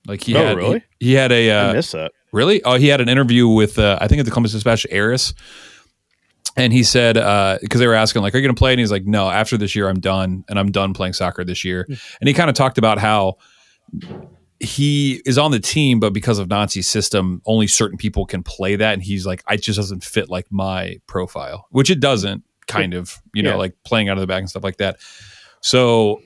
Like 0.08 0.24
he 0.24 0.36
Oh, 0.36 0.43
had 0.45 0.58
really? 0.58 0.84
he, 0.99 1.08
he 1.10 1.14
had 1.14 1.32
a 1.32 1.51
I 1.51 1.70
uh, 1.70 1.74
missed 1.74 1.91
that. 1.91 2.12
Really? 2.32 2.64
Oh, 2.64 2.76
he 2.78 2.88
had 2.88 3.01
an 3.01 3.10
interview 3.10 3.47
with 3.47 3.78
uh, 3.78 3.97
I 4.01 4.08
think 4.08 4.20
at 4.20 4.26
the 4.26 4.32
Columbus 4.32 4.51
Dispatch, 4.53 4.86
Eris, 4.89 5.34
and 6.55 6.72
he 6.74 6.84
said 6.84 7.14
because 7.62 7.80
they 7.80 7.88
were 7.88 7.93
asking 7.93 8.22
like, 8.22 8.34
"Are 8.34 8.38
you 8.38 8.43
going 8.47 8.55
to 8.55 8.60
play?" 8.60 8.72
And 8.74 8.80
he's 8.80 8.91
like, 8.91 9.05
"No, 9.05 9.30
after 9.30 9.58
this 9.58 9.76
year, 9.76 9.88
I'm 9.89 9.99
done, 9.99 10.43
and 10.49 10.58
I'm 10.60 10.72
done 10.72 10.93
playing 10.93 11.14
soccer 11.14 11.43
this 11.43 11.64
year." 11.64 11.86
And 11.88 12.28
he 12.28 12.34
kind 12.34 12.49
of 12.49 12.55
talked 12.55 12.78
about 12.78 12.97
how 12.99 13.38
he 14.60 15.22
is 15.26 15.38
on 15.38 15.51
the 15.51 15.60
team, 15.60 15.99
but 15.99 16.14
because 16.14 16.39
of 16.39 16.49
Nancy's 16.49 16.88
system, 16.88 17.41
only 17.45 17.68
certain 17.68 17.97
people 17.97 18.26
can 18.26 18.41
play 18.43 18.76
that, 18.76 18.93
and 18.93 19.03
he's 19.03 19.26
like, 19.26 19.43
"I 19.47 19.55
just 19.55 19.78
doesn't 19.78 20.03
fit 20.03 20.30
like 20.30 20.47
my 20.49 20.99
profile," 21.08 21.68
which 21.72 21.89
it 21.89 21.99
doesn't. 21.99 22.43
Kind 22.68 22.93
of, 22.93 23.22
you 23.34 23.43
know, 23.43 23.51
Yeah. 23.51 23.55
like 23.55 23.76
playing 23.86 24.10
out 24.10 24.18
of 24.18 24.22
the 24.22 24.28
back 24.28 24.39
and 24.41 24.49
stuff 24.49 24.64
like 24.64 24.76
that. 24.78 24.97
So, 25.62 26.22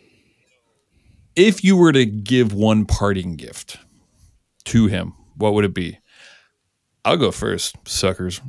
if 1.36 1.64
you 1.64 1.76
were 1.78 1.92
to 1.92 2.06
give 2.06 2.54
one 2.54 2.86
parting 2.86 3.36
gift 3.36 3.78
to 4.66 4.88
him, 4.88 5.14
what 5.36 5.54
would 5.54 5.66
it 5.66 5.74
be? 5.74 6.00
I'll 7.06 7.18
go 7.18 7.32
first, 7.32 7.76
suckers. 7.88 8.42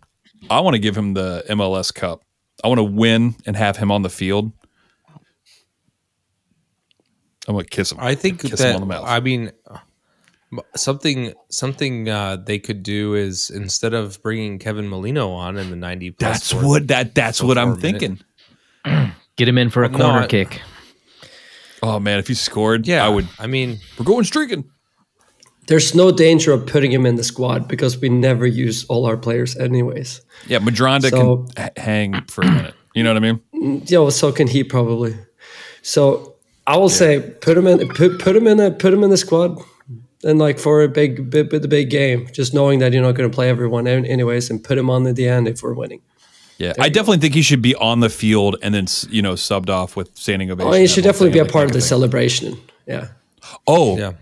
I 0.51 0.61
want 0.61 0.75
to 0.75 0.79
give 0.81 0.97
him 0.97 1.15
the 1.15 1.45
MLS 1.51 1.95
Cup. 1.95 2.23
I 2.63 2.69
want 2.69 2.79
to 2.79 2.85
win 2.85 3.35
and 3.47 3.57
have 3.57 3.77
him 3.77 3.91
on 3.91 4.03
the 4.03 4.11
field. 4.11 4.53
I'm 7.49 7.55
gonna 7.55 7.65
kiss 7.65 7.91
him. 7.91 7.99
I 8.01 8.15
think 8.15 8.41
kiss 8.41 8.59
that 8.61 8.71
him 8.71 8.75
on 8.77 8.81
the 8.83 8.95
mouth. 8.95 9.05
I 9.09 9.21
mean, 9.21 9.53
Something 10.77 11.33
something 11.51 12.11
uh, 12.11 12.37
they 12.37 12.59
could 12.59 12.83
do 12.83 13.15
is 13.15 13.49
instead 13.49 13.95
of 13.95 14.23
bringing 14.23 14.59
Kevin 14.59 14.87
Molino 14.87 15.31
on 15.31 15.57
in 15.57 15.71
the 15.71 15.77
90 15.77 16.11
plus 16.11 16.51
That's 16.51 16.63
what 16.63 16.89
that 16.89 17.15
that's 17.15 17.43
what 17.43 17.57
I'm 17.57 17.81
minute. 17.81 17.81
thinking. 17.81 18.21
Get 19.37 19.49
him 19.49 19.57
in 19.57 19.71
for 19.71 19.83
a 19.83 19.89
No, 19.89 19.97
corner 19.97 20.19
I- 20.21 20.27
kick. 20.27 20.61
Oh 21.83 21.99
man, 21.99 22.19
if 22.19 22.29
he 22.29 22.35
scored, 22.35 22.87
Yeah, 22.87 23.05
I 23.05 23.09
would. 23.09 23.27
I 23.39 23.47
mean, 23.47 23.79
We're 23.99 24.05
going 24.05 24.25
streaking. 24.25 24.65
There's 25.69 25.95
no 25.95 26.11
danger 26.11 26.53
of 26.53 26.67
putting 26.67 26.91
him 26.93 27.07
in 27.07 27.15
the 27.17 27.25
squad 27.25 27.69
because 27.69 27.97
we 27.99 28.09
never 28.09 28.47
use 28.47 28.85
all 28.87 29.07
our 29.07 29.17
players 29.17 29.57
anyways. 29.57 30.21
Yeah, 30.47 30.59
Madronda 30.59 31.11
So- 31.11 31.47
can 31.55 31.65
h- 31.67 31.73
hang 31.77 32.25
for 32.29 32.43
a 32.43 32.51
minute. 32.51 32.75
You 32.95 33.03
know 33.05 33.11
what 33.15 33.17
I 33.17 33.21
mean? 33.21 33.41
Mm, 33.55 33.91
yeah, 33.91 33.99
well, 34.01 34.11
so 34.11 34.33
can 34.33 34.49
he 34.49 34.65
probably. 34.65 35.17
So 35.83 36.35
I 36.67 36.77
will 36.77 36.89
say 36.91 37.21
put 37.41 37.57
him 37.57 37.67
in 37.67 37.89
put, 37.89 38.19
put 38.19 38.37
him 38.37 38.47
in 38.47 38.61
a 38.61 38.71
put 38.71 38.93
him 38.93 39.03
in 39.03 39.11
the 39.11 39.17
squad 39.17 39.59
and 40.25 40.39
like 40.39 40.59
for 40.59 40.83
a 40.83 40.89
big 40.89 41.31
big 41.31 41.51
the 41.51 41.69
big 41.69 41.91
game, 41.91 42.29
just 42.33 42.53
knowing 42.55 42.81
that 42.81 42.93
you're 42.93 43.03
not 43.03 43.13
going 43.17 43.29
to 43.31 43.35
play 43.35 43.49
everyone 43.49 43.87
anyways, 43.87 44.51
and 44.51 44.63
put 44.63 44.77
him 44.79 44.91
on 44.91 45.07
at 45.07 45.17
the 45.17 45.27
end 45.29 45.49
if 45.49 45.63
we're 45.63 45.75
winning. 45.75 46.01
Yeah, 46.63 46.75
I 46.79 46.89
definitely 46.89 47.19
think 47.19 47.35
he 47.35 47.43
should 47.43 47.61
be 47.63 47.75
on 47.75 48.01
the 48.01 48.09
field 48.09 48.57
and 48.63 48.73
then 48.75 48.87
you 49.11 49.21
know 49.23 49.33
subbed 49.35 49.69
off 49.69 49.97
with 49.97 50.17
standing 50.17 50.51
ovation. 50.51 50.71
Oh, 50.73 50.77
he 50.77 50.87
should 50.87 51.03
definitely 51.05 51.33
thing, 51.33 51.43
be 51.45 51.49
a 51.49 51.53
part 51.53 51.65
of 51.67 51.73
the 51.73 51.81
thing. 51.81 51.89
celebration. 51.89 52.61
Yeah. 52.87 53.09
Oh, 53.67 53.99
yeah. 53.99 54.13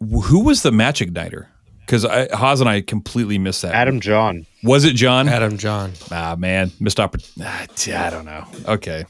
who 0.00 0.40
was 0.40 0.62
the 0.62 0.72
match 0.72 1.00
igniter? 1.00 1.46
Because 1.80 2.02
Haas 2.32 2.58
and 2.60 2.68
I 2.68 2.80
completely 2.80 3.38
missed 3.38 3.62
that. 3.62 3.72
Adam 3.74 4.00
John. 4.00 4.44
was 4.64 4.84
it 4.84 4.94
John? 4.96 5.28
Adam 5.28 5.56
John. 5.56 5.92
Ah, 6.10 6.34
man, 6.36 6.72
missed 6.80 6.98
opportunity. 6.98 7.92
I 7.94 8.10
don't 8.10 8.24
know. 8.24 8.44
Okay. 8.66 9.04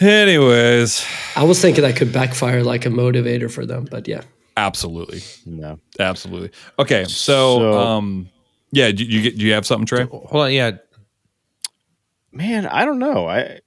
Anyways, 0.00 1.06
I 1.36 1.44
was 1.44 1.60
thinking 1.60 1.82
that 1.82 1.96
could 1.96 2.12
backfire 2.12 2.62
like 2.62 2.84
a 2.84 2.88
motivator 2.90 3.50
for 3.50 3.64
them, 3.64 3.86
but 3.90 4.08
yeah. 4.08 4.22
absolutely, 4.56 5.22
No. 5.46 5.78
absolutely. 6.00 6.50
Okay, 6.78 7.04
so, 7.04 7.58
So- 7.58 7.78
um, 7.80 8.28
yeah, 8.74 8.90
do 8.90 9.04
you 9.04 9.22
get? 9.22 9.38
Do 9.38 9.44
you 9.44 9.52
have 9.52 9.66
something, 9.66 9.86
Trey? 9.86 10.04
Hold 10.04 10.30
on, 10.32 10.52
yeah. 10.52 10.72
Man, 12.32 12.66
I 12.66 12.84
don't 12.84 12.98
know. 12.98 13.28
I 13.28 13.60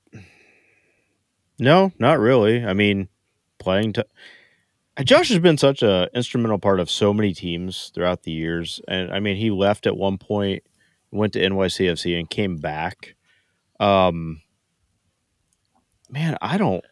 No, 1.57 1.91
not 1.97 2.19
really. 2.19 2.65
I 2.65 2.73
mean, 2.73 3.07
playing 3.59 3.93
to 3.93 4.05
Josh 5.03 5.29
has 5.29 5.39
been 5.39 5.57
such 5.57 5.83
a 5.83 6.09
instrumental 6.13 6.59
part 6.59 6.79
of 6.79 6.89
so 6.89 7.13
many 7.13 7.33
teams 7.33 7.91
throughout 7.93 8.23
the 8.23 8.31
years. 8.31 8.81
And 8.87 9.11
I 9.11 9.19
mean, 9.19 9.37
he 9.37 9.51
left 9.51 9.87
at 9.87 9.95
one 9.95 10.17
point, 10.17 10.63
went 11.11 11.33
to 11.33 11.39
NYCFC 11.39 12.17
and 12.19 12.29
came 12.29 12.57
back. 12.57 13.15
Um 13.79 14.41
Man, 16.09 16.37
I 16.41 16.57
don't 16.57 16.83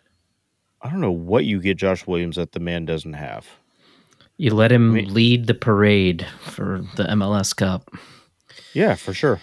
I 0.82 0.90
don't 0.90 1.02
know 1.02 1.12
what 1.12 1.46
you 1.46 1.60
get 1.60 1.78
Josh 1.78 2.06
Williams 2.06 2.36
that 2.36 2.52
the 2.52 2.60
man 2.60 2.86
doesn't 2.86 3.14
have. 3.14 3.48
You 4.38 4.54
let 4.54 4.72
him 4.72 4.94
mean- 4.94 5.14
lead 5.14 5.48
the 5.48 5.54
parade 5.54 6.26
for 6.42 6.84
the 6.96 7.04
MLS 7.12 7.56
Cup. 7.56 7.90
Yeah, 8.74 8.96
for 8.96 9.14
sure. 9.14 9.40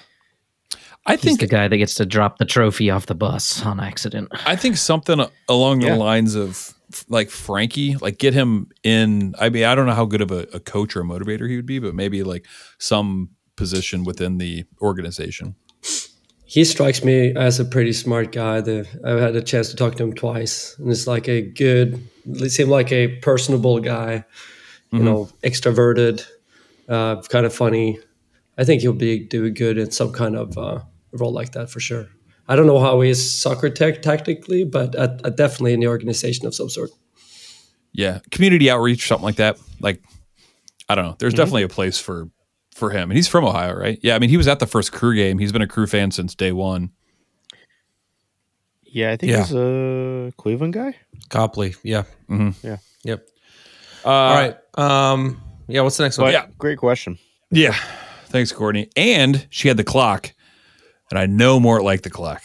I 1.06 1.12
He's 1.16 1.22
think 1.22 1.40
the 1.40 1.46
guy 1.46 1.66
that 1.66 1.76
gets 1.78 1.94
to 1.96 2.06
drop 2.06 2.38
the 2.38 2.44
trophy 2.44 2.90
off 2.90 3.06
the 3.06 3.14
bus 3.14 3.64
on 3.64 3.80
accident. 3.80 4.28
I 4.46 4.54
think 4.54 4.76
something 4.76 5.24
along 5.48 5.80
the 5.80 5.86
Yeah. 5.86 5.96
lines 5.96 6.34
of 6.36 6.74
like 7.08 7.30
Frankie, 7.30 7.96
like 7.96 8.18
get 8.18 8.34
him 8.34 8.68
in. 8.84 9.34
I 9.40 9.48
mean, 9.48 9.64
I 9.64 9.74
don't 9.74 9.86
know 9.86 9.94
how 9.94 10.04
good 10.04 10.20
of 10.20 10.30
a, 10.30 10.46
a 10.52 10.60
coach 10.60 10.94
or 10.94 11.00
a 11.00 11.04
motivator 11.04 11.48
he 11.48 11.56
would 11.56 11.66
be, 11.66 11.78
but 11.78 11.94
maybe 11.94 12.22
like 12.22 12.46
some 12.78 13.30
position 13.56 14.04
within 14.04 14.38
the 14.38 14.64
organization. 14.80 15.56
He 16.44 16.64
strikes 16.64 17.02
me 17.02 17.34
as 17.34 17.58
a 17.58 17.64
pretty 17.64 17.94
smart 17.94 18.30
guy. 18.30 18.60
The, 18.60 18.86
I've 19.04 19.18
had 19.18 19.34
a 19.34 19.42
chance 19.42 19.70
to 19.70 19.76
talk 19.76 19.94
to 19.96 20.02
him 20.04 20.12
twice, 20.12 20.76
and 20.78 20.90
it's 20.92 21.06
like 21.06 21.26
a 21.28 21.40
good. 21.40 22.06
He 22.26 22.48
seemed 22.50 22.68
like 22.68 22.92
a 22.92 23.08
personable 23.22 23.80
guy, 23.80 24.24
you 24.92 25.02
know, 25.02 25.28
extroverted, 25.42 26.24
uh, 26.88 27.20
kind 27.22 27.46
of 27.46 27.54
funny. 27.54 27.98
I 28.58 28.64
think 28.64 28.82
he'll 28.82 28.92
be 28.92 29.20
do 29.24 29.48
good 29.50 29.78
in 29.78 29.90
some 29.90 30.12
kind 30.12 30.36
of 30.36 30.56
uh, 30.58 30.80
role 31.12 31.32
like 31.32 31.52
that 31.52 31.70
for 31.70 31.80
sure. 31.80 32.08
I 32.48 32.56
don't 32.56 32.66
know 32.66 32.78
how 32.80 33.00
he 33.00 33.08
is 33.10 33.40
soccer 33.40 33.70
tech 33.70 34.02
tactically, 34.02 34.64
but 34.64 34.94
uh, 34.94 35.16
uh, 35.24 35.30
definitely 35.30 35.72
in 35.72 35.80
the 35.80 35.86
organization 35.86 36.46
of 36.46 36.54
some 36.54 36.68
sort. 36.68 36.90
Yeah, 37.92 38.18
community 38.30 38.70
outreach, 38.70 39.06
something 39.06 39.24
like 39.24 39.36
that. 39.36 39.58
Like, 39.80 40.02
I 40.88 40.94
don't 40.94 41.04
know. 41.06 41.16
There's 41.18 41.34
definitely 41.34 41.62
a 41.62 41.68
place 41.68 41.98
for 41.98 42.28
for 42.74 42.90
him, 42.90 43.10
and 43.10 43.16
he's 43.16 43.28
from 43.28 43.44
Ohio, 43.44 43.74
right? 43.74 43.98
Yeah, 44.02 44.14
I 44.16 44.18
mean, 44.18 44.30
he 44.30 44.36
was 44.36 44.48
at 44.48 44.58
the 44.58 44.66
first 44.66 44.92
crew 44.92 45.14
game. 45.14 45.38
He's 45.38 45.52
been 45.52 45.62
a 45.62 45.66
crew 45.66 45.86
fan 45.86 46.10
since 46.10 46.34
day 46.34 46.52
one. 46.52 46.90
Yeah, 48.84 49.10
I 49.12 49.16
think 49.16 49.32
Yeah. 49.32 49.42
he's 49.44 49.54
a 49.54 50.32
Cleveland 50.36 50.74
guy. 50.74 50.96
Copley. 51.30 51.74
Yeah. 51.82 52.04
Mhm. 52.28 52.54
Yeah. 52.62 52.76
Yep. 53.04 53.26
Uh, 54.04 54.08
All 54.10 54.34
right. 54.34 54.56
Um. 54.78 55.40
Yeah. 55.68 55.82
What's 55.82 55.96
the 55.96 56.02
next 56.04 56.18
one? 56.18 56.26
But 56.28 56.32
Yeah. 56.32 56.46
great 56.58 56.78
question. 56.78 57.18
Yeah. 57.50 57.76
Thanks, 58.26 58.50
Courtney. 58.52 58.88
And 58.96 59.46
she 59.50 59.68
had 59.68 59.76
the 59.76 59.84
clock, 59.84 60.32
and 61.10 61.18
I 61.18 61.26
know 61.26 61.60
Mort 61.60 61.82
liked 61.84 62.02
the 62.04 62.10
clock. 62.10 62.42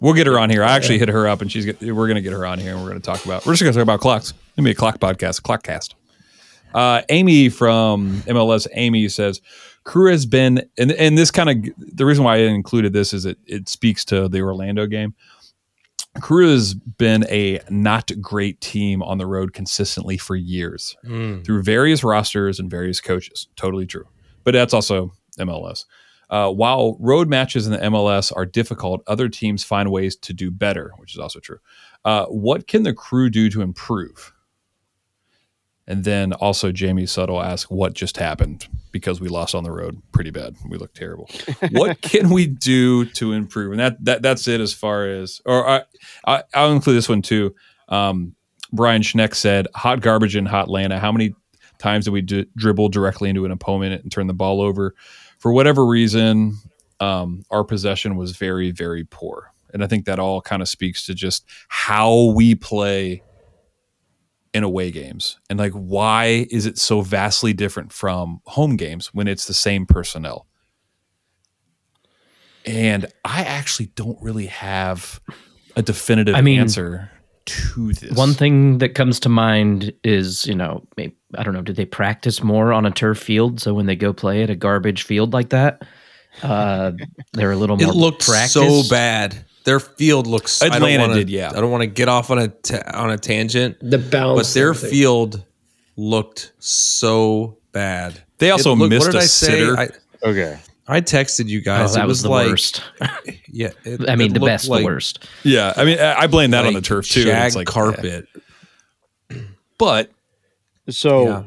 We'll 0.00 0.14
get 0.14 0.26
her 0.26 0.38
on 0.38 0.48
here. 0.48 0.62
I 0.64 0.76
actually 0.76 0.98
hit 0.98 1.08
her 1.08 1.28
up, 1.28 1.42
and 1.42 1.52
she's 1.52 1.66
get, 1.66 1.80
we're 1.82 2.06
going 2.06 2.14
to 2.14 2.22
get 2.22 2.32
her 2.32 2.46
on 2.46 2.58
here, 2.58 2.72
and 2.72 2.80
we're 2.82 2.88
going 2.88 3.00
to 3.02 3.04
talk 3.04 3.22
about. 3.24 3.44
We're 3.44 3.52
just 3.52 3.62
going 3.62 3.72
to 3.74 3.78
talk 3.78 3.82
about 3.82 4.00
clocks. 4.00 4.30
It's 4.30 4.32
going 4.56 4.64
to 4.64 4.68
be 4.68 4.70
a 4.70 4.74
clock 4.74 4.98
podcast, 4.98 5.42
clockcast. 5.42 5.94
Uh, 6.72 7.02
Amy 7.10 7.48
from 7.50 8.22
MLS, 8.26 8.66
Amy 8.72 9.08
says, 9.08 9.40
"Crew 9.84 10.10
has 10.10 10.24
been," 10.24 10.62
and 10.78 10.92
and 10.92 11.18
this 11.18 11.30
kind 11.32 11.50
of 11.50 11.74
the 11.76 12.06
reason 12.06 12.22
why 12.24 12.36
I 12.36 12.38
included 12.42 12.92
this 12.92 13.12
is 13.12 13.26
it 13.26 13.38
it 13.44 13.68
speaks 13.68 14.04
to 14.06 14.28
the 14.28 14.40
Orlando 14.40 14.86
game. 14.86 15.14
Crew 16.20 16.50
has 16.50 16.74
been 16.74 17.24
a 17.30 17.60
not 17.70 18.10
great 18.20 18.60
team 18.60 19.02
on 19.02 19.18
the 19.18 19.26
road 19.26 19.52
consistently 19.52 20.16
for 20.18 20.34
years 20.34 20.96
Mm. 21.04 21.44
through 21.44 21.62
various 21.62 22.02
rosters 22.02 22.58
and 22.58 22.68
various 22.70 23.00
coaches. 23.00 23.46
Totally 23.56 23.86
true. 23.86 24.06
But 24.44 24.52
that's 24.52 24.74
also 24.74 25.12
MLS. 25.38 25.84
Uh, 26.28 26.50
while 26.50 26.96
road 27.00 27.28
matches 27.28 27.66
in 27.66 27.72
the 27.72 27.78
MLS 27.84 28.32
are 28.34 28.46
difficult, 28.46 29.02
other 29.06 29.28
teams 29.28 29.64
find 29.64 29.90
ways 29.90 30.16
to 30.16 30.32
do 30.32 30.50
better, 30.50 30.92
which 30.98 31.12
is 31.14 31.18
also 31.18 31.40
true. 31.40 31.58
Uh, 32.04 32.26
what 32.26 32.66
can 32.66 32.82
the 32.82 32.92
crew 32.92 33.30
do 33.30 33.48
to 33.50 33.62
improve? 33.62 34.32
And 35.86 36.04
then 36.04 36.32
also 36.34 36.70
Jamie 36.70 37.06
Subtle 37.06 37.42
asked 37.42 37.70
"What 37.70 37.94
just 37.94 38.16
happened?" 38.16 38.68
Because 38.92 39.20
we 39.20 39.28
lost 39.28 39.54
on 39.54 39.64
the 39.64 39.72
road, 39.72 40.00
pretty 40.12 40.30
bad. 40.30 40.56
We 40.68 40.78
look 40.78 40.94
terrible. 40.94 41.28
what 41.70 42.00
can 42.00 42.30
we 42.30 42.46
do 42.46 43.04
to 43.06 43.32
improve? 43.32 43.72
And 43.72 43.80
that 43.80 44.04
that 44.04 44.22
that's 44.22 44.46
it 44.46 44.60
as 44.60 44.72
far 44.72 45.06
as. 45.06 45.40
Or 45.44 45.68
I, 45.68 45.82
I 46.26 46.42
I'll 46.54 46.72
include 46.72 46.96
this 46.96 47.08
one 47.08 47.22
too. 47.22 47.54
Um, 47.88 48.34
Brian 48.72 49.02
Schneck 49.02 49.34
said, 49.34 49.66
"Hot 49.74 50.00
garbage 50.00 50.36
in 50.36 50.46
hot 50.46 50.64
Atlanta. 50.64 50.98
How 50.98 51.10
many 51.10 51.34
times 51.78 52.04
did 52.04 52.12
we 52.12 52.20
d- 52.20 52.46
dribble 52.56 52.90
directly 52.90 53.30
into 53.30 53.44
an 53.44 53.50
opponent 53.50 54.02
and 54.02 54.12
turn 54.12 54.28
the 54.28 54.34
ball 54.34 54.60
over? 54.60 54.94
For 55.38 55.52
whatever 55.52 55.86
reason, 55.86 56.56
um, 57.00 57.42
our 57.50 57.64
possession 57.64 58.16
was 58.16 58.36
very, 58.36 58.70
very 58.70 59.04
poor. 59.04 59.52
And 59.72 59.82
I 59.82 59.86
think 59.86 60.04
that 60.04 60.18
all 60.18 60.40
kind 60.40 60.62
of 60.62 60.68
speaks 60.68 61.06
to 61.06 61.14
just 61.14 61.44
how 61.68 62.32
we 62.34 62.54
play 62.54 63.22
in 64.52 64.64
away 64.64 64.90
games 64.90 65.38
and 65.48 65.58
like 65.58 65.72
why 65.72 66.46
is 66.50 66.66
it 66.66 66.76
so 66.76 67.02
vastly 67.02 67.52
different 67.52 67.92
from 67.92 68.40
home 68.46 68.76
games 68.76 69.14
when 69.14 69.28
it's 69.28 69.46
the 69.46 69.54
same 69.54 69.86
personnel. 69.86 70.46
And 72.66 73.06
I 73.24 73.42
actually 73.42 73.86
don't 73.94 74.20
really 74.20 74.46
have 74.46 75.20
a 75.76 75.82
definitive 75.82 76.34
I 76.34 76.42
mean, 76.42 76.60
answer 76.60 77.10
to 77.46 77.92
this. 77.92 78.12
One 78.16 78.34
thing 78.34 78.78
that 78.78 78.90
comes 78.90 79.18
to 79.20 79.28
mind 79.28 79.92
is, 80.04 80.44
you 80.46 80.54
know, 80.54 80.86
maybe, 80.96 81.16
I 81.36 81.42
don't 81.42 81.54
know, 81.54 81.62
did 81.62 81.76
they 81.76 81.86
practice 81.86 82.42
more 82.42 82.72
on 82.72 82.84
a 82.86 82.90
turf 82.90 83.18
field? 83.18 83.60
So 83.60 83.72
when 83.72 83.86
they 83.86 83.96
go 83.96 84.12
play 84.12 84.42
at 84.42 84.50
a 84.50 84.54
garbage 84.56 85.04
field 85.04 85.32
like 85.32 85.48
that, 85.50 85.82
uh, 86.42 86.92
they're 87.32 87.52
a 87.52 87.56
little 87.56 87.76
more 87.76 87.84
It 87.88 87.94
more 87.94 88.02
looked 88.02 88.26
practiced. 88.26 88.54
so 88.54 88.82
bad. 88.90 89.44
Their 89.64 89.80
field 89.80 90.26
looks. 90.26 90.62
I 90.62 90.66
don't 90.68 90.76
Atlanta 90.76 91.02
wanna- 91.02 91.14
did, 91.14 91.30
yeah. 91.30 91.50
I 91.50 91.60
don't 91.60 91.70
want 91.70 91.82
to 91.82 91.86
get 91.86 92.08
off 92.08 92.30
on 92.30 92.38
a 92.38 92.48
ta- 92.48 92.82
on 92.94 93.10
a 93.10 93.18
tangent, 93.18 93.76
The 93.82 93.98
bounce, 93.98 94.38
but 94.48 94.54
their 94.54 94.68
and 94.70 94.76
everything. 94.76 94.98
field 94.98 95.44
looked 95.96 96.52
so 96.58 97.58
bad. 97.72 98.22
They 98.38 98.50
also 98.50 98.74
looked- 98.74 98.90
missed 98.90 99.06
what 99.08 99.12
did 99.12 99.18
a 99.20 99.24
I 99.24 99.26
say? 99.26 99.46
sitter. 99.46 99.78
I, 99.78 99.88
Okay. 100.22 100.58
I 100.88 101.00
texted 101.02 101.46
you 101.48 101.60
Oh, 101.60 101.64
guys. 101.64 101.94
that 101.94 102.04
it 102.04 102.06
was, 102.06 102.16
was, 102.18 102.22
the 102.22 102.28
like, 102.30 102.46
worst. 102.48 102.82
yeah. 103.48 103.70
it- 103.84 104.08
I 104.08 104.16
mean, 104.16 104.32
the 104.32 104.40
best, 104.40 104.68
like, 104.68 104.80
the 104.80 104.84
worst. 104.86 105.28
Yeah, 105.44 105.72
I 105.76 105.84
mean, 105.84 105.98
I 106.00 106.20
I 106.22 106.26
blame 106.26 106.50
that 106.52 106.64
on 106.66 106.74
the 106.74 106.80
turf 106.80 107.08
too. 107.08 107.22
Shag 107.22 107.46
It's 107.48 107.56
like, 107.56 107.66
carpet. 107.66 108.26
but 109.78 110.10
So 110.88 111.24
Yeah. 111.26 111.42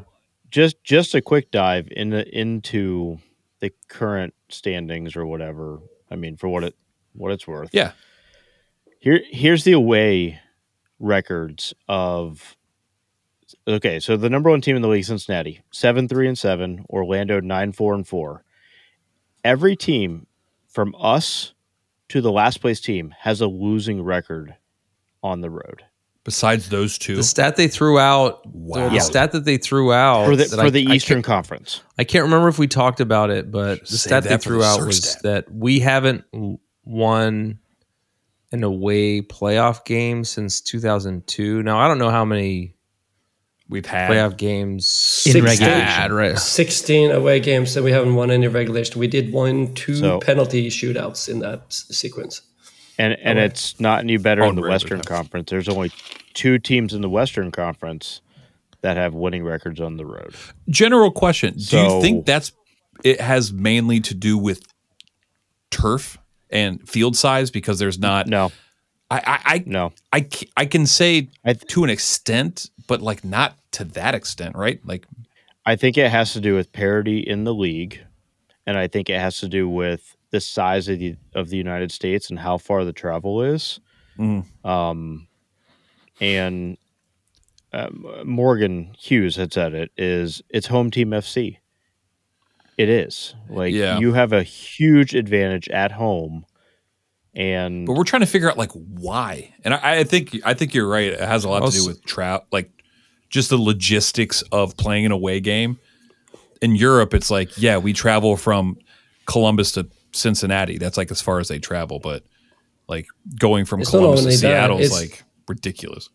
just 0.50 0.82
just 0.84 1.14
a 1.14 1.20
quick 1.20 1.50
dive 1.50 1.88
into 1.90 2.26
into 2.36 3.18
the 3.60 3.70
current 3.88 4.32
standings 4.48 5.16
or 5.16 5.26
whatever. 5.26 5.80
I 6.10 6.16
mean, 6.16 6.36
for 6.36 6.48
what 6.48 6.64
it 6.64 6.74
what 7.14 7.32
it's 7.32 7.46
worth. 7.46 7.70
yeah, 7.72 7.92
Here 9.00 9.20
here's 9.30 9.64
the 9.64 9.72
away 9.72 10.40
records 10.98 11.74
of 11.88 12.56
Okay, 13.68 14.00
so 14.00 14.16
the 14.16 14.28
number 14.30 14.50
one 14.50 14.60
team 14.60 14.76
in 14.76 14.82
the 14.82 14.88
league, 14.88 15.04
Cincinnati, 15.04 15.62
seven 15.70 16.08
three 16.08 16.26
and 16.28 16.36
seven. 16.38 16.84
Orlando 16.90 17.40
nine 17.40 17.72
four 17.72 17.94
and 17.94 18.06
four. 18.06 18.44
Every 19.44 19.76
team 19.76 20.26
from 20.68 20.94
us 20.98 21.52
to 22.08 22.20
the 22.20 22.32
last 22.32 22.60
place 22.60 22.80
team 22.80 23.14
has 23.20 23.40
a 23.40 23.46
losing 23.46 24.02
record 24.02 24.54
on 25.22 25.40
the 25.40 25.50
road. 25.50 25.82
Besides 26.24 26.70
those 26.70 26.96
two, 26.96 27.16
The 27.16 27.22
stat 27.22 27.56
they 27.56 27.68
threw 27.68 27.98
out, 27.98 28.40
Wow. 28.46 28.88
the 28.88 28.98
stat 29.00 29.32
that 29.32 29.44
they 29.44 29.58
threw 29.58 29.92
out 29.92 30.24
for 30.26 30.36
the 30.36 30.44
for 30.46 30.62
I- 30.62 30.70
the 30.70 30.82
Eastern 30.82 31.16
can't- 31.16 31.24
Conference. 31.26 31.82
I 31.98 32.04
can't 32.04 32.24
remember 32.24 32.48
if 32.48 32.58
we 32.58 32.66
talked 32.66 33.00
about 33.00 33.30
it, 33.30 33.50
but 33.50 33.80
the 33.80 33.86
Save 33.86 34.00
stat 34.00 34.24
they 34.24 34.36
threw 34.38 34.58
the 34.60 34.64
out 34.64 34.86
was 34.86 34.96
stat. 35.10 35.22
that 35.22 35.52
we 35.54 35.80
haven't 35.80 36.24
w- 36.32 36.58
won 36.84 37.58
an 38.52 38.62
away 38.62 39.20
playoff 39.22 39.84
game 39.84 40.24
since 40.24 40.60
2002. 40.60 41.62
Now 41.62 41.78
I 41.78 41.88
don't 41.88 41.98
know 41.98 42.10
how 42.10 42.24
many 42.24 42.74
we've 43.68 43.86
had 43.86 44.10
playoff 44.10 44.36
games 44.36 45.24
In 45.26 45.42
regulation. 45.42 45.64
had, 45.80 46.12
right? 46.12 46.38
16 46.38 47.10
away 47.10 47.40
games 47.40 47.74
and 47.76 47.84
we 47.84 47.90
haven't 47.90 48.14
won 48.14 48.30
any 48.30 48.46
regulation. 48.48 49.00
We 49.00 49.08
did 49.08 49.32
win 49.32 49.74
two 49.74 49.96
So- 49.96 50.20
penalty 50.20 50.68
shootouts 50.68 51.28
in 51.28 51.40
that 51.40 51.62
s- 51.68 51.86
sequence. 51.90 52.42
And 52.96 53.16
and 53.24 53.40
it's 53.40 53.80
not 53.80 54.00
any 54.04 54.18
better 54.18 54.44
Oh, 54.44 54.50
in 54.50 54.54
the 54.54 54.62
right, 54.62 54.70
Western 54.70 54.98
right. 54.98 55.06
Conference. 55.06 55.50
There's 55.50 55.68
only 55.68 55.90
two 56.34 56.58
teams 56.60 56.94
in 56.94 57.00
the 57.00 57.08
Western 57.08 57.50
Conference 57.50 58.20
that 58.82 58.96
have 58.96 59.14
winning 59.14 59.42
records 59.42 59.80
on 59.80 59.96
the 59.96 60.06
road. 60.06 60.32
General 60.68 61.10
question: 61.10 61.54
Do 61.56 61.76
you 61.76 62.00
think 62.00 62.24
that's 62.24 62.52
it 63.02 63.20
has 63.20 63.52
mainly 63.52 63.98
to 63.98 64.14
do 64.14 64.38
with 64.38 64.62
turf 65.72 66.18
and 66.54 66.88
field 66.88 67.16
size 67.16 67.50
because 67.50 67.78
there's 67.78 67.98
not? 67.98 68.26
No, 68.26 68.50
I 69.10 69.18
I 69.26 69.40
I, 69.54 69.64
no. 69.66 69.92
I, 70.12 70.26
I 70.56 70.64
can 70.64 70.86
say 70.86 71.28
I 71.44 71.52
th- 71.52 71.66
to 71.72 71.84
an 71.84 71.90
extent, 71.90 72.70
but 72.86 73.02
like 73.02 73.24
not 73.24 73.58
to 73.72 73.84
that 73.84 74.14
extent, 74.14 74.56
right? 74.56 74.80
Like 74.86 75.06
I 75.66 75.76
think 75.76 75.98
it 75.98 76.10
has 76.10 76.32
to 76.32 76.40
do 76.40 76.54
with 76.54 76.72
parity 76.72 77.18
in 77.18 77.44
the 77.44 77.52
league, 77.54 78.00
and 78.66 78.78
I 78.78 78.86
think 78.88 79.10
it 79.10 79.18
has 79.20 79.40
to 79.40 79.48
do 79.48 79.68
with 79.68 80.16
the 80.30 80.40
size 80.40 80.88
of 80.88 80.98
the 80.98 81.16
of 81.34 81.50
the 81.50 81.56
United 81.56 81.92
States 81.92 82.30
and 82.30 82.38
how 82.38 82.56
far 82.56 82.84
the 82.84 82.92
travel 82.92 83.42
is. 83.42 83.80
Mhm. 84.18 84.44
Um, 84.64 85.26
and 86.20 86.76
um, 87.72 88.06
Morgan 88.24 88.94
Hughes 88.98 89.34
had 89.36 89.52
said 89.52 89.74
it 89.74 89.90
is 89.96 90.42
it's 90.48 90.68
home 90.68 90.90
team 90.90 91.10
FC. 91.10 91.58
It 92.76 92.88
is 92.88 93.34
like 93.48 93.72
Yeah. 93.72 93.98
you 93.98 94.12
have 94.14 94.32
a 94.32 94.42
huge 94.42 95.14
advantage 95.14 95.68
at 95.68 95.92
home, 95.92 96.44
and 97.34 97.86
But 97.86 97.94
we're 97.94 98.04
trying 98.04 98.20
to 98.20 98.26
figure 98.26 98.50
out 98.50 98.58
like 98.58 98.72
why, 98.72 99.54
and 99.64 99.74
I, 99.74 99.98
I 100.00 100.04
think 100.04 100.36
I 100.44 100.54
think 100.54 100.74
you're 100.74 100.88
right. 100.88 101.12
It 101.12 101.20
has 101.20 101.44
a 101.44 101.48
lot 101.48 101.70
to 101.70 101.76
do 101.76 101.86
with 101.86 102.04
trap, 102.04 102.46
like 102.52 102.70
just 103.30 103.50
the 103.50 103.56
logistics 103.58 104.42
of 104.52 104.76
playing 104.76 105.06
an 105.06 105.12
away 105.12 105.40
game. 105.40 105.78
In 106.60 106.76
Europe, 106.76 107.14
it's 107.14 107.30
like 107.30 107.56
yeah, 107.56 107.76
we 107.78 107.92
travel 107.92 108.36
from 108.36 108.78
Columbus 109.26 109.72
to 109.72 109.86
Cincinnati. 110.12 110.78
That's 110.78 110.96
like 110.96 111.10
as 111.10 111.20
far 111.20 111.38
as 111.38 111.48
they 111.48 111.58
travel, 111.58 111.98
but 111.98 112.24
like 112.88 113.06
going 113.38 113.64
from 113.64 113.82
Columbus 113.84 114.24
to 114.24 114.32
Seattle 114.32 114.78
is 114.78 114.92
like 114.92 115.22
ridiculous. 115.48 116.08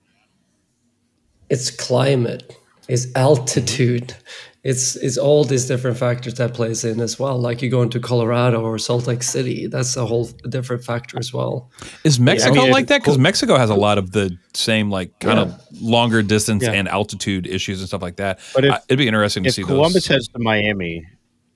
It's 1.50 1.72
climate, 1.72 2.56
it's 2.88 3.08
altitude, 3.16 4.16
it's 4.64 4.98
it's 4.98 5.18
all 5.18 5.46
these 5.46 5.66
different 5.68 5.98
factors 5.98 6.34
that 6.34 6.54
plays 6.54 6.84
in 6.84 7.00
as 7.00 7.18
well. 7.18 7.40
Like 7.40 7.62
you 7.62 7.70
go 7.70 7.82
into 7.82 8.00
Colorado 8.00 8.62
or 8.62 8.78
Salt 8.78 9.08
Lake 9.08 9.24
City, 9.24 9.68
that's 9.68 9.96
a 9.96 10.06
whole 10.06 10.26
different 10.50 10.84
factor 10.84 11.18
as 11.18 11.32
well. 11.34 11.70
Is 12.04 12.20
Mexico 12.20 12.64
mean, 12.64 12.72
like 12.72 12.88
that? 12.88 13.02
Because 13.02 13.18
Mexico 13.18 13.58
has 13.58 13.70
a 13.70 13.76
lot 13.76 13.98
of 13.98 14.12
the 14.12 14.38
same 14.54 14.90
like 14.92 15.18
kind 15.20 15.40
of 15.40 15.62
longer 15.82 16.22
distance 16.22 16.64
Yeah. 16.64 16.74
and 16.74 16.90
altitude 16.90 17.48
issues 17.48 17.80
and 17.80 17.88
stuff 17.88 18.02
like 18.02 18.18
that. 18.18 18.40
But 18.54 18.66
if- 18.66 18.72
I- 18.74 18.80
it'd 18.90 18.98
be 18.98 19.08
interesting 19.08 19.44
to 19.46 19.52
see. 19.52 19.62
if 19.62 19.68
see 19.68 19.74
Columbus 19.74 19.94
those. 19.94 20.08
heads 20.08 20.28
to 20.30 20.40
Miami 20.40 21.06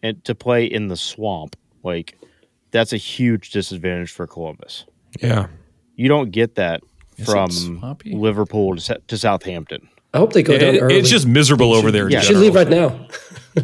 and 0.01 0.23
to 0.23 0.33
play 0.33 0.65
in 0.65 0.87
the 0.87 0.97
swamp, 0.97 1.57
like 1.83 2.17
that's 2.71 2.93
a 2.93 2.97
huge 2.97 3.51
disadvantage 3.51 4.11
for 4.11 4.25
Columbus. 4.27 4.85
Yeah. 5.21 5.47
You 5.97 6.07
don't 6.07 6.31
get 6.31 6.55
that 6.55 6.81
Is 7.17 7.25
from? 7.25 7.49
Liverpool 8.05 8.77
to, 8.77 9.01
to 9.07 9.17
Southampton. 9.17 9.89
I 10.13 10.19
hope 10.19 10.33
they 10.33 10.43
go 10.43 10.57
down 10.57 10.75
It- 10.75 10.81
early. 10.81 10.95
it's 10.99 11.09
just 11.09 11.25
miserable 11.27 11.73
over 11.73 11.91
there. 11.91 12.05
in 12.05 12.11
yeah. 12.11 12.21
should 12.21 12.37
leave 12.37 12.55
right 12.55 12.69
now. 12.69 13.07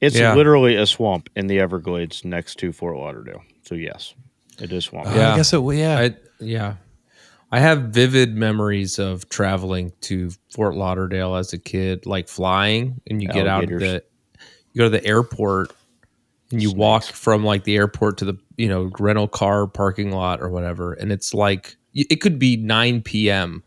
It's 0.00 0.18
Yeah. 0.18 0.34
literally 0.34 0.76
a 0.76 0.86
swamp 0.86 1.30
in 1.34 1.46
the 1.46 1.60
Everglades 1.60 2.24
next 2.26 2.56
to 2.58 2.72
Fort 2.72 2.96
Lauderdale. 2.96 3.42
So 3.62 3.74
yes, 3.74 4.12
it 4.60 4.70
is 4.70 4.84
swamp. 4.84 5.08
Uh, 5.08 5.14
Yeah. 5.14 5.32
I 5.32 5.36
guess 5.36 5.52
it. 5.54 5.62
well, 5.62 5.74
Yeah, 5.74 5.98
I 5.98 6.14
yeah. 6.40 6.74
I 7.50 7.60
have 7.60 7.84
vivid 7.84 8.34
memories 8.36 8.98
of 8.98 9.28
traveling 9.30 9.92
to 10.02 10.30
Fort 10.50 10.74
Lauderdale 10.74 11.36
as 11.36 11.52
a 11.54 11.58
kid, 11.58 12.04
like 12.04 12.28
flying, 12.28 13.00
and 13.08 13.22
you 13.22 13.28
get 13.28 13.46
out 13.46 13.64
of 13.64 13.70
the 13.70 14.02
you 14.72 14.78
go 14.78 14.84
to 14.84 14.90
the 14.90 15.04
airport 15.06 15.72
and 16.50 16.60
you 16.62 16.72
walk 16.72 17.04
from 17.04 17.42
like 17.44 17.64
the 17.64 17.76
airport 17.76 18.18
to 18.18 18.24
the 18.26 18.34
you 18.58 18.68
know 18.68 18.90
rental 18.98 19.28
car 19.28 19.66
parking 19.66 20.10
lot 20.12 20.42
or 20.42 20.50
whatever, 20.50 20.92
and 20.92 21.12
it's 21.12 21.32
like 21.32 21.76
it 21.94 22.20
could 22.20 22.38
be 22.38 22.56
9 22.58 23.00
p.m. 23.02 23.62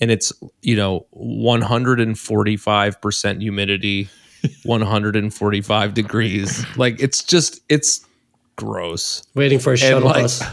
and 0.00 0.10
it's 0.10 0.32
you 0.62 0.76
know 0.76 1.06
145 1.10 3.00
percent 3.00 3.40
humidity, 3.42 4.08
145 4.64 5.94
degrees. 5.94 6.76
Like 6.76 7.00
it's 7.00 7.22
just 7.22 7.60
it's 7.68 8.06
gross. 8.56 9.22
Waiting 9.34 9.58
for 9.58 9.72
a 9.72 9.76
shuttle 9.76 10.08
like- 10.08 10.22
bus. 10.22 10.42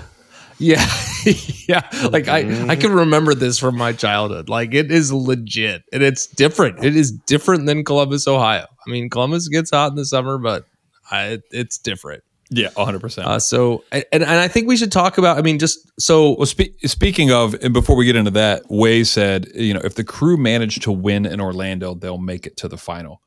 Yeah, 0.62 0.86
yeah. 1.68 1.90
Like 2.12 2.28
I, 2.28 2.68
I 2.68 2.76
can 2.76 2.94
remember 2.94 3.34
this 3.34 3.58
from 3.58 3.76
my 3.76 3.94
childhood. 3.94 4.48
Like 4.48 4.76
it 4.76 4.92
is 4.92 5.12
legit, 5.12 5.82
and 5.92 6.04
it's 6.04 6.28
different. 6.28 6.86
It 6.86 6.96
is 6.96 7.12
different 7.12 7.66
than 7.66 7.84
Columbus, 7.84 8.28
Ohio. 8.28 8.68
I 8.86 8.90
mean, 8.92 9.10
Columbus 9.10 9.48
gets 9.48 9.72
hot 9.72 9.90
in 9.90 9.96
the 9.96 10.06
summer, 10.06 10.38
but 10.38 10.66
I, 11.10 11.40
it's 11.50 11.80
different. 11.80 12.24
Yeah, 12.54 12.68
one 12.76 12.86
hundred 12.86 13.00
percent. 13.00 13.28
Uh, 13.28 13.40
so, 13.40 13.84
and 13.92 14.04
and 14.12 14.24
I 14.26 14.48
think 14.48 14.68
we 14.68 14.76
should 14.78 14.92
talk 14.92 15.18
about. 15.18 15.38
I 15.38 15.42
mean, 15.42 15.58
just 15.58 15.80
so 16.00 16.36
Well, 16.36 16.46
spe- 16.46 16.76
speaking 16.86 17.32
of, 17.32 17.54
and 17.64 17.74
before 17.74 17.96
we 17.96 18.06
get 18.06 18.16
into 18.16 18.32
that, 18.32 18.64
Way 18.70 19.04
said, 19.06 19.48
you 19.56 19.74
know, 19.74 19.80
if 19.84 19.96
the 19.96 20.04
crew 20.04 20.36
manage 20.38 20.80
to 20.82 20.92
win 20.92 21.26
in 21.26 21.40
Orlando, 21.42 21.96
they'll 21.96 22.18
make 22.18 22.46
it 22.46 22.58
to 22.58 22.68
the 22.68 22.78
final. 22.78 23.22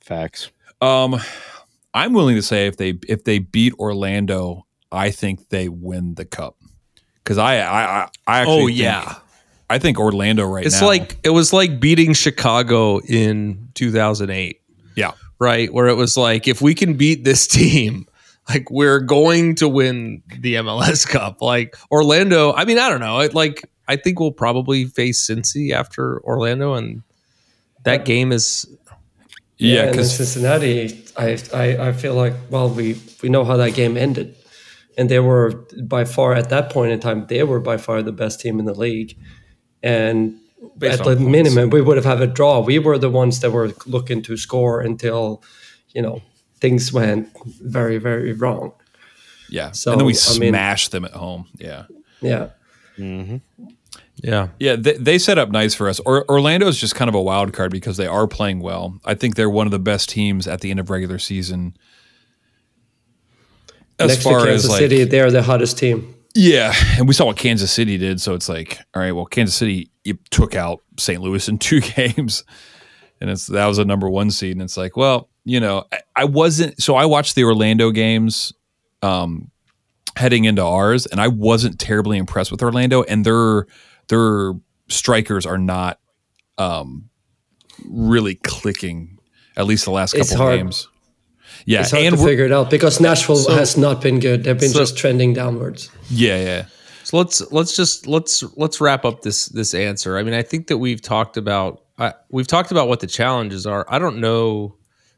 Facts. 0.00 0.50
Um, 0.80 1.20
I'm 1.94 2.12
willing 2.12 2.36
to 2.36 2.42
say 2.42 2.66
if 2.66 2.76
they 2.76 2.98
if 3.08 3.24
they 3.24 3.38
beat 3.38 3.72
Orlando, 3.78 4.66
I 4.90 5.10
think 5.10 5.48
they 5.48 5.68
win 5.68 6.14
the 6.14 6.24
cup. 6.24 6.56
Because 7.22 7.38
I, 7.38 7.58
I 7.58 7.82
I 8.02 8.08
I 8.26 8.40
actually 8.40 8.62
oh 8.62 8.66
think- 8.66 8.78
yeah, 8.78 9.14
I 9.70 9.78
think 9.78 9.98
Orlando 9.98 10.44
right 10.44 10.66
it's 10.66 10.80
now. 10.80 10.88
like 10.88 11.16
it 11.22 11.30
was 11.30 11.52
like 11.52 11.78
beating 11.80 12.14
Chicago 12.14 12.98
in 13.00 13.68
2008. 13.74 14.60
yeah, 14.96 15.12
right? 15.42 15.72
Where 15.72 15.88
it 15.88 15.96
was 15.96 16.16
like, 16.16 16.46
if 16.46 16.62
we 16.62 16.74
can 16.74 16.94
beat 16.94 17.24
this 17.24 17.46
team, 17.58 18.06
like 18.48 18.70
we're 18.70 19.00
going 19.00 19.56
to 19.56 19.68
win 19.68 20.22
the 20.40 20.54
MLS 20.54 21.06
Cup. 21.08 21.42
Like 21.42 21.76
Orlando, 21.90 22.52
I 22.52 22.64
mean, 22.64 22.78
I 22.78 22.88
don't 22.88 23.00
know. 23.00 23.20
It, 23.20 23.34
like 23.34 23.68
I 23.88 23.96
think 23.96 24.20
we'll 24.20 24.32
probably 24.32 24.84
face 24.84 25.28
Cincy 25.28 25.72
after 25.72 26.22
Orlando, 26.22 26.74
and 26.74 27.02
that 27.84 28.04
game 28.04 28.32
is 28.32 28.66
yeah, 29.58 29.80
and 29.80 29.88
in 29.88 29.92
because 29.92 30.16
Cincinnati, 30.16 31.04
I, 31.16 31.38
I 31.52 31.88
I 31.88 31.92
feel 31.92 32.14
like 32.14 32.34
well 32.50 32.68
we 32.68 33.00
we 33.22 33.28
know 33.28 33.44
how 33.44 33.56
that 33.56 33.74
game 33.74 33.96
ended, 33.96 34.34
and 34.96 35.08
they 35.08 35.20
were 35.20 35.66
by 35.82 36.04
far 36.04 36.34
at 36.34 36.50
that 36.50 36.70
point 36.70 36.92
in 36.92 37.00
time 37.00 37.26
they 37.28 37.42
were 37.42 37.60
by 37.60 37.76
far 37.76 38.02
the 38.02 38.12
best 38.12 38.40
team 38.40 38.58
in 38.58 38.64
the 38.64 38.74
league, 38.74 39.16
and 39.82 40.38
Based 40.78 41.00
at 41.00 41.04
the 41.04 41.16
points. 41.16 41.30
minimum 41.30 41.70
we 41.70 41.80
would 41.80 41.96
have 41.96 42.04
had 42.04 42.20
a 42.20 42.26
draw. 42.26 42.60
We 42.60 42.78
were 42.78 42.98
the 42.98 43.10
ones 43.10 43.40
that 43.40 43.50
were 43.50 43.72
looking 43.86 44.22
to 44.22 44.36
score 44.36 44.80
until, 44.80 45.42
you 45.94 46.02
know, 46.02 46.22
things 46.60 46.92
went 46.92 47.28
very 47.60 47.98
very 47.98 48.32
wrong. 48.32 48.72
yeah. 49.50 49.72
So, 49.72 49.90
and 49.92 50.00
then 50.00 50.06
we 50.06 50.12
I 50.12 50.38
mean- 50.38 50.52
smashed 50.52 50.92
them 50.92 51.04
at 51.04 51.12
home. 51.12 51.46
Yeah. 51.58 51.84
Yeah, 52.20 52.50
mm-hmm. 52.96 53.38
yeah, 54.22 54.48
Yeah, 54.60 54.76
they, 54.76 54.92
they 54.92 55.18
set 55.18 55.38
up 55.38 55.50
nice 55.50 55.74
for 55.74 55.88
us. 55.88 55.98
Or, 56.06 56.24
Orlando 56.30 56.68
is 56.68 56.78
just 56.78 56.94
kind 56.94 57.08
of 57.08 57.16
a 57.16 57.20
wild 57.20 57.52
card 57.52 57.72
because 57.72 57.96
they 57.96 58.06
are 58.06 58.28
playing 58.28 58.60
well. 58.60 59.00
I 59.04 59.14
think 59.14 59.34
they're 59.34 59.50
one 59.50 59.66
of 59.66 59.72
the 59.72 59.80
best 59.80 60.08
teams 60.08 60.46
at 60.46 60.60
the 60.60 60.70
end 60.70 60.78
of 60.78 60.88
regular 60.88 61.18
season. 61.18 61.76
As 63.98 64.08
next 64.10 64.22
far 64.22 64.40
to 64.40 64.46
Kansas 64.46 64.64
as 64.64 64.70
like, 64.70 64.78
City, 64.78 65.04
they're 65.04 65.30
the 65.32 65.42
hottest 65.42 65.78
team. 65.78 66.14
yeah, 66.34 66.72
and 66.96 67.06
we 67.08 67.14
saw 67.14 67.26
what 67.26 67.36
Kansas 67.36 67.70
City 67.70 67.98
did, 67.98 68.20
so 68.20 68.34
it's 68.34 68.48
like, 68.48 68.78
all 68.94 69.02
right, 69.02 69.12
well, 69.12 69.26
Kansas 69.26 69.54
City 69.56 69.90
you 70.04 70.18
took 70.30 70.54
out 70.54 70.80
St. 70.98 71.20
Louis 71.20 71.48
in 71.48 71.58
two 71.58 71.80
games, 71.80 72.44
and 73.20 73.30
it's 73.30 73.46
that 73.48 73.66
was 73.66 73.78
a 73.78 73.84
number 73.84 74.08
one 74.10 74.30
seed, 74.30 74.52
and 74.52 74.62
it's 74.62 74.76
like, 74.76 74.96
well, 74.96 75.28
you 75.44 75.60
know, 75.60 75.84
I, 75.92 76.00
I 76.16 76.24
wasn't. 76.24 76.80
So 76.82 76.94
I 76.96 77.04
watched 77.06 77.34
the 77.34 77.44
Orlando 77.44 77.90
games, 77.90 78.52
um, 79.02 79.50
heading 80.16 80.44
into 80.44 80.62
ours, 80.64 81.06
and 81.06 81.20
I 81.20 81.28
wasn't 81.28 81.78
terribly 81.78 82.18
impressed 82.18 82.50
with 82.50 82.62
Orlando, 82.62 83.02
and 83.04 83.24
their 83.24 83.66
their 84.08 84.52
strikers 84.88 85.46
are 85.46 85.58
not, 85.58 85.98
um, 86.58 87.08
really 87.88 88.34
clicking. 88.36 89.18
At 89.56 89.66
least 89.66 89.84
the 89.84 89.90
last 89.90 90.14
It's 90.14 90.30
couple 90.30 90.46
hard. 90.46 90.58
games. 90.60 90.88
Yeah, 91.66 91.80
It's 91.82 91.90
hard 91.90 92.04
and 92.04 92.16
to 92.16 92.24
figure 92.24 92.44
it 92.46 92.52
out 92.52 92.70
because 92.70 93.00
Nashville 93.00 93.36
So- 93.36 93.54
has 93.54 93.76
not 93.76 94.00
been 94.00 94.18
good. 94.18 94.44
They've 94.44 94.58
been 94.58 94.70
so- 94.70 94.78
just 94.80 94.96
trending 94.96 95.34
downwards. 95.34 95.90
yeah, 96.10 96.36
yeah. 96.42 96.64
So 97.12 97.18
let's 97.18 97.52
let's 97.52 97.76
just 97.76 98.06
let's 98.06 98.42
let's 98.56 98.80
wrap 98.80 99.04
up 99.04 99.20
this 99.20 99.44
this 99.48 99.74
answer. 99.74 100.16
I 100.16 100.22
mean, 100.22 100.32
I 100.32 100.40
think 100.40 100.68
that 100.68 100.78
we've 100.78 101.02
talked 101.02 101.36
about 101.36 101.82
I 101.98 102.14
we've 102.30 102.46
talked 102.46 102.70
about 102.70 102.88
what 102.88 103.00
the 103.00 103.06
challenges 103.06 103.66
are. 103.66 103.84
I 103.86 103.98
don't 103.98 104.16
know 104.16 104.76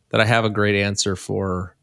that 0.09 0.20
I 0.20 0.24
have 0.24 0.45
a 0.45 0.51
great 0.51 0.74
answer 0.74 1.14
for 1.14 1.76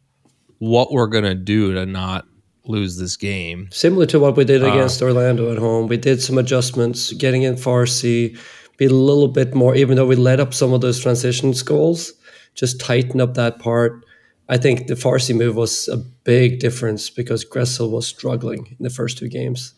what 0.57 0.91
we're 0.91 1.07
gonna 1.07 1.33
do 1.33 1.75
to 1.75 1.85
not 1.85 2.27
lose 2.65 2.97
this 2.97 3.15
game. 3.15 3.69
Similar 3.71 4.05
to 4.07 4.19
what 4.19 4.35
we 4.35 4.43
did 4.43 4.63
uh, 4.63 4.71
against 4.71 5.01
Orlando 5.01 5.49
at 5.49 5.57
home, 5.57 5.87
we 5.87 5.95
did 5.95 6.21
some 6.21 6.37
adjustments, 6.37 7.13
getting 7.13 7.43
in 7.43 7.55
Farsi, 7.55 8.37
be 8.75 8.87
a 8.87 8.89
little 8.89 9.29
bit 9.29 9.55
more, 9.55 9.75
even 9.75 9.95
though 9.95 10.07
we 10.07 10.17
let 10.17 10.41
up 10.41 10.53
some 10.53 10.73
of 10.73 10.81
those 10.81 10.99
transition 10.99 11.53
goals, 11.63 12.11
just 12.53 12.81
tighten 12.81 13.21
up 13.21 13.35
that 13.35 13.59
part. 13.59 14.03
I 14.49 14.57
think 14.57 14.87
the 14.87 14.95
Farsi 14.95 15.33
move 15.33 15.55
was 15.55 15.87
a 15.87 15.95
big 15.95 16.59
difference 16.59 17.09
because 17.09 17.45
Gressel 17.45 17.89
was 17.89 18.05
struggling 18.05 18.75
in 18.77 18.83
the 18.83 18.89
first 18.89 19.17
two 19.17 19.29
games. 19.29 19.73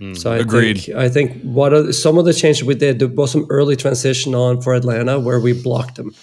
Mm. 0.00 0.16
So 0.16 0.32
I 0.32 0.38
Agreed. 0.38 0.80
think 0.80 0.96
I 0.96 1.08
think 1.08 1.42
what 1.42 1.72
are, 1.72 1.92
some 1.92 2.18
of 2.18 2.24
the 2.24 2.32
changes 2.32 2.64
we 2.64 2.74
did 2.74 2.98
there 2.98 3.08
was 3.08 3.30
some 3.30 3.46
early 3.48 3.76
transition 3.76 4.34
on 4.34 4.60
for 4.60 4.74
Atlanta 4.74 5.20
where 5.20 5.40
we 5.40 5.52
blocked 5.52 5.96
them. 5.96 6.14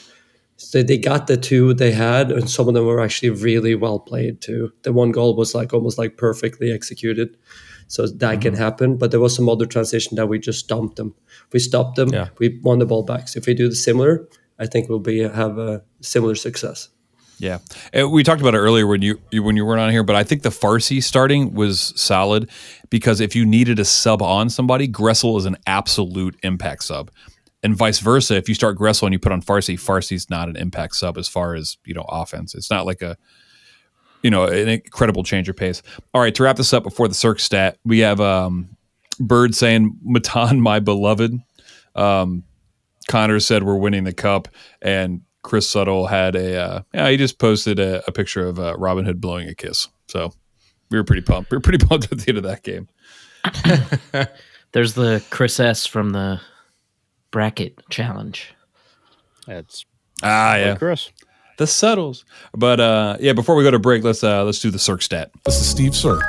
So 0.57 0.83
they 0.83 0.97
got 0.97 1.25
the 1.25 1.37
two 1.37 1.73
they 1.73 1.91
had, 1.91 2.31
and 2.31 2.47
some 2.49 2.67
of 2.67 2.75
them 2.75 2.85
were 2.85 2.99
actually 2.99 3.31
really 3.31 3.73
well 3.73 3.99
played 3.99 4.41
too. 4.41 4.71
The 4.83 4.93
one 4.93 5.11
goal 5.11 5.35
was 5.35 5.55
like 5.55 5.73
almost 5.73 5.97
like 5.97 6.17
perfectly 6.17 6.71
executed, 6.71 7.35
so 7.87 8.05
that 8.05 8.41
can 8.41 8.53
mm-hmm. 8.53 8.61
happen. 8.61 8.97
But 8.97 9.09
there 9.09 9.19
was 9.19 9.35
some 9.35 9.49
other 9.49 9.65
transition 9.65 10.17
that 10.17 10.27
we 10.27 10.37
just 10.37 10.67
dumped 10.67 10.97
them. 10.97 11.15
We 11.51 11.59
stopped 11.59 11.95
them. 11.95 12.09
Yeah. 12.09 12.29
We 12.37 12.59
won 12.61 12.79
the 12.79 12.85
ball 12.85 13.03
back. 13.03 13.27
So 13.27 13.39
if 13.39 13.47
we 13.47 13.55
do 13.55 13.69
the 13.69 13.75
similar, 13.75 14.27
I 14.59 14.67
think 14.67 14.87
we'll 14.87 14.99
be 14.99 15.19
have 15.21 15.57
a 15.57 15.83
similar 16.01 16.35
success. 16.35 16.89
Yeah, 17.41 17.57
we 18.05 18.23
talked 18.23 18.39
about 18.39 18.53
it 18.53 18.59
earlier 18.59 18.85
when 18.85 19.01
you 19.01 19.19
you- 19.31 19.41
when 19.41 19.55
you 19.57 19.65
weren't 19.65 19.81
on 19.81 19.89
here, 19.89 20.03
but 20.03 20.15
I 20.15 20.23
think 20.23 20.43
the 20.43 20.49
Farsi 20.49 21.01
starting 21.03 21.53
was 21.55 21.91
solid 21.95 22.49
because 22.91 23.19
if 23.19 23.35
you 23.35 23.45
needed 23.45 23.79
a 23.79 23.85
sub 23.85 24.21
on 24.21 24.49
somebody, 24.49 24.87
Gressel 24.87 25.37
is 25.39 25.45
an 25.45 25.57
absolute 25.65 26.35
impact 26.43 26.83
sub, 26.83 27.09
and 27.63 27.75
vice 27.75 27.97
versa. 27.99 28.35
If 28.35 28.47
you 28.47 28.53
start 28.53 28.77
Gressel 28.77 29.03
and 29.07 29.13
you 29.13 29.17
put 29.19 29.31
on 29.31 29.41
Farsi, 29.41 29.75
Farsi's 29.79 30.29
not 30.29 30.49
an 30.49 30.55
impact 30.55 30.95
sub 30.95 31.17
as 31.17 31.27
far 31.27 31.55
as 31.55 31.77
you 31.83 31.95
know 31.95 32.05
offense. 32.09 32.53
It's 32.53 32.69
not 32.69 32.85
like 32.85 33.01
a 33.01 33.17
you 34.21 34.29
know 34.29 34.45
an 34.45 34.67
incredible 34.69 35.23
change 35.23 35.49
of 35.49 35.55
pace. 35.55 35.81
All 36.13 36.21
right, 36.21 36.35
to 36.35 36.43
wrap 36.43 36.57
this 36.57 36.73
up 36.73 36.83
before 36.83 37.07
the 37.07 37.15
Sirk 37.15 37.39
stat, 37.39 37.77
we 37.83 37.99
have 37.99 38.21
um, 38.21 38.69
Bird 39.19 39.55
saying 39.55 39.97
Matan, 40.03 40.61
my 40.61 40.79
beloved. 40.79 41.33
Um, 41.95 42.43
Connor 43.07 43.39
said 43.39 43.63
we're 43.63 43.77
winning 43.77 44.03
the 44.03 44.13
cup, 44.13 44.47
and 44.81 45.21
Chris 45.43 45.67
Suttle 45.73 46.09
had 46.09 46.35
a 46.35 46.61
uh, 46.61 46.81
yeah. 46.93 47.09
He 47.09 47.17
just 47.17 47.39
posted 47.39 47.79
a, 47.79 48.03
a 48.07 48.11
picture 48.11 48.45
of 48.47 48.59
uh, 48.59 48.75
Robin 48.77 49.05
Hood 49.05 49.19
blowing 49.21 49.47
a 49.49 49.55
kiss. 49.55 49.87
So 50.07 50.31
we 50.89 50.97
were 50.97 51.03
pretty 51.03 51.21
pumped. 51.23 51.51
We 51.51 51.57
were 51.57 51.61
pretty 51.61 51.83
pumped 51.85 52.11
at 52.11 52.19
the 52.19 52.29
end 52.29 52.37
of 52.37 52.43
that 52.43 52.63
game. 52.63 52.87
There's 54.73 54.93
the 54.93 55.23
Chris 55.29 55.59
S 55.59 55.85
from 55.85 56.11
the 56.11 56.39
bracket 57.31 57.79
challenge. 57.89 58.53
That's 59.47 59.85
Ah, 60.23 60.55
yeah, 60.55 60.75
Chris. 60.75 61.09
the 61.57 61.65
Suttles. 61.65 62.23
But 62.55 62.79
uh, 62.79 63.17
yeah, 63.19 63.33
before 63.33 63.55
we 63.55 63.63
go 63.63 63.71
to 63.71 63.79
break, 63.79 64.03
let's 64.03 64.23
uh, 64.23 64.43
let's 64.43 64.59
do 64.59 64.69
the 64.71 64.79
Sirk 64.79 65.01
stat. 65.01 65.31
This 65.45 65.59
is 65.59 65.67
Steve 65.67 65.95
Sirk, 65.95 66.21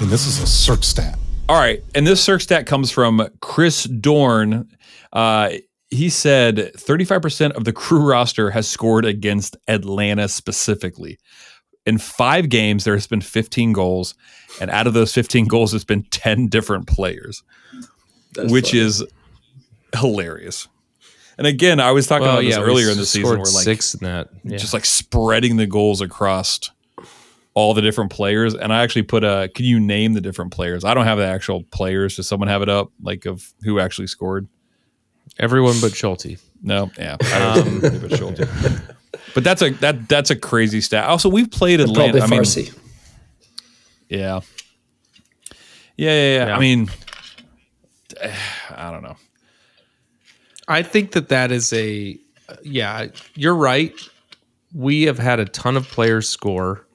and 0.00 0.10
this 0.10 0.26
is 0.26 0.40
a 0.40 0.46
Sirk 0.46 0.82
stat. 0.82 1.18
All 1.48 1.56
right, 1.58 1.82
and 1.94 2.04
this 2.06 2.20
Sirk 2.22 2.40
stat 2.40 2.66
comes 2.66 2.90
from 2.90 3.28
Chris 3.40 3.84
Dorn. 3.84 4.68
Uh, 5.12 5.50
he 5.96 6.08
said 6.08 6.56
35% 6.56 7.52
of 7.52 7.64
the 7.64 7.72
crew 7.72 8.00
roster 8.08 8.50
has 8.50 8.68
scored 8.68 9.04
against 9.04 9.56
Atlanta 9.68 10.28
specifically. 10.28 11.18
In 11.84 11.98
five 11.98 12.48
games, 12.48 12.84
there 12.84 12.94
has 12.94 13.06
been 13.06 13.20
15 13.20 13.72
goals, 13.72 14.14
and 14.60 14.70
out 14.70 14.86
of 14.86 14.94
those 14.94 15.12
15 15.12 15.46
goals, 15.46 15.72
it's 15.72 15.84
been 15.84 16.02
10 16.10 16.48
different 16.48 16.88
players, 16.88 17.44
which 18.36 18.74
is 18.74 19.04
hilarious. 19.94 20.66
And 21.38 21.46
again, 21.46 21.80
I 21.80 21.92
was 21.92 22.06
talking 22.06 22.26
about 22.26 22.42
this 22.42 22.56
earlier 22.56 22.90
in 22.90 22.96
the 22.96 23.06
season, 23.06 23.26
scored 23.26 23.38
where 23.38 23.52
like 23.52 23.64
six 23.64 23.94
in 23.94 24.04
that. 24.04 24.28
Yeah. 24.42 24.56
just 24.56 24.72
like 24.72 24.84
spreading 24.84 25.56
the 25.58 25.66
goals 25.66 26.00
across 26.00 26.70
all 27.54 27.72
the 27.72 27.82
different 27.82 28.10
players. 28.10 28.54
And 28.54 28.72
I 28.72 28.82
actually 28.82 29.02
put 29.02 29.22
a, 29.22 29.50
can 29.54 29.64
you 29.64 29.78
name 29.78 30.14
the 30.14 30.20
different 30.20 30.52
players? 30.52 30.84
I 30.84 30.94
don't 30.94 31.04
have 31.04 31.18
the 31.18 31.26
actual 31.26 31.62
players. 31.64 32.16
Does 32.16 32.26
someone 32.26 32.48
have 32.48 32.62
it 32.62 32.68
up, 32.68 32.90
like 33.02 33.26
of 33.26 33.52
who 33.62 33.78
actually 33.80 34.08
scored? 34.08 34.48
Everyone 35.38 35.76
but 35.80 35.94
Schulte. 35.94 36.38
No, 36.62 36.90
yeah, 36.98 37.16
I 37.20 37.98
but 38.00 38.16
Schulte. 38.16 38.40
But 39.34 39.44
that's 39.44 39.60
a 39.62 39.70
that 39.70 40.08
that's 40.08 40.30
a 40.30 40.36
crazy 40.36 40.80
stat. 40.80 41.04
Also, 41.04 41.28
we've 41.28 41.50
played 41.50 41.78
Probably 41.78 42.06
Atlanta. 42.06 42.24
I 42.24 42.26
mean, 42.26 42.44
yeah. 44.08 44.40
yeah, 45.96 46.10
yeah, 46.10 46.10
yeah. 46.10 46.46
Yeah. 46.46 46.56
I 46.56 46.58
mean, 46.58 46.90
I 48.70 48.90
don't 48.90 49.02
know. 49.02 49.16
I 50.68 50.82
think 50.82 51.12
that 51.12 51.28
that 51.28 51.52
is 51.52 51.72
a 51.72 52.18
yeah. 52.62 53.08
You're 53.34 53.54
right. 53.54 53.92
We 54.74 55.02
have 55.02 55.18
had 55.18 55.38
a 55.38 55.44
ton 55.44 55.76
of 55.76 55.86
players 55.88 56.28
score. 56.28 56.86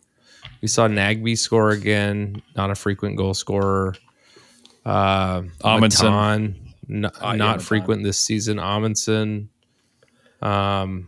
We 0.61 0.67
saw 0.67 0.87
Nagbe 0.87 1.37
score 1.37 1.71
again, 1.71 2.41
not 2.55 2.69
a 2.69 2.75
frequent 2.75 3.17
goal 3.17 3.33
scorer. 3.33 3.95
Uh, 4.85 5.43
Amundsen. 5.63 6.11
Matan, 6.11 6.60
n- 6.91 7.01
not 7.01 7.21
Matan. 7.37 7.59
frequent 7.59 8.03
this 8.03 8.17
season. 8.19 8.59
Amundsen. 8.59 9.49
Um, 10.41 11.07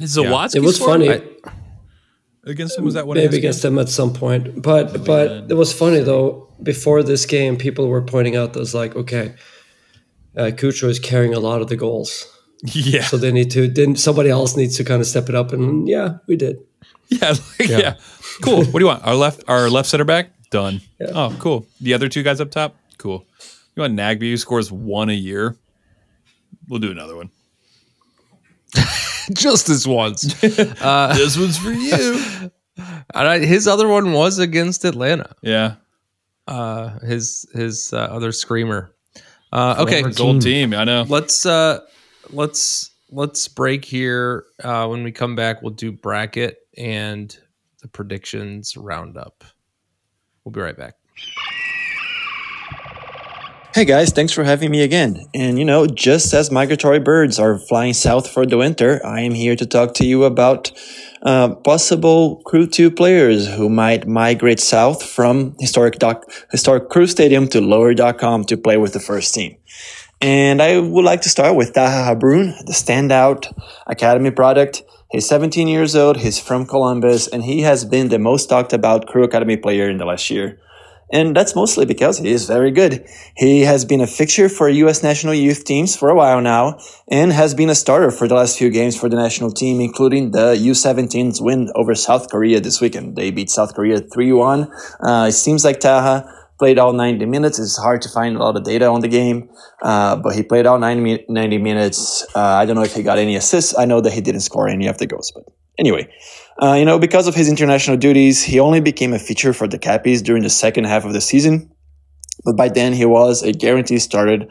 Zawadzki 0.00 0.56
It 0.56 0.62
was 0.62 0.76
scored? 0.76 0.90
funny. 1.00 1.10
I- 1.10 1.22
against 2.44 2.78
him. 2.78 2.84
Was 2.84 2.94
that 2.94 3.06
what? 3.06 3.16
maybe 3.16 3.36
against 3.36 3.64
him 3.64 3.78
at 3.78 3.88
some 3.88 4.12
point. 4.12 4.62
But 4.62 5.04
but 5.04 5.50
it 5.50 5.54
was 5.54 5.72
funny 5.72 6.00
though. 6.00 6.46
Before 6.62 7.02
this 7.04 7.24
game, 7.26 7.56
people 7.56 7.86
were 7.88 8.02
pointing 8.02 8.34
out 8.36 8.52
that 8.54 8.58
was 8.58 8.74
like, 8.74 8.96
okay, 8.96 9.34
uh, 10.36 10.50
Cucho 10.56 10.88
is 10.88 10.98
carrying 10.98 11.32
a 11.34 11.38
lot 11.38 11.60
of 11.62 11.68
the 11.68 11.76
goals, 11.76 12.26
Yeah, 12.64 13.02
so 13.04 13.16
they 13.16 13.30
need 13.30 13.50
to. 13.52 13.68
Then 13.68 13.94
somebody 13.96 14.28
else 14.28 14.56
needs 14.56 14.76
to 14.78 14.84
kind 14.84 15.00
of 15.00 15.06
step 15.06 15.28
it 15.28 15.34
up, 15.36 15.52
and 15.52 15.86
yeah, 15.88 16.18
we 16.26 16.36
did. 16.36 16.58
Yeah, 17.10 17.30
like, 17.58 17.68
yeah. 17.70 17.94
Cool. 18.42 18.64
What 18.64 18.72
do 18.72 18.80
you 18.80 18.86
want? 18.86 19.02
Our 19.04 19.14
left 19.14 19.42
our 19.48 19.70
left 19.70 19.88
center 19.88 20.04
back? 20.04 20.30
Done. 20.50 20.80
Yeah. 21.00 21.06
Oh, 21.14 21.36
cool. 21.38 21.66
The 21.80 21.94
other 21.94 22.08
two 22.08 22.22
guys 22.22 22.38
up 22.40 22.50
top? 22.50 22.76
Cool. 22.98 23.24
You 23.78 23.82
want 23.82 23.94
Nagbe 23.94 24.22
who 24.22 24.36
scores 24.36 24.72
one 24.72 25.08
a 25.08 25.12
year? 25.12 25.56
We'll 26.66 26.80
do 26.80 26.90
another 26.90 27.14
one. 27.14 27.30
just 29.32 29.68
this 29.68 29.86
once. 29.86 30.34
this 30.40 31.38
one's 31.38 31.56
for 31.56 31.70
you. 31.70 32.50
And 33.12 33.26
I, 33.26 33.38
his 33.40 33.66
other 33.66 33.88
one 33.88 34.12
was 34.12 34.38
against 34.38 34.84
Atlanta. 34.84 35.34
Yeah. 35.42 35.76
Uh, 36.46 36.96
his 37.00 37.48
his 37.52 37.92
uh, 37.92 37.96
other 37.96 38.30
screamer. 38.30 38.94
Uh, 39.52 39.76
okay, 39.80 40.02
gold 40.02 40.20
old 40.20 40.42
team. 40.42 40.72
I 40.74 40.84
know. 40.84 41.04
let's 41.08 41.44
uh 41.44 41.80
let's 42.30 42.90
let's 43.10 43.48
break 43.48 43.84
here 43.84 44.44
uh 44.62 44.86
when 44.86 45.02
we 45.02 45.10
come 45.10 45.34
back 45.34 45.60
we'll 45.60 45.72
do 45.72 45.90
bracket 45.90 46.58
and 46.76 47.36
the 47.82 47.88
predictions 47.88 48.76
roundup 48.76 49.42
we'll 50.44 50.52
be 50.52 50.60
right 50.60 50.76
back 50.76 50.94
Hey 53.78 53.84
guys, 53.84 54.10
thanks 54.10 54.32
for 54.32 54.42
having 54.42 54.72
me 54.72 54.82
again. 54.82 55.24
And 55.32 55.56
you 55.56 55.64
know, 55.64 55.86
just 55.86 56.34
as 56.34 56.50
migratory 56.50 56.98
birds 56.98 57.38
are 57.38 57.60
flying 57.60 57.94
south 57.94 58.28
for 58.28 58.44
the 58.44 58.58
winter, 58.58 59.00
I 59.06 59.20
am 59.20 59.34
here 59.34 59.54
to 59.54 59.64
talk 59.64 59.94
to 59.94 60.04
you 60.04 60.24
about 60.24 60.72
uh, 61.22 61.54
possible 61.54 62.42
Crew 62.44 62.66
2 62.66 62.90
players 62.90 63.46
who 63.46 63.68
might 63.68 64.08
migrate 64.08 64.58
south 64.58 65.04
from 65.04 65.54
historic 65.60 66.00
doc, 66.00 66.24
historic 66.50 66.88
Crew 66.88 67.06
Stadium 67.06 67.46
to 67.50 67.60
lower.com 67.60 68.46
to 68.46 68.56
play 68.56 68.78
with 68.78 68.94
the 68.94 68.98
first 68.98 69.32
team. 69.32 69.56
And 70.20 70.60
I 70.60 70.80
would 70.80 71.04
like 71.04 71.22
to 71.22 71.28
start 71.28 71.54
with 71.54 71.72
Taha 71.72 72.12
Habroune, 72.12 72.58
the 72.66 72.72
standout 72.72 73.46
academy 73.86 74.32
product. 74.32 74.82
He's 75.12 75.28
17 75.28 75.68
years 75.68 75.94
old, 75.94 76.16
he's 76.16 76.40
from 76.40 76.66
Columbus, 76.66 77.28
and 77.28 77.44
he 77.44 77.60
has 77.60 77.84
been 77.84 78.08
the 78.08 78.18
most 78.18 78.48
talked 78.48 78.72
about 78.72 79.06
Crew 79.06 79.22
Academy 79.22 79.56
player 79.56 79.88
in 79.88 79.98
the 79.98 80.04
last 80.04 80.30
year. 80.30 80.58
And 81.10 81.34
that's 81.34 81.54
mostly 81.54 81.86
because 81.86 82.18
he 82.18 82.30
is 82.30 82.46
very 82.46 82.70
good. 82.70 83.06
He 83.36 83.62
has 83.62 83.84
been 83.84 84.00
a 84.00 84.06
fixture 84.06 84.48
for 84.48 84.68
U.S. 84.68 85.02
national 85.02 85.34
youth 85.34 85.64
teams 85.64 85.96
for 85.96 86.10
a 86.10 86.14
while 86.14 86.40
now 86.40 86.78
and 87.08 87.32
has 87.32 87.54
been 87.54 87.70
a 87.70 87.74
starter 87.74 88.10
for 88.10 88.28
the 88.28 88.34
last 88.34 88.58
few 88.58 88.70
games 88.70 88.98
for 88.98 89.08
the 89.08 89.16
national 89.16 89.50
team, 89.50 89.80
including 89.80 90.32
the 90.32 90.54
U17's 90.54 91.40
win 91.40 91.70
over 91.74 91.94
South 91.94 92.28
Korea 92.30 92.60
this 92.60 92.80
weekend. 92.80 93.16
They 93.16 93.30
beat 93.30 93.50
South 93.50 93.74
Korea 93.74 94.00
3-1. 94.00 94.70
Uh, 95.00 95.26
it 95.28 95.32
seems 95.32 95.64
like 95.64 95.80
Taha 95.80 96.30
played 96.58 96.78
all 96.78 96.92
90 96.92 97.24
minutes. 97.26 97.58
It's 97.58 97.78
hard 97.78 98.02
to 98.02 98.08
find 98.08 98.36
a 98.36 98.40
lot 98.40 98.56
of 98.56 98.64
data 98.64 98.86
on 98.86 99.00
the 99.00 99.08
game, 99.08 99.48
uh, 99.80 100.16
but 100.16 100.34
he 100.34 100.42
played 100.42 100.66
all 100.66 100.78
90, 100.78 101.26
90 101.28 101.58
minutes. 101.58 102.26
Uh, 102.34 102.40
I 102.40 102.66
don't 102.66 102.74
know 102.74 102.82
if 102.82 102.94
he 102.94 103.02
got 103.02 103.18
any 103.18 103.36
assists. 103.36 103.78
I 103.78 103.84
know 103.84 104.00
that 104.00 104.12
he 104.12 104.20
didn't 104.20 104.40
score 104.40 104.68
any 104.68 104.88
of 104.88 104.98
the 104.98 105.06
goals, 105.06 105.32
but 105.34 105.44
anyway. 105.78 106.08
Uh, 106.60 106.74
you 106.74 106.84
know, 106.84 106.98
because 106.98 107.28
of 107.28 107.34
his 107.34 107.48
international 107.48 107.96
duties, 107.96 108.42
he 108.42 108.58
only 108.58 108.80
became 108.80 109.12
a 109.12 109.18
feature 109.18 109.52
for 109.52 109.68
the 109.68 109.78
Cappies 109.78 110.22
during 110.22 110.42
the 110.42 110.50
second 110.50 110.84
half 110.84 111.04
of 111.04 111.12
the 111.12 111.20
season. 111.20 111.70
But 112.44 112.56
by 112.56 112.68
then, 112.68 112.92
he 112.92 113.04
was 113.04 113.42
a 113.42 113.52
guaranteed 113.52 114.02
starter. 114.02 114.46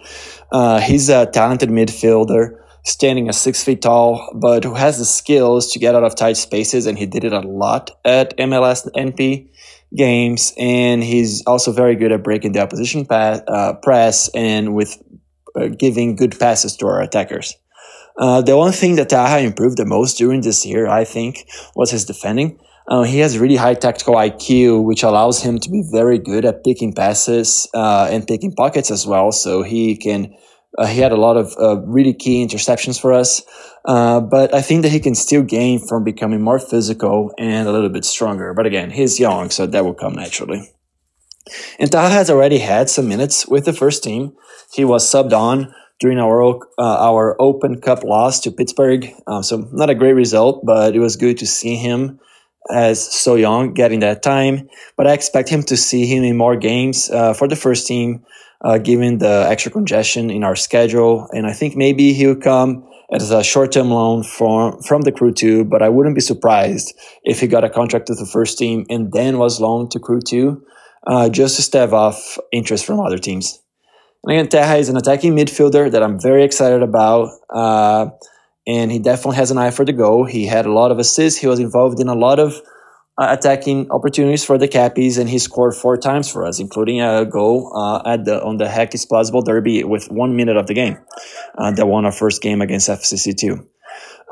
Uh, 0.51 0.79
he's 0.79 1.09
a 1.09 1.25
talented 1.25 1.69
midfielder, 1.69 2.59
standing 2.85 3.27
at 3.27 3.35
six 3.35 3.63
feet 3.63 3.81
tall, 3.81 4.31
but 4.35 4.63
who 4.63 4.73
has 4.73 4.97
the 4.97 5.05
skills 5.05 5.71
to 5.73 5.79
get 5.79 5.95
out 5.95 6.03
of 6.03 6.15
tight 6.15 6.37
spaces, 6.37 6.85
and 6.85 6.97
he 6.97 7.05
did 7.05 7.25
it 7.25 7.33
a 7.33 7.41
lot 7.41 7.91
at 8.05 8.37
MLS 8.37 8.89
NP 8.95 9.49
games. 9.95 10.53
And 10.57 11.03
he's 11.03 11.45
also 11.45 11.71
very 11.71 11.95
good 11.95 12.11
at 12.11 12.23
breaking 12.23 12.53
the 12.53 12.61
opposition 12.61 13.05
pass, 13.05 13.41
uh, 13.47 13.73
press 13.81 14.29
and 14.33 14.75
with 14.75 15.01
uh, 15.55 15.67
giving 15.67 16.15
good 16.15 16.39
passes 16.39 16.77
to 16.77 16.87
our 16.87 17.01
attackers. 17.01 17.55
Uh, 18.17 18.41
the 18.41 18.57
one 18.57 18.71
thing 18.71 18.95
that 18.95 19.09
Taha 19.09 19.39
improved 19.39 19.77
the 19.77 19.85
most 19.85 20.17
during 20.17 20.41
this 20.41 20.65
year, 20.65 20.87
I 20.87 21.03
think, 21.03 21.47
was 21.75 21.91
his 21.91 22.05
defending. 22.05 22.59
Uh, 22.87 23.03
he 23.03 23.19
has 23.19 23.37
really 23.37 23.57
high 23.57 23.73
tactical 23.73 24.15
IQ, 24.15 24.83
which 24.83 25.03
allows 25.03 25.41
him 25.41 25.59
to 25.59 25.69
be 25.69 25.83
very 25.91 26.17
good 26.17 26.45
at 26.45 26.63
picking 26.63 26.93
passes 26.93 27.67
uh, 27.73 28.07
and 28.09 28.25
picking 28.25 28.53
pockets 28.53 28.89
as 28.89 29.05
well. 29.05 29.31
So 29.31 29.63
he 29.63 29.97
can. 29.97 30.33
Uh, 30.77 30.85
he 30.85 30.99
had 30.99 31.11
a 31.11 31.17
lot 31.17 31.37
of 31.37 31.55
uh, 31.59 31.81
really 31.87 32.13
key 32.13 32.45
interceptions 32.45 32.99
for 33.01 33.11
us, 33.11 33.41
uh, 33.85 34.19
but 34.19 34.53
I 34.53 34.61
think 34.61 34.83
that 34.83 34.91
he 34.91 34.99
can 34.99 35.15
still 35.15 35.41
gain 35.41 35.79
from 35.79 36.03
becoming 36.03 36.41
more 36.41 36.59
physical 36.59 37.33
and 37.39 37.67
a 37.67 37.71
little 37.71 37.89
bit 37.89 38.05
stronger. 38.05 38.53
But 38.53 38.67
again, 38.67 38.91
he's 38.91 39.19
young, 39.19 39.49
so 39.49 39.65
that 39.65 39.85
will 39.85 39.95
come 39.95 40.13
naturally. 40.13 40.69
And 41.79 41.91
Taha 41.91 42.13
has 42.13 42.29
already 42.29 42.59
had 42.59 42.89
some 42.89 43.07
minutes 43.07 43.47
with 43.47 43.65
the 43.65 43.73
first 43.73 44.03
team. 44.03 44.35
He 44.73 44.85
was 44.85 45.11
subbed 45.11 45.33
on 45.33 45.73
during 45.99 46.19
our 46.19 46.41
uh, 46.43 46.57
our 46.77 47.35
Open 47.39 47.81
Cup 47.81 48.03
loss 48.03 48.39
to 48.41 48.51
Pittsburgh. 48.51 49.07
Um, 49.25 49.43
so 49.43 49.67
not 49.71 49.89
a 49.89 49.95
great 49.95 50.13
result, 50.13 50.65
but 50.65 50.95
it 50.95 50.99
was 50.99 51.15
good 51.15 51.37
to 51.39 51.47
see 51.47 51.75
him 51.75 52.19
as 52.71 52.99
so 53.01 53.35
young 53.35 53.73
getting 53.73 54.01
that 54.01 54.21
time. 54.21 54.69
But 54.95 55.07
I 55.07 55.13
expect 55.13 55.49
him 55.49 55.63
to 55.63 55.77
see 55.77 56.05
him 56.05 56.23
in 56.23 56.37
more 56.37 56.55
games 56.55 57.09
uh, 57.09 57.33
for 57.33 57.47
the 57.47 57.55
first 57.55 57.87
team, 57.87 58.25
uh, 58.63 58.77
given 58.77 59.17
the 59.19 59.45
extra 59.49 59.71
congestion 59.71 60.29
in 60.29 60.43
our 60.43 60.55
schedule. 60.55 61.27
And 61.31 61.47
I 61.47 61.53
think 61.53 61.75
maybe 61.75 62.13
he'll 62.13 62.35
come 62.35 62.87
as 63.09 63.31
a 63.31 63.41
short-term 63.43 63.89
loan 63.89 64.23
from 64.23 64.81
from 64.81 65.01
the 65.01 65.11
crew 65.11 65.33
two. 65.33 65.63
But 65.63 65.81
I 65.81 65.89
wouldn't 65.89 66.15
be 66.15 66.21
surprised 66.21 66.93
if 67.23 67.39
he 67.39 67.47
got 67.47 67.63
a 67.63 67.69
contract 67.69 68.09
with 68.09 68.19
the 68.19 68.25
first 68.25 68.57
team 68.57 68.85
and 68.89 69.11
then 69.11 69.37
was 69.37 69.61
loaned 69.61 69.91
to 69.91 69.99
crew 69.99 70.19
two, 70.21 70.61
uh, 71.07 71.29
just 71.29 71.55
to 71.55 71.61
stave 71.61 71.93
off 71.93 72.37
interest 72.51 72.85
from 72.85 72.99
other 72.99 73.17
teams. 73.17 73.63
And 74.23 74.33
again, 74.33 74.49
Taha 74.49 74.77
is 74.77 74.89
an 74.89 74.97
attacking 74.97 75.35
midfielder 75.35 75.91
that 75.91 76.03
I'm 76.03 76.19
very 76.19 76.43
excited 76.43 76.83
about. 76.83 77.29
Uh, 77.53 78.09
and 78.67 78.91
he 78.91 78.99
definitely 78.99 79.37
has 79.37 79.49
an 79.49 79.57
eye 79.57 79.71
for 79.71 79.85
the 79.85 79.93
goal. 79.93 80.25
He 80.25 80.45
had 80.45 80.65
a 80.65 80.71
lot 80.71 80.91
of 80.91 80.99
assists. 80.99 81.39
He 81.39 81.47
was 81.47 81.59
involved 81.59 81.99
in 82.01 82.09
a 82.09 82.15
lot 82.15 82.37
of 82.37 82.61
uh, 83.17 83.35
attacking 83.37 83.89
opportunities 83.89 84.43
for 84.43 84.57
the 84.57 84.67
Cappies, 84.67 85.17
and 85.17 85.29
he 85.29 85.39
scored 85.39 85.73
four 85.73 85.97
times 85.97 86.29
for 86.29 86.45
us, 86.45 86.59
including 86.59 87.01
a 87.01 87.25
goal 87.25 87.71
uh, 87.75 88.01
at 88.05 88.25
the 88.25 88.43
on 88.43 88.57
the 88.57 88.69
Heck 88.69 88.93
is 88.93 89.05
Plausible 89.05 89.41
Derby 89.41 89.83
with 89.83 90.11
one 90.11 90.35
minute 90.35 90.57
of 90.57 90.67
the 90.67 90.73
game. 90.73 90.97
Uh, 91.57 91.71
that 91.71 91.87
won 91.87 92.05
our 92.05 92.11
first 92.11 92.41
game 92.41 92.61
against 92.61 92.89
FCC2. 92.89 93.65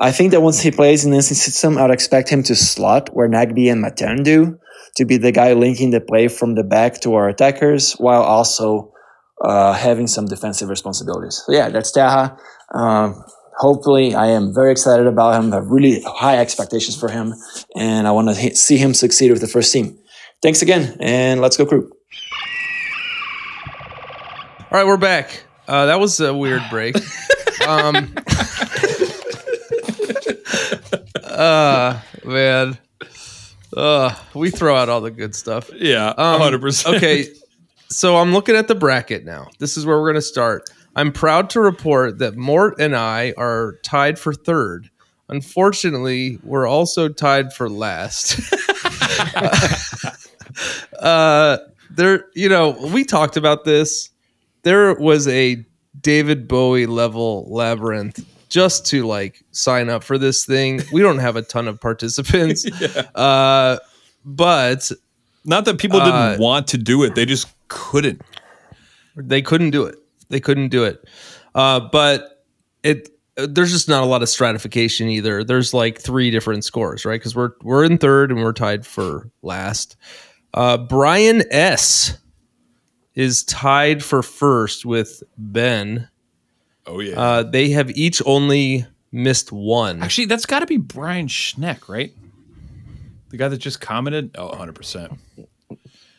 I 0.00 0.12
think 0.12 0.30
that 0.32 0.42
once 0.42 0.60
he 0.60 0.70
plays 0.70 1.04
in 1.04 1.14
instant 1.14 1.38
system, 1.38 1.78
I'd 1.78 1.90
expect 1.90 2.28
him 2.28 2.42
to 2.44 2.54
slot 2.54 3.08
where 3.14 3.28
Nagbe 3.28 3.72
and 3.72 3.80
Matan 3.80 4.22
do, 4.22 4.58
to 4.96 5.06
be 5.06 5.16
the 5.16 5.32
guy 5.32 5.54
linking 5.54 5.90
the 5.90 6.00
play 6.00 6.28
from 6.28 6.54
the 6.54 6.62
back 6.62 7.00
to 7.00 7.14
our 7.14 7.28
attackers, 7.30 7.94
while 7.94 8.22
also 8.22 8.92
uh, 9.44 9.72
having 9.72 10.06
some 10.06 10.26
defensive 10.26 10.68
responsibilities. 10.68 11.42
So 11.46 11.52
yeah, 11.52 11.68
that's 11.68 11.92
Taha. 11.92 12.36
Um, 12.74 13.22
hopefully, 13.58 14.14
I 14.14 14.28
am 14.28 14.54
very 14.54 14.72
excited 14.72 15.06
about 15.06 15.34
him. 15.42 15.52
I 15.52 15.56
have 15.56 15.66
really 15.68 16.02
high 16.02 16.38
expectations 16.38 16.98
for 16.98 17.08
him, 17.10 17.34
and 17.76 18.06
I 18.06 18.12
want 18.12 18.28
to 18.28 18.56
see 18.56 18.76
him 18.76 18.94
succeed 18.94 19.30
with 19.30 19.40
the 19.40 19.46
first 19.48 19.72
team. 19.72 19.98
Thanks 20.42 20.62
again, 20.62 20.96
and 21.00 21.40
let's 21.40 21.56
go, 21.56 21.66
crew. 21.66 21.90
All 24.70 24.82
right, 24.82 24.86
we're 24.86 24.96
back. 24.96 25.44
Uh, 25.68 25.86
that 25.86 25.98
was 26.00 26.20
a 26.20 26.34
weird 26.34 26.62
break. 26.70 26.96
um, 27.66 28.14
uh, 31.24 32.00
man. 32.24 32.78
Uh, 33.76 34.14
we 34.34 34.50
throw 34.50 34.74
out 34.76 34.88
all 34.88 35.00
the 35.00 35.10
good 35.10 35.34
stuff. 35.34 35.70
Yeah, 35.74 36.08
Um, 36.08 36.40
100%. 36.40 36.96
Okay, 36.96 37.26
so 37.88 38.16
I'm 38.16 38.32
looking 38.32 38.56
at 38.56 38.68
the 38.68 38.74
bracket 38.74 39.24
now. 39.24 39.48
This 39.58 39.76
is 39.76 39.86
where 39.86 39.96
we're 39.98 40.06
going 40.06 40.14
to 40.16 40.22
start. 40.22 40.68
I'm 40.94 41.12
proud 41.12 41.50
to 41.50 41.60
report 41.60 42.18
that 42.18 42.36
Mort 42.36 42.80
and 42.80 42.96
I 42.96 43.34
are 43.36 43.74
tied 43.82 44.18
for 44.18 44.32
third. 44.32 44.90
Unfortunately, 45.28 46.38
we're 46.42 46.66
also 46.66 47.08
tied 47.08 47.52
for 47.52 47.68
last. 47.68 48.40
uh, 51.00 51.58
there, 51.90 52.26
you 52.34 52.48
know, 52.48 52.70
we 52.92 53.04
talked 53.04 53.36
about 53.36 53.64
this. 53.64 54.10
There 54.62 54.94
was 54.94 55.28
a 55.28 55.64
David 56.00 56.48
Bowie 56.48 56.86
level 56.86 57.46
labyrinth 57.48 58.24
just 58.48 58.86
to 58.86 59.04
like 59.06 59.42
sign 59.50 59.88
up 59.88 60.04
for 60.04 60.18
this 60.18 60.44
thing. 60.44 60.80
We 60.92 61.02
don't 61.02 61.18
have 61.18 61.36
a 61.36 61.42
ton 61.42 61.68
of 61.68 61.80
participants, 61.80 62.64
uh, 63.14 63.78
but 64.24 64.90
Not 65.44 65.64
that 65.66 65.78
people 65.78 65.98
didn't 66.00 66.14
Uh, 66.14 66.36
want 66.38 66.68
to 66.68 66.78
do 66.78 67.02
it, 67.04 67.14
they 67.14 67.24
just 67.26 67.48
couldn't. 67.68 68.22
they 69.16 69.42
couldn't 69.42 69.70
do 69.70 69.84
it. 69.84 69.96
They 70.28 70.40
couldn't 70.40 70.68
do 70.68 70.84
it. 70.84 71.04
Uh, 71.54 71.80
but 71.80 72.44
it 72.82 73.10
there's 73.36 73.70
just 73.70 73.88
not 73.88 74.02
a 74.02 74.06
lot 74.06 74.22
of 74.22 74.28
stratification 74.28 75.08
either. 75.08 75.44
There's 75.44 75.74
like 75.74 76.00
three 76.00 76.30
different 76.30 76.64
scores, 76.64 77.04
right? 77.04 77.20
Because 77.20 77.36
we're 77.36 77.52
we're 77.62 77.84
in 77.84 77.98
third 77.98 78.30
and 78.30 78.42
we're 78.42 78.52
tied 78.52 78.86
for 78.86 79.30
last. 79.42 79.96
Uh, 80.54 80.78
Brian 80.78 81.42
S 81.50 82.18
is 83.14 83.44
tied 83.44 84.02
for 84.02 84.22
first 84.22 84.86
with 84.86 85.22
Ben. 85.36 86.08
Oh 86.86 87.00
yeah. 87.00 87.18
Uh, 87.18 87.42
they 87.42 87.70
have 87.70 87.90
each 87.90 88.22
only 88.24 88.86
missed 89.12 89.52
one. 89.52 90.02
Actually, 90.02 90.26
that's 90.26 90.46
got 90.46 90.60
to 90.60 90.66
be 90.66 90.76
Brian 90.76 91.26
Schneck, 91.26 91.88
right? 91.88 92.12
The 93.30 93.36
guy 93.36 93.48
that 93.48 93.58
just 93.58 93.80
commented. 93.80 94.34
Oh, 94.38 94.48
100 94.48 94.74
percent. 94.74 95.12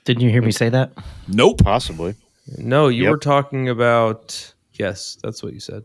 Didn't 0.07 0.23
you 0.23 0.29
hear 0.29 0.41
me 0.41 0.51
say 0.53 0.69
that? 0.69 0.93
Nope. 1.27 1.61
Possibly. 1.65 2.15
No, 2.57 2.87
you 2.87 3.03
Yep. 3.03 3.11
were 3.11 3.17
talking 3.17 3.67
about 3.67 4.53
yes, 4.71 5.17
that's 5.21 5.43
what 5.43 5.51
you 5.53 5.59
said. 5.59 5.83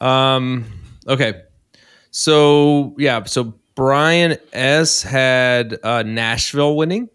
Um 0.00 0.64
okay. 1.08 1.42
So 2.12 2.94
yeah, 2.98 3.24
so 3.24 3.54
Brian 3.74 4.36
S 4.52 5.02
had 5.02 5.76
uh 5.82 6.04
Nashville 6.04 6.76
winning 6.76 7.08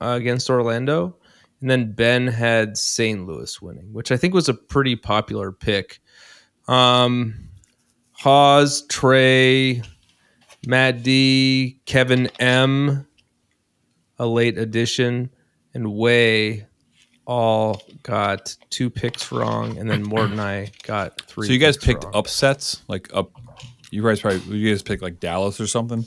uh, 0.00 0.14
against 0.16 0.48
Orlando 0.48 1.16
and 1.60 1.68
then 1.68 1.90
Ben 1.90 2.28
had 2.28 2.76
St. 2.78 3.26
Louis 3.26 3.60
winning, 3.60 3.92
which 3.92 4.12
I 4.12 4.16
think 4.16 4.34
was 4.34 4.48
a 4.48 4.54
pretty 4.54 4.94
popular 4.94 5.50
pick. 5.50 5.98
Um 6.68 7.34
Haas, 8.12 8.84
Trey, 8.88 9.82
Matt 10.68 11.02
D, 11.02 11.80
Kevin 11.84 12.28
M, 12.38 13.06
a 14.20 14.26
late 14.26 14.56
addition, 14.56 15.30
and 15.78 15.92
Way 15.94 16.66
all 17.26 17.82
got 18.02 18.56
two 18.70 18.88
picks 18.90 19.30
wrong, 19.30 19.76
and 19.78 19.88
then 19.90 20.02
Mort 20.02 20.30
and 20.30 20.40
I 20.40 20.70
got 20.82 21.20
three. 21.22 21.46
So 21.46 21.52
you 21.52 21.58
guys 21.58 21.76
picks 21.76 21.86
picked 21.86 22.04
wrong. 22.04 22.12
upsets, 22.16 22.82
like 22.88 23.08
up. 23.12 23.30
You 23.90 24.02
guys 24.02 24.20
probably 24.20 24.58
you 24.58 24.70
guys 24.70 24.82
picked 24.82 25.02
like 25.02 25.20
Dallas 25.20 25.60
or 25.60 25.66
something. 25.66 26.04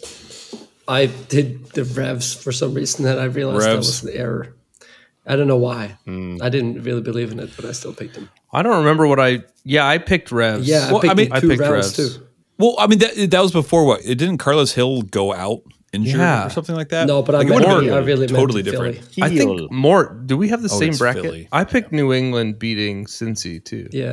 I 0.87 1.05
did 1.07 1.65
the 1.73 1.83
revs 1.83 2.33
for 2.33 2.51
some 2.51 2.73
reason, 2.73 3.05
that 3.05 3.19
I 3.19 3.25
realized 3.25 3.65
that 3.65 3.77
was 3.77 4.03
an 4.03 4.09
error. 4.13 4.55
I 5.25 5.35
don't 5.35 5.47
know 5.47 5.57
why. 5.57 5.97
Hmm. 6.05 6.37
I 6.41 6.49
didn't 6.49 6.81
really 6.83 7.01
believe 7.01 7.31
in 7.31 7.39
it, 7.39 7.51
but 7.55 7.65
I 7.65 7.71
still 7.73 7.93
picked 7.93 8.15
them. 8.15 8.29
I 8.51 8.63
don't 8.63 8.77
remember 8.79 9.05
what 9.07 9.19
I. 9.19 9.43
Yeah, 9.63 9.87
I 9.87 9.99
picked 9.99 10.31
Revs. 10.31 10.67
Yeah, 10.67 10.87
I 10.87 10.91
Well, 10.91 11.01
picked 11.01 11.11
I 11.11 11.13
mean- 11.15 11.29
the 11.29 11.35
I 11.35 11.39
picked 11.39 11.59
revs 11.59 11.71
revs. 11.71 11.95
too. 12.17 12.27
Well, 12.57 12.75
I 12.79 12.87
mean 12.87 12.99
that 12.99 13.29
that 13.31 13.41
was 13.41 13.51
before 13.51 13.85
what? 13.85 14.01
It 14.03 14.15
didn't 14.15 14.37
Carles 14.39 14.73
Gil 14.75 15.03
go 15.03 15.33
out 15.33 15.61
injured 15.93 16.19
Yeah. 16.19 16.47
or 16.47 16.49
something 16.49 16.75
like 16.75 16.89
that? 16.89 17.07
No, 17.07 17.21
but 17.21 17.35
I 17.35 17.39
like, 17.39 17.47
it 17.47 17.49
meant 17.51 17.67
would've 17.67 17.93
I 17.93 17.97
really 17.99 18.27
totally 18.27 18.63
different. 18.63 18.97
Philly. 18.97 19.23
I 19.23 19.29
think 19.35 19.71
Mort. 19.71 20.27
Do 20.27 20.37
we 20.37 20.49
have 20.49 20.61
the 20.61 20.69
Oh, 20.71 20.79
same 20.79 20.95
bracket? 20.95 21.23
Philly. 21.23 21.47
I 21.51 21.63
picked 21.63 21.91
New 21.91 22.13
England 22.13 22.59
beating 22.59 23.05
Cincy 23.05 23.63
too. 23.63 23.87
Yeah. 23.91 24.05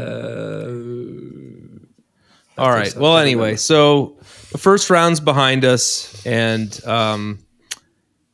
All 2.63 2.71
right. 2.71 2.91
so. 2.93 3.01
Well, 3.01 3.19
anyway, 3.19 3.57
so 3.57 4.17
the 4.51 4.59
first 4.59 4.91
round's 4.91 5.21
behind 5.21 5.65
us, 5.65 6.25
and 6.27 6.85
um, 6.85 7.39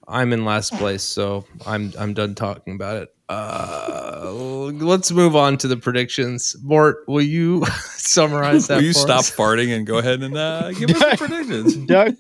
I'm 0.09 0.33
in 0.33 0.45
last 0.47 0.73
place, 0.75 1.03
so 1.03 1.45
I'm 1.67 1.93
I'm 1.99 2.15
done 2.15 2.35
talking 2.35 2.75
about 2.75 3.03
it. 3.03 3.14
Uh, 3.29 4.31
let's 4.33 5.11
move 5.11 5.35
on 5.35 5.57
to 5.59 5.69
the 5.69 5.77
predictions. 5.77 6.57
Mort, 6.63 7.05
will 7.09 7.23
you 7.23 7.65
summarize 7.97 8.67
that? 8.67 8.77
Will 8.77 8.85
you 8.85 8.93
for 8.93 8.99
stop 8.99 9.21
us? 9.21 9.31
farting 9.31 9.75
and 9.75 9.87
go 9.87 9.99
ahead 9.99 10.23
and 10.23 10.37
uh, 10.37 10.73
give 10.73 10.91
us 10.91 10.99
the 10.99 11.17
predictions? 11.27 11.77
Duck, 11.87 12.15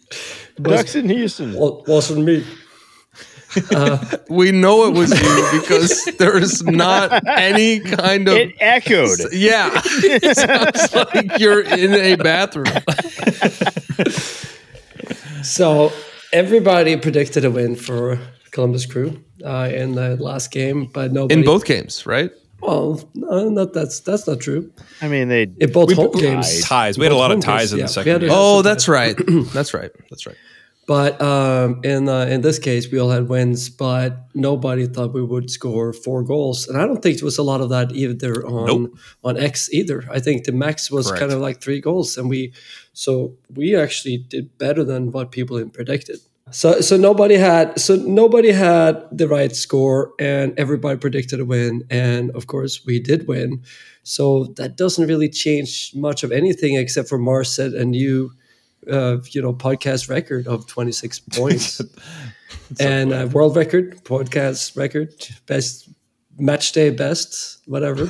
Ducks 0.61 0.94
in 0.94 1.09
Houston. 1.09 1.55
Wasn't 1.55 2.24
me. 2.24 2.44
We 4.28 4.50
know 4.50 4.84
it 4.88 4.94
was 4.94 5.11
you 5.12 5.61
because 5.61 6.07
there 6.18 6.36
is 6.36 6.64
not 6.64 7.22
any 7.38 7.78
kind 7.78 8.26
of. 8.26 8.34
It 8.34 8.52
echoed. 8.59 9.18
yeah, 9.32 9.70
it 9.84 10.36
sounds 10.36 10.92
like 11.14 11.38
you're 11.38 11.61
in 11.61 11.92
a 11.94 12.16
bathroom. 12.16 12.66
So 15.44 15.92
everybody 16.32 16.96
predicted 16.96 17.44
a 17.44 17.50
win 17.50 17.76
for 17.76 18.18
Columbus 18.55 18.86
Crew 18.86 19.22
uh, 19.44 19.68
in 19.70 19.94
the 19.94 20.16
last 20.16 20.50
game, 20.50 20.86
but 20.86 21.12
nobody. 21.12 21.40
In 21.40 21.44
both 21.44 21.66
games, 21.66 22.07
right? 22.07 22.30
Well, 22.61 23.07
no, 23.14 23.50
not 23.50 23.74
that's 23.74 24.00
that's 24.00 24.26
not 24.26 24.40
true. 24.40 24.72
I 25.02 25.09
mean, 25.09 25.28
they. 25.28 25.42
In 25.61 25.70
both 25.70 25.92
home 25.92 26.12
games, 26.12 26.62
Ties. 26.64 26.96
We 26.96 27.05
had 27.05 27.12
a 27.12 27.16
lot 27.16 27.30
of 27.30 27.36
home 27.36 27.42
ties 27.42 27.74
in 27.74 27.80
the 27.80 27.88
second 27.88 28.14
we 28.14 28.18
game. 28.20 28.30
Oh, 28.32 28.62
that's 28.62 28.88
right. 28.88 29.14
That's 29.52 29.74
right. 29.74 29.90
That's 30.09 30.26
right. 30.26 30.36
But 30.86 31.20
um, 31.22 31.80
in 31.82 32.09
uh, 32.09 32.26
in 32.26 32.42
this 32.42 32.59
case, 32.59 32.90
we 32.90 32.98
all 32.98 33.11
had 33.11 33.28
wins, 33.28 33.70
but 33.70 34.28
nobody 34.34 34.86
thought 34.86 35.14
we 35.14 35.22
would 35.22 35.50
score 35.50 35.92
four 35.92 36.22
goals, 36.22 36.68
and 36.68 36.76
I 36.78 36.86
don't 36.86 37.02
think 37.02 37.18
there 37.18 37.24
was 37.24 37.38
a 37.38 37.42
lot 37.42 37.61
of 37.62 37.70
that 37.70 37.92
either 37.92 38.46
on 38.46 38.66
Nope. 38.66 38.98
on 39.22 39.38
X 39.38 39.70
either. 39.72 40.05
I 40.11 40.20
think 40.20 40.44
the 40.44 40.52
max 40.52 40.90
was 40.90 41.07
Correct. 41.07 41.20
kind 41.20 41.32
of 41.32 41.40
like 41.40 41.62
three 41.62 41.80
goals, 41.80 42.18
and 42.18 42.28
we 42.28 42.52
so 42.92 43.34
we 43.55 43.74
actually 43.74 44.18
did 44.18 44.57
better 44.59 44.84
than 44.84 45.11
what 45.11 45.32
people 45.32 45.57
had 45.57 45.72
predicted. 45.72 46.18
So 46.55 46.80
so 46.80 46.96
nobody 46.96 47.34
had 47.34 47.80
so 47.80 47.96
nobody 47.96 48.52
had 48.52 49.02
the 49.11 49.26
right 49.26 49.55
score, 49.57 50.12
and 50.20 50.57
everybody 50.57 50.96
predicted 50.96 51.40
a 51.40 51.44
win, 51.44 51.82
and 51.90 52.30
of 52.30 52.46
course 52.46 52.86
we 52.86 53.00
did 53.00 53.26
win. 53.26 53.64
So 54.05 54.44
that 54.57 54.76
doesn't 54.76 55.09
really 55.09 55.28
change 55.28 55.90
much 55.96 56.22
of 56.22 56.30
anything, 56.30 56.76
except 56.76 57.09
for 57.09 57.18
Mars 57.18 57.52
set 57.52 57.72
a 57.72 57.84
new, 57.84 58.30
uh, 58.88 59.16
you 59.32 59.42
know, 59.42 59.52
podcast 59.52 60.09
record 60.09 60.46
of 60.46 60.68
twenty 60.68 60.92
six 60.92 61.18
points, 61.32 61.80
and 62.78 63.12
uh, 63.12 63.28
world 63.32 63.57
record, 63.57 64.05
podcast 64.05 64.76
record, 64.76 65.12
best 65.46 65.88
match 66.38 66.70
day 66.70 66.90
best, 66.90 67.66
whatever. 67.66 68.09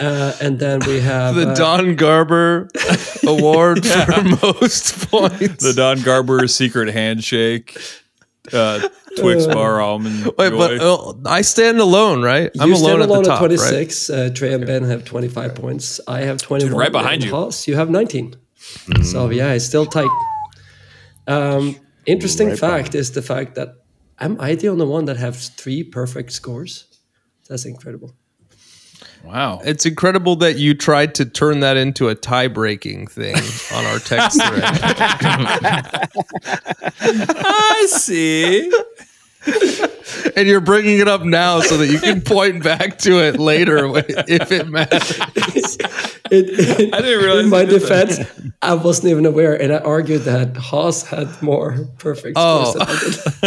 Uh, 0.00 0.32
and 0.40 0.58
then 0.60 0.80
we 0.86 1.00
have 1.00 1.34
The 1.34 1.50
uh, 1.50 1.54
Don 1.54 1.96
Garber 1.96 2.68
Award 3.26 3.84
for 3.84 4.22
most 4.42 5.10
points. 5.10 5.64
The 5.64 5.72
Don 5.74 6.00
Garber 6.02 6.46
secret 6.46 6.92
handshake, 6.92 7.76
uh, 8.52 8.88
Twix 9.16 9.46
bar 9.46 9.80
almond. 9.80 10.26
Wait, 10.38 10.50
joy. 10.50 10.56
but 10.56 10.80
uh, 10.80 11.14
I 11.26 11.40
stand 11.40 11.80
alone, 11.80 12.22
right? 12.22 12.50
You 12.54 12.62
I'm 12.62 12.76
stand 12.76 13.02
alone 13.02 13.20
at 13.20 13.24
the 13.24 13.28
top, 13.28 13.42
at 13.42 13.50
right? 13.50 13.58
26. 13.58 14.10
Uh, 14.10 14.30
Trey 14.34 14.54
and 14.54 14.66
Ben 14.66 14.84
have 14.84 15.04
25 15.04 15.56
points. 15.56 16.00
I 16.06 16.20
have 16.20 16.40
21. 16.40 16.78
right 16.78 16.92
behind 16.92 17.24
you. 17.24 17.30
Haas, 17.30 17.66
you 17.66 17.74
have 17.74 17.90
19. 17.90 18.36
So 19.02 19.30
yeah, 19.30 19.52
it's 19.52 19.64
still 19.64 19.86
tight. 19.86 20.10
Um, 21.26 21.76
interesting 22.06 22.48
Right 22.48 22.58
fact 22.58 22.94
is 22.94 23.12
the 23.12 23.22
fact 23.22 23.56
that 23.56 23.74
am 24.18 24.36
I 24.40 24.54
the 24.54 24.68
only 24.68 24.86
one 24.86 25.06
that 25.06 25.16
has 25.16 25.48
three 25.48 25.82
perfect 25.82 26.32
scores? 26.32 26.84
That's 27.48 27.64
incredible. 27.64 28.14
Wow. 29.24 29.60
It's 29.64 29.86
incredible 29.86 30.36
that 30.36 30.56
you 30.56 30.74
tried 30.74 31.14
to 31.16 31.24
turn 31.24 31.60
that 31.60 31.76
into 31.76 32.08
a 32.08 32.14
tie-breaking 32.14 33.08
thing 33.08 33.36
on 33.74 33.84
our 33.86 33.98
text 33.98 34.40
thread, 34.42 34.62
I 37.00 37.86
see. 37.88 38.72
And 40.36 40.48
you're 40.48 40.60
bringing 40.60 40.98
it 40.98 41.08
up 41.08 41.22
now 41.22 41.60
so 41.60 41.76
that 41.76 41.86
you 41.88 41.98
can 42.00 42.20
point 42.20 42.62
back 42.62 42.98
to 42.98 43.18
it 43.24 43.38
later 43.38 43.86
if 44.28 44.50
it 44.52 44.68
matters. 44.68 45.18
It, 46.30 46.92
I 46.92 47.00
didn't 47.00 47.24
realize 47.24 47.44
in 47.44 47.50
my 47.50 47.60
you 47.62 47.66
did 47.68 47.82
that. 47.82 48.08
defense, 48.08 48.52
I 48.60 48.74
wasn't 48.74 49.08
even 49.12 49.24
aware, 49.24 49.54
and 49.60 49.72
I 49.72 49.78
argued 49.78 50.22
that 50.22 50.56
Haas 50.58 51.02
had 51.02 51.40
more 51.40 51.86
perfect 51.98 52.34
Oh. 52.38 52.72
than 52.72 52.82
I 52.82 52.98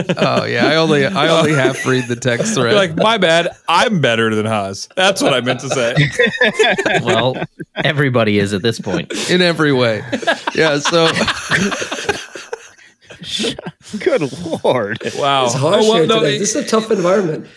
did. 0.08 0.18
Oh 0.18 0.46
yeah, 0.46 0.66
I 0.68 0.76
only 0.78 1.06
I 1.06 1.28
only 1.28 1.54
half 1.54 1.86
read 1.86 2.08
the 2.08 2.16
text 2.16 2.56
thread. 2.56 2.72
You're 2.72 2.80
like, 2.80 2.96
my 2.96 3.18
bad. 3.18 3.50
I'm 3.68 4.02
better 4.02 4.34
than 4.34 4.46
Haas. 4.46 4.88
That's 4.96 5.22
what 5.22 5.34
I 5.34 5.42
meant 5.42 5.60
to 5.62 5.70
say. 5.70 5.96
Well, 7.04 7.36
everybody 7.84 8.38
is 8.40 8.54
at 8.54 8.62
this 8.62 8.80
point. 8.80 9.12
in 9.30 9.42
every 9.42 9.74
way. 9.74 10.04
Yeah. 10.56 10.80
So 10.80 11.08
Good 14.00 14.64
lord. 14.64 15.00
Wow. 15.18 15.46
It's 15.46 15.54
harsh 15.56 15.84
Oh, 15.86 15.90
well, 15.90 15.94
here 15.98 16.08
no, 16.08 16.20
today. 16.20 16.36
it- 16.36 16.40
This 16.40 16.56
is 16.56 16.66
a 16.66 16.68
tough 16.68 16.90
environment. 16.92 17.48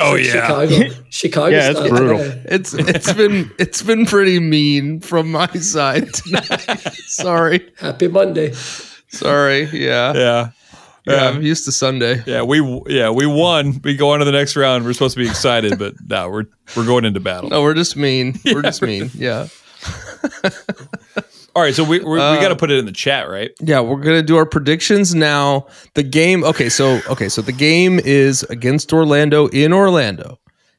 oh 0.00 0.14
yeah. 0.16 0.32
Chicago, 0.66 0.94
Chicago. 1.10 1.48
Yeah, 1.56 1.70
it's 1.70 1.78
style 1.78 1.88
brutal. 1.90 2.18
today. 2.18 2.42
it's 2.46 2.74
it's 2.74 3.12
been 3.12 3.50
it's 3.58 3.82
been 3.82 4.06
pretty 4.06 4.38
mean 4.40 5.00
from 5.00 5.30
my 5.30 5.46
side 5.54 6.12
tonight. 6.12 6.60
Sorry. 7.06 7.70
Happy 7.78 8.08
Monday. 8.08 8.52
Sorry. 9.08 9.64
Yeah. 9.72 10.12
Yeah. 10.14 10.50
Yeah. 11.06 11.14
Um, 11.26 11.36
I'm 11.36 11.42
used 11.42 11.66
to 11.66 11.72
Sunday. 11.72 12.22
Yeah, 12.26 12.42
we 12.42 12.60
yeah 12.88 13.10
we 13.10 13.26
won. 13.26 13.78
We 13.84 13.94
go 13.94 14.10
on 14.12 14.20
to 14.20 14.24
the 14.24 14.32
next 14.32 14.56
round. 14.56 14.84
We're 14.86 14.94
supposed 14.94 15.14
to 15.16 15.20
be 15.22 15.28
excited, 15.28 15.78
but 15.78 15.94
no, 16.08 16.30
we're 16.30 16.44
we're 16.76 16.86
going 16.86 17.04
into 17.04 17.20
battle. 17.20 17.50
No, 17.50 17.60
we're 17.62 17.74
just 17.74 17.94
mean. 17.94 18.40
We're 18.46 18.62
just 18.62 18.80
mean. 18.82 19.10
Yeah. 19.14 19.48
All 21.56 21.62
right, 21.62 21.74
so 21.74 21.84
we 21.84 22.00
we, 22.00 22.14
we 22.14 22.20
Uh, 22.20 22.40
got 22.40 22.48
to 22.48 22.56
put 22.56 22.70
it 22.70 22.78
in 22.78 22.84
the 22.86 22.92
chat, 22.92 23.28
right? 23.28 23.50
Yeah, 23.60 23.80
we're 23.80 24.00
gonna 24.00 24.22
do 24.22 24.36
our 24.36 24.46
predictions 24.46 25.14
now. 25.14 25.66
The 25.94 26.02
game. 26.02 26.42
Okay, 26.44 26.68
so 26.68 27.00
okay, 27.08 27.28
so 27.28 27.42
the 27.42 27.52
game 27.52 28.00
is 28.00 28.42
against 28.44 28.92
Orlando 28.92 29.46
in 29.48 29.72
Orlando. 29.72 30.38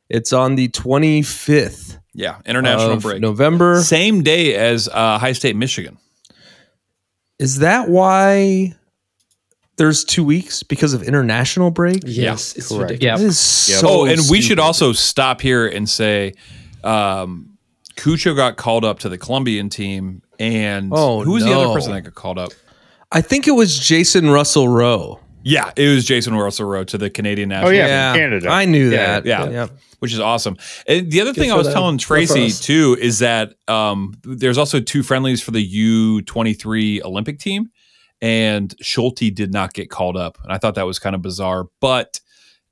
It's 0.09 0.33
on 0.33 0.55
the 0.55 0.67
25th 0.69 1.97
Yeah, 2.13 2.37
international 2.45 2.91
of 2.91 3.01
break. 3.03 3.21
November. 3.21 3.81
Same 3.81 4.21
day 4.21 4.53
as 4.55 4.87
uh, 4.89 5.15
Ohio 5.15 5.33
State, 5.33 5.55
Michigan. 5.55 5.97
Is 7.39 7.59
that 7.59 7.89
why 7.89 8.73
there's 9.77 10.03
two 10.05 10.23
weeks 10.23 10.61
because 10.63 10.93
of 10.93 11.03
international 11.03 11.71
break? 11.71 12.01
Yes, 12.05 12.55
it's 12.55 12.67
correct. 12.69 12.91
ridiculous. 12.91 13.21
That 13.21 13.27
is 13.27 13.39
so. 13.39 13.87
oh, 13.89 14.05
and 14.05 14.21
we 14.29 14.41
should 14.41 14.59
also 14.59 14.93
stop 14.93 15.41
here 15.41 15.67
and 15.67 15.89
say, 15.89 16.33
um, 16.83 17.57
Cucho 17.97 18.35
got 18.35 18.57
called 18.57 18.85
up 18.85 18.99
to 18.99 19.09
the 19.09 19.17
Colombian 19.17 19.69
team, 19.69 20.21
and 20.39 20.91
Oh, 20.93 21.23
who 21.23 21.33
was 21.33 21.43
the 21.43 21.53
other 21.53 21.73
person 21.73 21.91
that 21.93 22.01
got 22.01 22.15
called 22.15 22.37
up? 22.39 22.51
I 23.11 23.21
think 23.21 23.47
it 23.47 23.51
was 23.51 23.79
Jacen 23.79 24.33
Russell-Rowe. 24.33 25.19
Yeah, 25.43 25.71
it 25.75 25.87
was 25.93 26.05
Jacen 26.07 26.37
Russell-Rowe 26.41 26.85
to 26.85 26.97
the 26.97 27.09
Canadian 27.09 27.49
national. 27.49 27.69
Oh, 27.69 27.71
yeah, 27.71 27.85
Yeah, 27.87 28.11
from 28.13 28.19
Canada. 28.21 28.49
I 28.49 28.65
knew 28.65 28.89
Yeah, 28.89 29.19
that. 29.19 29.25
yeah. 29.25 29.49
yeah. 29.49 29.67
which 29.99 30.11
is 30.11 30.19
awesome. 30.19 30.57
And 30.87 31.11
the 31.11 31.21
other 31.21 31.33
thing 31.33 31.51
I 31.51 31.55
was 31.55 31.67
them. 31.67 31.73
telling 31.73 31.97
Tracy 31.99 32.49
too 32.49 32.97
is 32.99 33.19
that 33.19 33.53
um, 33.67 34.15
there's 34.23 34.57
also 34.57 34.79
two 34.79 35.03
friendlies 35.03 35.41
for 35.41 35.51
the 35.51 35.63
U23 36.23 37.03
Olympic 37.03 37.39
team, 37.39 37.69
and 38.21 38.73
Schulte 38.81 39.33
did 39.33 39.53
not 39.53 39.73
get 39.73 39.89
called 39.89 40.17
up, 40.17 40.37
and 40.43 40.51
I 40.51 40.57
thought 40.57 40.75
that 40.75 40.85
was 40.85 40.99
kind 40.99 41.15
of 41.15 41.21
bizarre. 41.21 41.65
But 41.79 42.19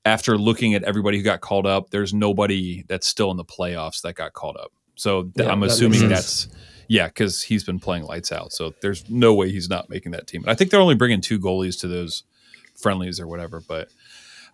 after 0.06 0.38
looking 0.38 0.74
at 0.74 0.84
everybody 0.84 1.18
who 1.18 1.24
got 1.24 1.42
called 1.42 1.66
up, 1.68 1.90
there's 1.92 2.14
nobody 2.14 2.84
that's 2.88 3.08
still 3.08 3.32
in 3.32 3.38
the 3.38 3.46
playoffs 3.46 4.02
that 4.02 4.16
got 4.16 4.34
called 4.34 4.58
up. 4.58 4.72
So 4.96 5.24
th- 5.24 5.34
Yeah, 5.38 5.44
I'm 5.52 5.60
that 5.60 5.66
makes 5.68 5.74
assuming 5.76 6.00
sense. 6.00 6.48
Yeah, 6.88 7.08
because 7.08 7.42
he's 7.44 7.64
been 7.64 7.80
playing 7.80 8.04
lights 8.04 8.32
out. 8.32 8.52
So 8.54 8.74
there's 8.82 9.10
no 9.10 9.34
way 9.34 9.52
he's 9.52 9.70
not 9.70 9.90
making 9.90 10.12
that 10.14 10.28
team. 10.28 10.42
And 10.44 10.52
I 10.52 10.56
think 10.56 10.70
they're 10.72 10.80
only 10.82 10.96
bringing 10.96 11.22
two 11.22 11.40
goalies 11.40 11.80
to 11.82 11.88
those 11.88 12.24
friendlies 12.76 13.20
or 13.20 13.28
whatever. 13.28 13.62
But 13.68 13.90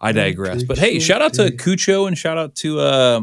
I 0.01 0.11
digress. 0.11 0.63
But 0.63 0.77
hey, 0.77 0.99
shout 0.99 1.21
out 1.21 1.33
to 1.35 1.51
Cucho 1.51 2.07
and 2.07 2.17
shout 2.17 2.37
out 2.37 2.55
to 2.57 2.79
uh, 2.79 3.21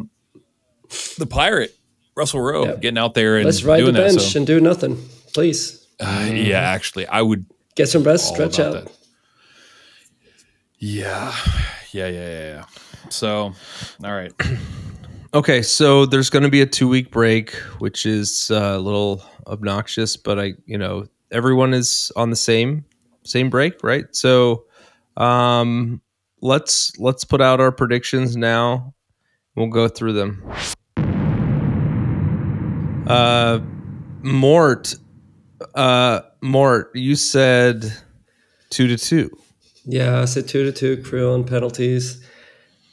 the 1.19 1.27
pirate 1.27 1.75
Russell-Rowe 2.17 2.65
Yeah. 2.67 2.77
getting 2.77 2.99
out 2.99 3.15
there 3.15 3.37
and 3.37 3.45
Let's 3.45 3.63
ride 3.63 3.79
the 3.79 3.83
doing 3.85 3.95
that. 3.95 4.15
bench 4.15 4.21
So, 4.33 4.39
and 4.39 4.47
do 4.47 4.61
nothing, 4.61 4.97
please. 5.35 5.87
uh, 6.01 6.29
yeah, 6.33 6.61
actually, 6.61 7.07
I 7.07 7.23
would 7.23 7.47
Get 7.75 7.89
some 7.89 8.03
rest, 8.05 8.29
stretch 8.29 8.59
out. 8.59 8.73
that. 8.73 8.93
Yeah, 10.79 11.35
yeah, 11.93 12.09
yeah, 12.09 12.09
yeah, 12.09 12.39
yeah. 12.55 12.65
So, 13.11 13.53
all 14.05 14.13
right. 14.15 14.33
Okay, 15.35 15.61
so 15.63 16.07
there's 16.07 16.31
going 16.31 16.45
to 16.45 16.49
be 16.49 16.61
a 16.61 16.67
two 16.67 16.89
week 16.89 17.11
break, 17.11 17.53
which 17.79 18.07
is 18.07 18.51
uh, 18.51 18.75
a 18.77 18.79
little 18.79 19.23
obnoxious, 19.47 20.17
but 20.17 20.39
I, 20.39 20.55
you 20.67 20.79
know, 20.79 21.07
everyone 21.31 21.75
is 21.75 22.13
on 22.17 22.31
the 22.31 22.37
same 22.37 22.85
same 23.25 23.51
break, 23.51 23.83
right? 23.83 24.05
So, 24.13 24.65
um, 25.17 26.01
let's 26.43 26.97
let's 26.99 27.25
put 27.25 27.41
out 27.41 27.61
our 27.61 27.73
predictions 27.73 28.37
now. 28.37 28.95
We'll 29.57 29.69
go 29.69 29.89
through 29.89 30.13
them. 30.13 30.43
Uh, 33.07 33.61
Mort, 34.23 34.95
uh, 35.75 36.21
Mort, 36.41 36.91
you 36.95 37.15
said 37.17 37.93
two 38.71 38.87
to 38.89 38.97
two. 38.97 39.31
Yeah, 39.85 40.21
I 40.21 40.25
said 40.25 40.49
two 40.49 40.65
to 40.65 40.73
two 40.73 41.03
crew 41.03 41.33
on 41.33 41.45
penalties. 41.45 42.25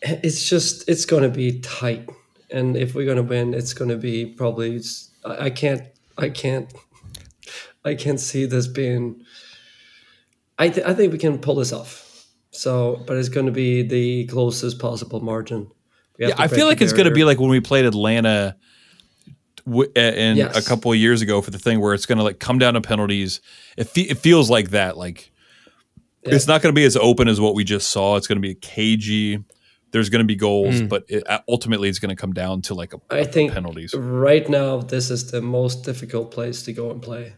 It's 0.01 0.47
just 0.47 0.88
it's 0.88 1.05
going 1.05 1.23
to 1.23 1.29
be 1.29 1.59
tight, 1.59 2.09
and 2.54 2.78
if 2.78 2.95
we're 2.95 3.06
going 3.06 3.18
to 3.18 3.24
win, 3.24 3.54
it's 3.54 3.74
going 3.74 3.89
to 3.89 3.97
be 3.97 4.26
probably. 4.26 4.82
I 5.26 5.49
can't. 5.49 5.82
I 6.18 6.30
can't. 6.30 6.72
I 7.84 7.95
can't 7.95 8.20
see 8.20 8.45
this 8.45 8.68
being. 8.68 9.24
I 10.58 10.70
th- 10.70 10.86
I 10.86 10.93
think 10.93 11.12
we 11.12 11.18
can 11.20 11.39
pull 11.39 11.56
this 11.56 11.74
off. 11.74 12.28
So, 12.51 13.04
but 13.08 13.18
it's 13.18 13.30
going 13.30 13.47
to 13.47 13.51
be 13.51 13.82
the 13.82 14.26
closest 14.28 14.78
possible 14.80 15.20
margin. 15.20 15.72
Yeah, 16.20 16.36
I 16.38 16.47
feel 16.47 16.68
like 16.68 16.80
it's 16.82 16.93
going 16.93 17.06
to 17.08 17.12
be 17.14 17.24
like 17.24 17.39
when 17.39 17.49
we 17.49 17.60
played 17.60 17.86
Atlanta 17.86 18.56
w- 19.66 19.91
in 19.95 20.38
Yes. 20.38 20.56
a 20.56 20.62
couple 20.70 20.91
of 20.91 20.97
years 20.97 21.24
ago 21.24 21.41
for 21.41 21.49
the 21.49 21.58
thing 21.58 21.80
where 21.82 21.95
it's 21.95 22.06
going 22.06 22.20
to 22.20 22.24
like 22.24 22.39
come 22.39 22.60
down 22.60 22.76
to 22.76 22.82
penalties. 22.82 23.41
It, 23.76 23.86
fe- 23.86 24.01
it 24.04 24.20
feels 24.20 24.51
like 24.51 24.70
that. 24.70 24.95
Like 24.95 25.32
it's 26.22 26.47
not 26.47 26.62
going 26.62 26.74
to 26.74 26.80
be 26.80 26.86
as 26.86 26.95
open 26.95 27.28
as 27.28 27.41
what 27.41 27.56
we 27.56 27.64
just 27.64 27.89
saw. 27.89 28.16
It's 28.16 28.28
going 28.28 28.38
to 28.38 28.41
be 28.41 28.51
a 28.51 28.56
cagey. 28.56 29.43
There's 29.94 30.10
going 30.10 30.20
to 30.24 30.26
be 30.28 30.36
goals, 30.36 30.82
Mm. 30.82 30.89
but 30.89 31.06
it, 31.08 31.24
uh, 31.30 31.39
ultimately 31.48 31.88
it's 31.88 32.00
going 32.00 32.10
to 32.16 32.20
come 32.20 32.34
down 32.34 32.62
to 32.64 32.74
like 32.74 32.94
a, 32.94 33.00
I 33.10 33.24
think 33.24 33.54
penalties. 33.54 33.94
right 33.94 34.48
now 34.50 34.80
this 34.80 35.10
is 35.10 35.32
the 35.32 35.41
most 35.41 35.86
difficult 35.86 36.32
place 36.32 36.64
to 36.64 36.74
go 36.74 36.91
and 36.91 37.02
play. 37.02 37.34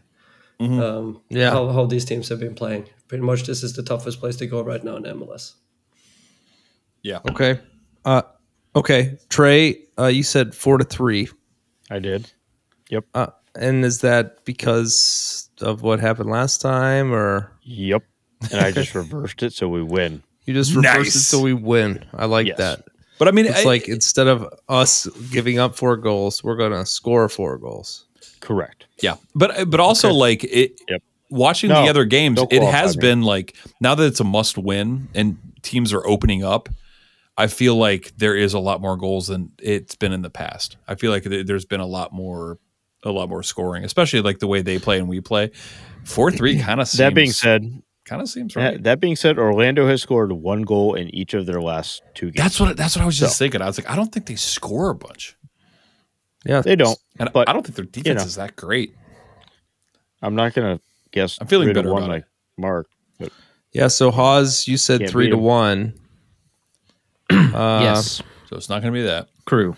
Mhm. 0.58 0.80
Um, 0.80 1.20
Yeah. 1.28 1.50
how, 1.50 1.68
how 1.68 1.84
these 1.86 2.04
teams 2.04 2.28
have 2.30 2.40
been 2.40 2.54
playing. 2.54 2.88
Pretty 3.08 3.22
much, 3.22 3.44
this 3.44 3.62
is 3.62 3.74
the 3.74 3.82
toughest 3.82 4.18
place 4.20 4.36
to 4.36 4.46
go 4.46 4.62
right 4.62 4.82
now 4.82 4.96
in 4.96 5.04
MLS. 5.04 5.52
Yeah. 7.02 7.18
Okay. 7.30 7.60
Uh, 8.04 8.22
okay. 8.74 9.18
Trey, 9.28 9.82
uh, 9.98 10.06
you 10.06 10.22
said 10.22 10.54
four 10.54 10.78
to 10.78 10.84
three. 10.84 11.28
I 11.90 11.98
did. 12.00 12.32
Yep. 12.90 13.04
Uh, 13.14 13.26
and 13.54 13.84
is 13.84 14.00
that 14.00 14.44
because 14.44 15.48
of 15.60 15.82
what 15.82 16.00
happened 16.00 16.30
last 16.30 16.60
time, 16.60 17.12
or 17.12 17.52
Yep. 17.62 18.02
And 18.50 18.60
I 18.60 18.70
just 18.70 18.94
reversed 19.02 19.42
it 19.42 19.52
so 19.52 19.68
we 19.68 19.82
win. 19.82 20.22
You 20.46 20.54
just 20.54 20.74
reverse 20.74 20.96
Nice. 20.96 21.14
it 21.16 21.20
so 21.20 21.40
we 21.40 21.52
win? 21.52 22.04
I 22.14 22.24
like 22.26 22.46
Yes. 22.46 22.58
that. 22.58 22.84
But 23.18 23.28
I 23.28 23.30
mean, 23.30 23.46
It's 23.46 23.60
I- 23.60 23.64
like 23.64 23.88
instead 23.88 24.26
of 24.26 24.46
us 24.68 25.06
giving 25.30 25.58
up 25.58 25.76
four 25.76 25.96
goals, 25.96 26.42
we're 26.44 26.56
gonna 26.56 26.84
score 26.86 27.28
four 27.28 27.58
goals. 27.58 28.04
Correct. 28.40 28.86
Yeah, 29.02 29.16
but 29.34 29.58
uh, 29.60 29.64
but 29.64 29.80
also 29.80 30.08
Okay. 30.08 30.16
like 30.16 30.44
it. 30.44 30.80
Yep. 30.88 31.02
watching 31.28 31.70
No, 31.70 31.82
the 31.82 31.90
other 31.90 32.04
games, 32.04 32.40
it 32.40 32.48
qualify 32.58 32.70
has 32.78 32.96
me. 32.96 33.00
been 33.00 33.22
like 33.22 33.56
now 33.80 33.94
that 33.96 34.04
it's 34.06 34.20
a 34.20 34.24
must 34.24 34.56
win 34.56 35.08
and 35.14 35.36
teams 35.62 35.92
are 35.92 36.06
opening 36.06 36.44
up. 36.44 36.68
I 37.36 37.48
feel 37.48 37.74
like 37.76 38.12
there 38.16 38.36
is 38.36 38.54
a 38.54 38.58
lot 38.60 38.80
more 38.80 38.96
goals 38.96 39.26
than 39.26 39.50
it's 39.60 39.96
been 39.96 40.12
in 40.12 40.22
the 40.22 40.30
past. 40.30 40.76
I 40.86 40.94
feel 40.94 41.10
like 41.10 41.24
th- 41.24 41.46
there's 41.46 41.64
been 41.66 41.80
a 41.80 41.86
lot 41.86 42.12
more, 42.12 42.58
a 43.02 43.10
lot 43.10 43.28
more 43.28 43.42
scoring, 43.42 43.84
especially 43.84 44.20
like 44.22 44.38
the 44.38 44.46
way 44.46 44.62
they 44.62 44.78
play 44.78 44.98
and 44.98 45.08
we 45.08 45.20
play. 45.20 45.50
Four 46.04 46.30
three 46.30 46.58
kind 46.60 46.80
of. 46.80 46.90
That 46.92 47.12
being 47.14 47.32
said, 47.32 47.82
kind 48.06 48.22
of 48.22 48.28
seems 48.28 48.56
right. 48.56 48.72
that, 48.74 48.82
that 48.84 49.00
being 49.00 49.16
said, 49.16 49.38
Orlando 49.38 49.86
has 49.88 50.00
scored 50.00 50.32
one 50.32 50.62
goal 50.62 50.94
in 50.94 51.14
each 51.14 51.34
of 51.34 51.44
their 51.46 51.60
last 51.60 52.02
two 52.14 52.26
games. 52.30 52.36
That's 52.36 52.60
what 52.60 52.76
that's 52.76 52.96
what 52.96 53.02
I 53.02 53.06
was 53.06 53.18
just 53.18 53.36
So- 53.36 53.44
thinking. 53.44 53.60
I 53.60 53.66
was 53.66 53.78
like, 53.78 53.90
I 53.90 53.96
don't 53.96 54.10
think 54.12 54.26
they 54.26 54.36
score 54.36 54.90
a 54.90 54.94
bunch, 54.94 55.36
Yeah, 56.44 56.62
they 56.62 56.76
don't. 56.76 56.98
and 57.18 57.30
But 57.32 57.48
I 57.48 57.52
don't 57.52 57.62
think 57.66 57.76
their 57.76 57.84
defense 57.84 58.20
know. 58.22 58.26
is 58.26 58.34
that 58.36 58.56
great. 58.56 58.94
I'm 60.22 60.34
not 60.34 60.54
gonna 60.54 60.80
guess. 61.12 61.36
I'm 61.40 61.46
feeling 61.46 61.72
better 61.72 61.92
one 61.92 62.04
about 62.04 62.12
like 62.14 62.24
Mark. 62.56 62.88
But 63.18 63.32
Yeah, 63.72 63.88
so 63.88 64.10
Haas, 64.10 64.66
you 64.66 64.76
said 64.76 65.08
three 65.10 65.28
to 65.30 65.36
one. 65.38 65.94
Uh, 67.30 67.80
yes, 67.82 68.22
So 68.48 68.56
it's 68.56 68.68
not 68.68 68.82
going 68.82 68.92
to 68.94 68.96
be 69.00 69.02
that. 69.06 69.28
crew, 69.46 69.74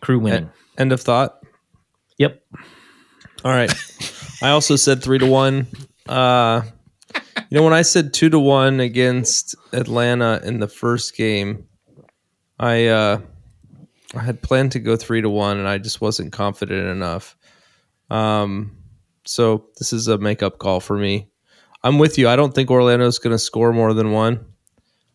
crew 0.00 0.20
winning. 0.20 0.48
End 0.78 0.92
of 0.92 1.00
thought. 1.00 1.40
Yep. 2.18 2.40
All 3.44 3.50
right. 3.50 3.72
I 4.42 4.50
also 4.50 4.76
said 4.76 5.02
three 5.02 5.18
to 5.18 5.26
one. 5.26 5.66
Uh, 6.08 6.62
you 7.36 7.58
know, 7.58 7.62
when 7.62 7.72
I 7.72 7.82
said 7.82 8.12
two 8.12 8.30
to 8.30 8.38
one 8.38 8.80
against 8.80 9.54
Atlanta 9.72 10.40
in 10.44 10.60
the 10.60 10.68
first 10.68 11.16
game, 11.16 11.66
I 12.58 12.86
uh, 12.86 13.20
I 14.14 14.20
had 14.20 14.42
planned 14.42 14.72
to 14.72 14.78
go 14.78 14.96
three 14.96 15.20
to 15.20 15.30
one, 15.30 15.58
and 15.58 15.68
I 15.68 15.78
just 15.78 16.00
wasn't 16.00 16.32
confident 16.32 16.88
enough. 16.88 17.36
Um, 18.10 18.76
so 19.24 19.66
this 19.78 19.92
is 19.92 20.08
a 20.08 20.18
makeup 20.18 20.58
call 20.58 20.80
for 20.80 20.96
me. 20.96 21.28
I'm 21.82 21.98
with 21.98 22.18
you. 22.18 22.28
I 22.28 22.36
don't 22.36 22.54
think 22.54 22.70
Orlando's 22.70 23.18
going 23.18 23.34
to 23.34 23.38
score 23.38 23.72
more 23.72 23.92
than 23.92 24.12
one. 24.12 24.44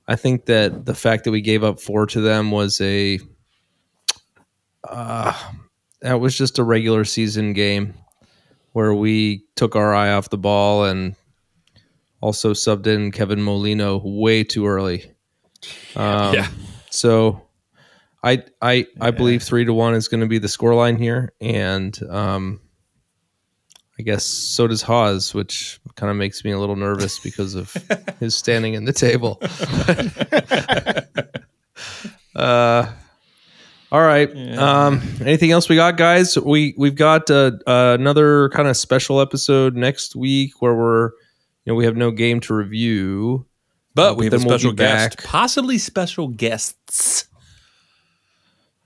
I 0.08 0.16
think 0.16 0.46
that 0.46 0.86
the 0.86 0.96
fact 0.96 1.24
that 1.24 1.32
we 1.32 1.42
gave 1.42 1.64
up 1.64 1.80
four 1.80 2.06
to 2.08 2.22
them 2.22 2.52
was 2.52 2.82
a 2.82 3.20
uh, 4.88 5.34
that 6.02 6.20
was 6.20 6.36
just 6.36 6.60
a 6.60 6.64
regular 6.64 7.06
season 7.06 7.54
game 7.54 7.94
where 8.74 8.94
we 8.94 9.44
took 9.56 9.76
our 9.76 9.94
eye 9.94 10.12
off 10.12 10.30
the 10.30 10.38
ball 10.38 10.86
and 10.86 11.16
also 12.22 12.54
subbed 12.54 12.88
in 12.88 13.12
Kevin 13.12 13.42
Molino 13.42 14.02
way 14.04 14.44
too 14.44 14.68
early. 14.68 15.12
Um, 15.96 16.36
Yeah. 16.36 16.48
So 16.90 17.42
I 18.24 18.44
I 18.62 18.88
I 19.00 19.12
believe 19.12 19.44
three 19.44 19.66
to 19.66 19.74
one 19.74 19.94
is 19.94 20.08
going 20.08 20.22
to 20.22 20.28
be 20.28 20.40
the 20.40 20.48
scoreline 20.48 20.98
here, 20.98 21.34
and 21.40 21.98
um, 22.10 22.60
I 23.98 24.04
guess 24.04 24.26
so 24.26 24.68
does 24.68 24.82
Haas, 24.82 25.34
which 25.34 25.80
kind 25.96 26.10
of 26.10 26.18
makes 26.18 26.44
me 26.44 26.52
a 26.52 26.60
little 26.60 26.76
nervous 26.76 27.20
because 27.20 27.56
of 27.56 27.74
his 28.20 28.36
standing 28.36 28.74
in 28.74 28.86
the 28.86 28.94
table. 28.94 29.40
uh, 32.36 32.92
all 33.92 34.02
right. 34.02 34.30
Um, 34.58 35.02
anything 35.22 35.52
else 35.52 35.70
we 35.70 35.76
got, 35.76 35.98
guys? 35.98 36.38
We 36.38 36.74
we've 36.78 36.96
got 36.96 37.30
uh, 37.32 37.52
uh, 37.66 37.96
another 38.00 38.50
kind 38.50 38.68
of 38.68 38.76
special 38.76 39.22
episode 39.22 39.76
next 39.76 40.16
week 40.16 40.62
where 40.62 40.76
we're 40.76 41.12
know 41.70 41.76
we 41.76 41.86
have 41.86 41.96
no 41.98 42.12
game 42.12 42.40
to 42.42 42.54
review, 42.54 43.46
But 43.96 44.12
Uh, 44.12 44.16
we 44.16 44.26
have 44.26 44.34
a 44.34 44.38
then 44.38 44.48
we'll 44.48 44.58
special 44.60 44.74
guest, 44.74 45.18
back. 45.18 45.26
possibly 45.26 45.78
special 45.78 46.28
guests. 46.28 47.26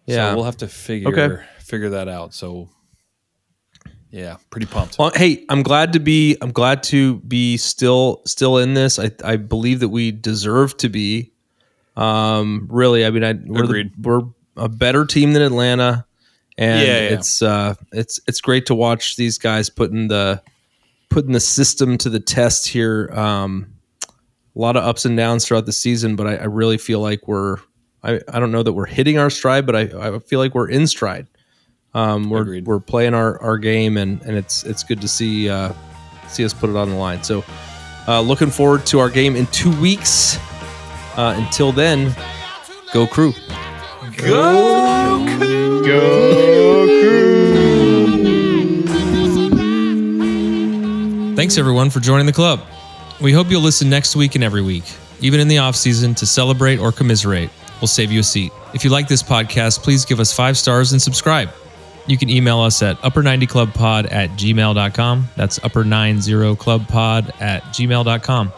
Yeah. 0.06 0.30
so 0.32 0.36
we'll 0.36 0.46
have 0.46 0.58
to 0.58 0.68
figure 0.68 1.10
Okay. 1.10 1.44
figure 1.60 1.90
that 1.92 2.08
out. 2.08 2.34
So, 2.34 2.70
yeah, 4.12 4.38
pretty 4.50 4.66
pumped. 4.68 4.98
Well, 5.00 5.12
hey, 5.16 5.46
I'm 5.50 5.64
glad 5.64 5.94
to 5.94 6.00
be. 6.00 6.38
I'm 6.42 6.52
glad 6.52 6.84
to 6.84 7.16
be 7.22 7.58
still 7.58 8.22
still 8.26 8.58
in 8.58 8.74
this. 8.74 9.00
I 9.00 9.12
I 9.24 9.38
believe 9.38 9.80
that 9.80 9.90
we 9.90 10.12
deserve 10.12 10.76
to 10.78 10.90
be. 10.90 11.32
Um, 11.96 12.68
really, 12.72 13.06
I 13.06 13.12
mean, 13.12 13.24
I 13.24 13.34
we're, 13.34 13.68
the- 13.68 13.92
we're 14.02 14.22
a 14.58 14.68
better 14.70 15.06
team 15.06 15.34
than 15.34 15.42
Atlanta, 15.42 16.06
and 16.58 16.80
Yeah, 16.82 16.86
yeah. 16.88 17.16
it's 17.18 17.42
uh, 17.42 17.76
it's 17.92 18.20
it's 18.28 18.42
great 18.42 18.66
to 18.68 18.76
watch 18.76 19.16
these 19.16 19.38
guys 19.38 19.70
putting 19.70 20.08
the 20.10 20.42
putting 21.14 21.32
the 21.32 21.40
system 21.40 21.98
to 22.00 22.10
the 22.10 22.20
test 22.20 22.68
here. 22.68 23.10
Um, 23.14 23.68
a 24.56 24.60
lot 24.60 24.76
of 24.76 24.84
ups 24.84 25.06
and 25.06 25.16
downs 25.16 25.46
throughout 25.46 25.66
the 25.68 25.72
season, 25.72 26.16
but 26.16 26.28
I, 26.28 26.36
I 26.36 26.46
really 26.46 26.78
feel 26.78 27.00
like 27.00 27.28
we're. 27.28 27.58
I, 28.06 28.20
I 28.28 28.40
don't 28.40 28.52
know 28.52 28.64
that 28.64 28.74
we're 28.74 28.86
hitting 28.86 29.18
our 29.18 29.30
stride, 29.30 29.66
but 29.66 29.76
I, 29.76 30.16
I 30.16 30.20
feel 30.20 30.40
like 30.40 30.54
we're 30.54 30.70
in 30.70 30.88
stride. 30.88 31.28
Um, 31.94 32.30
we're 32.30 32.42
Agreed. 32.42 32.66
we're 32.66 32.80
playing 32.82 33.14
our, 33.14 33.42
our 33.42 33.58
game, 33.58 33.96
and, 33.96 34.22
and 34.24 34.36
it's 34.36 34.64
it's 34.64 34.84
good 34.84 35.00
to 35.02 35.08
see 35.08 35.50
uh, 35.50 35.72
see 36.28 36.44
us 36.44 36.54
put 36.54 36.70
it 36.70 36.76
on 36.76 36.90
the 36.90 36.96
line. 36.96 37.24
So, 37.24 37.46
uh, 38.08 38.20
looking 38.20 38.50
forward 38.50 38.86
to 38.88 39.00
our 39.00 39.10
game 39.10 39.36
in 39.36 39.46
two 39.48 39.80
weeks. 39.80 40.38
Uh, 41.16 41.36
until 41.38 41.72
then, 41.72 42.14
go 42.92 43.06
crew. 43.06 43.34
go 44.26 45.26
crew. 45.38 47.03
Thanks 51.36 51.58
everyone 51.58 51.90
for 51.90 52.00
joining 52.00 52.26
the 52.26 52.32
club. 52.34 52.62
We 53.20 53.32
hope 53.32 53.50
you'll 53.50 53.62
listen 53.62 53.90
next 53.90 54.16
week 54.16 54.36
and 54.36 54.44
every 54.44 54.62
week, 54.62 54.84
even 55.20 55.40
in 55.40 55.48
the 55.48 55.58
off 55.58 55.76
season, 55.76 56.14
to 56.16 56.26
celebrate 56.26 56.78
or 56.78 56.92
commiserate. 56.92 57.50
We'll 57.82 57.88
save 57.88 58.12
you 58.12 58.20
a 58.20 58.24
seat. 58.24 58.52
If 58.74 58.84
you 58.84 58.92
like 58.92 59.08
this 59.08 59.24
podcast, 59.24 59.82
please 59.82 60.06
give 60.06 60.20
us 60.20 60.32
five 60.32 60.58
stars 60.58 60.92
and 60.92 61.02
subscribe. 61.02 61.50
You 62.06 62.18
can 62.18 62.30
email 62.30 62.60
us 62.60 62.84
at 62.84 62.98
upper90clubpod 62.98 64.12
at 64.12 64.30
gmail.com. 64.32 65.28
That's 65.36 65.60
upper90clubpod 65.60 67.42
at 67.42 67.64
gmail.com. 67.64 68.52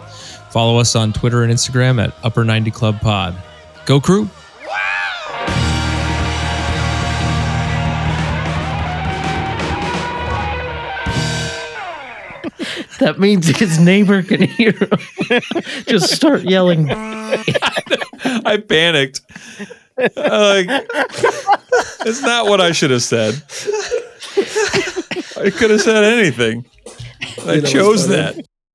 Follow 0.51 0.77
us 0.77 0.95
on 0.95 1.13
Twitter 1.13 1.43
and 1.43 1.53
Instagram 1.53 2.03
at 2.03 2.15
upper90clubpod. 2.23 3.35
Go 3.85 3.99
crew! 4.01 4.29
That 12.99 13.19
means 13.19 13.47
his 13.47 13.79
neighbor 13.79 14.23
can 14.23 14.43
hear 14.43 14.71
him. 14.71 14.89
Just 15.87 16.13
start 16.13 16.43
yelling. 16.43 16.89
I 16.91 18.63
panicked. 18.67 19.21
Like, 19.97 20.67
it's 22.05 22.21
not 22.21 22.47
what 22.47 22.61
I 22.61 22.71
should 22.71 22.91
have 22.91 23.03
said. 23.03 23.41
I 25.37 25.49
could 25.49 25.71
have 25.71 25.81
said 25.81 26.03
anything. 26.03 26.65
I 27.45 27.61
chose 27.61 28.07
that. 28.07 28.41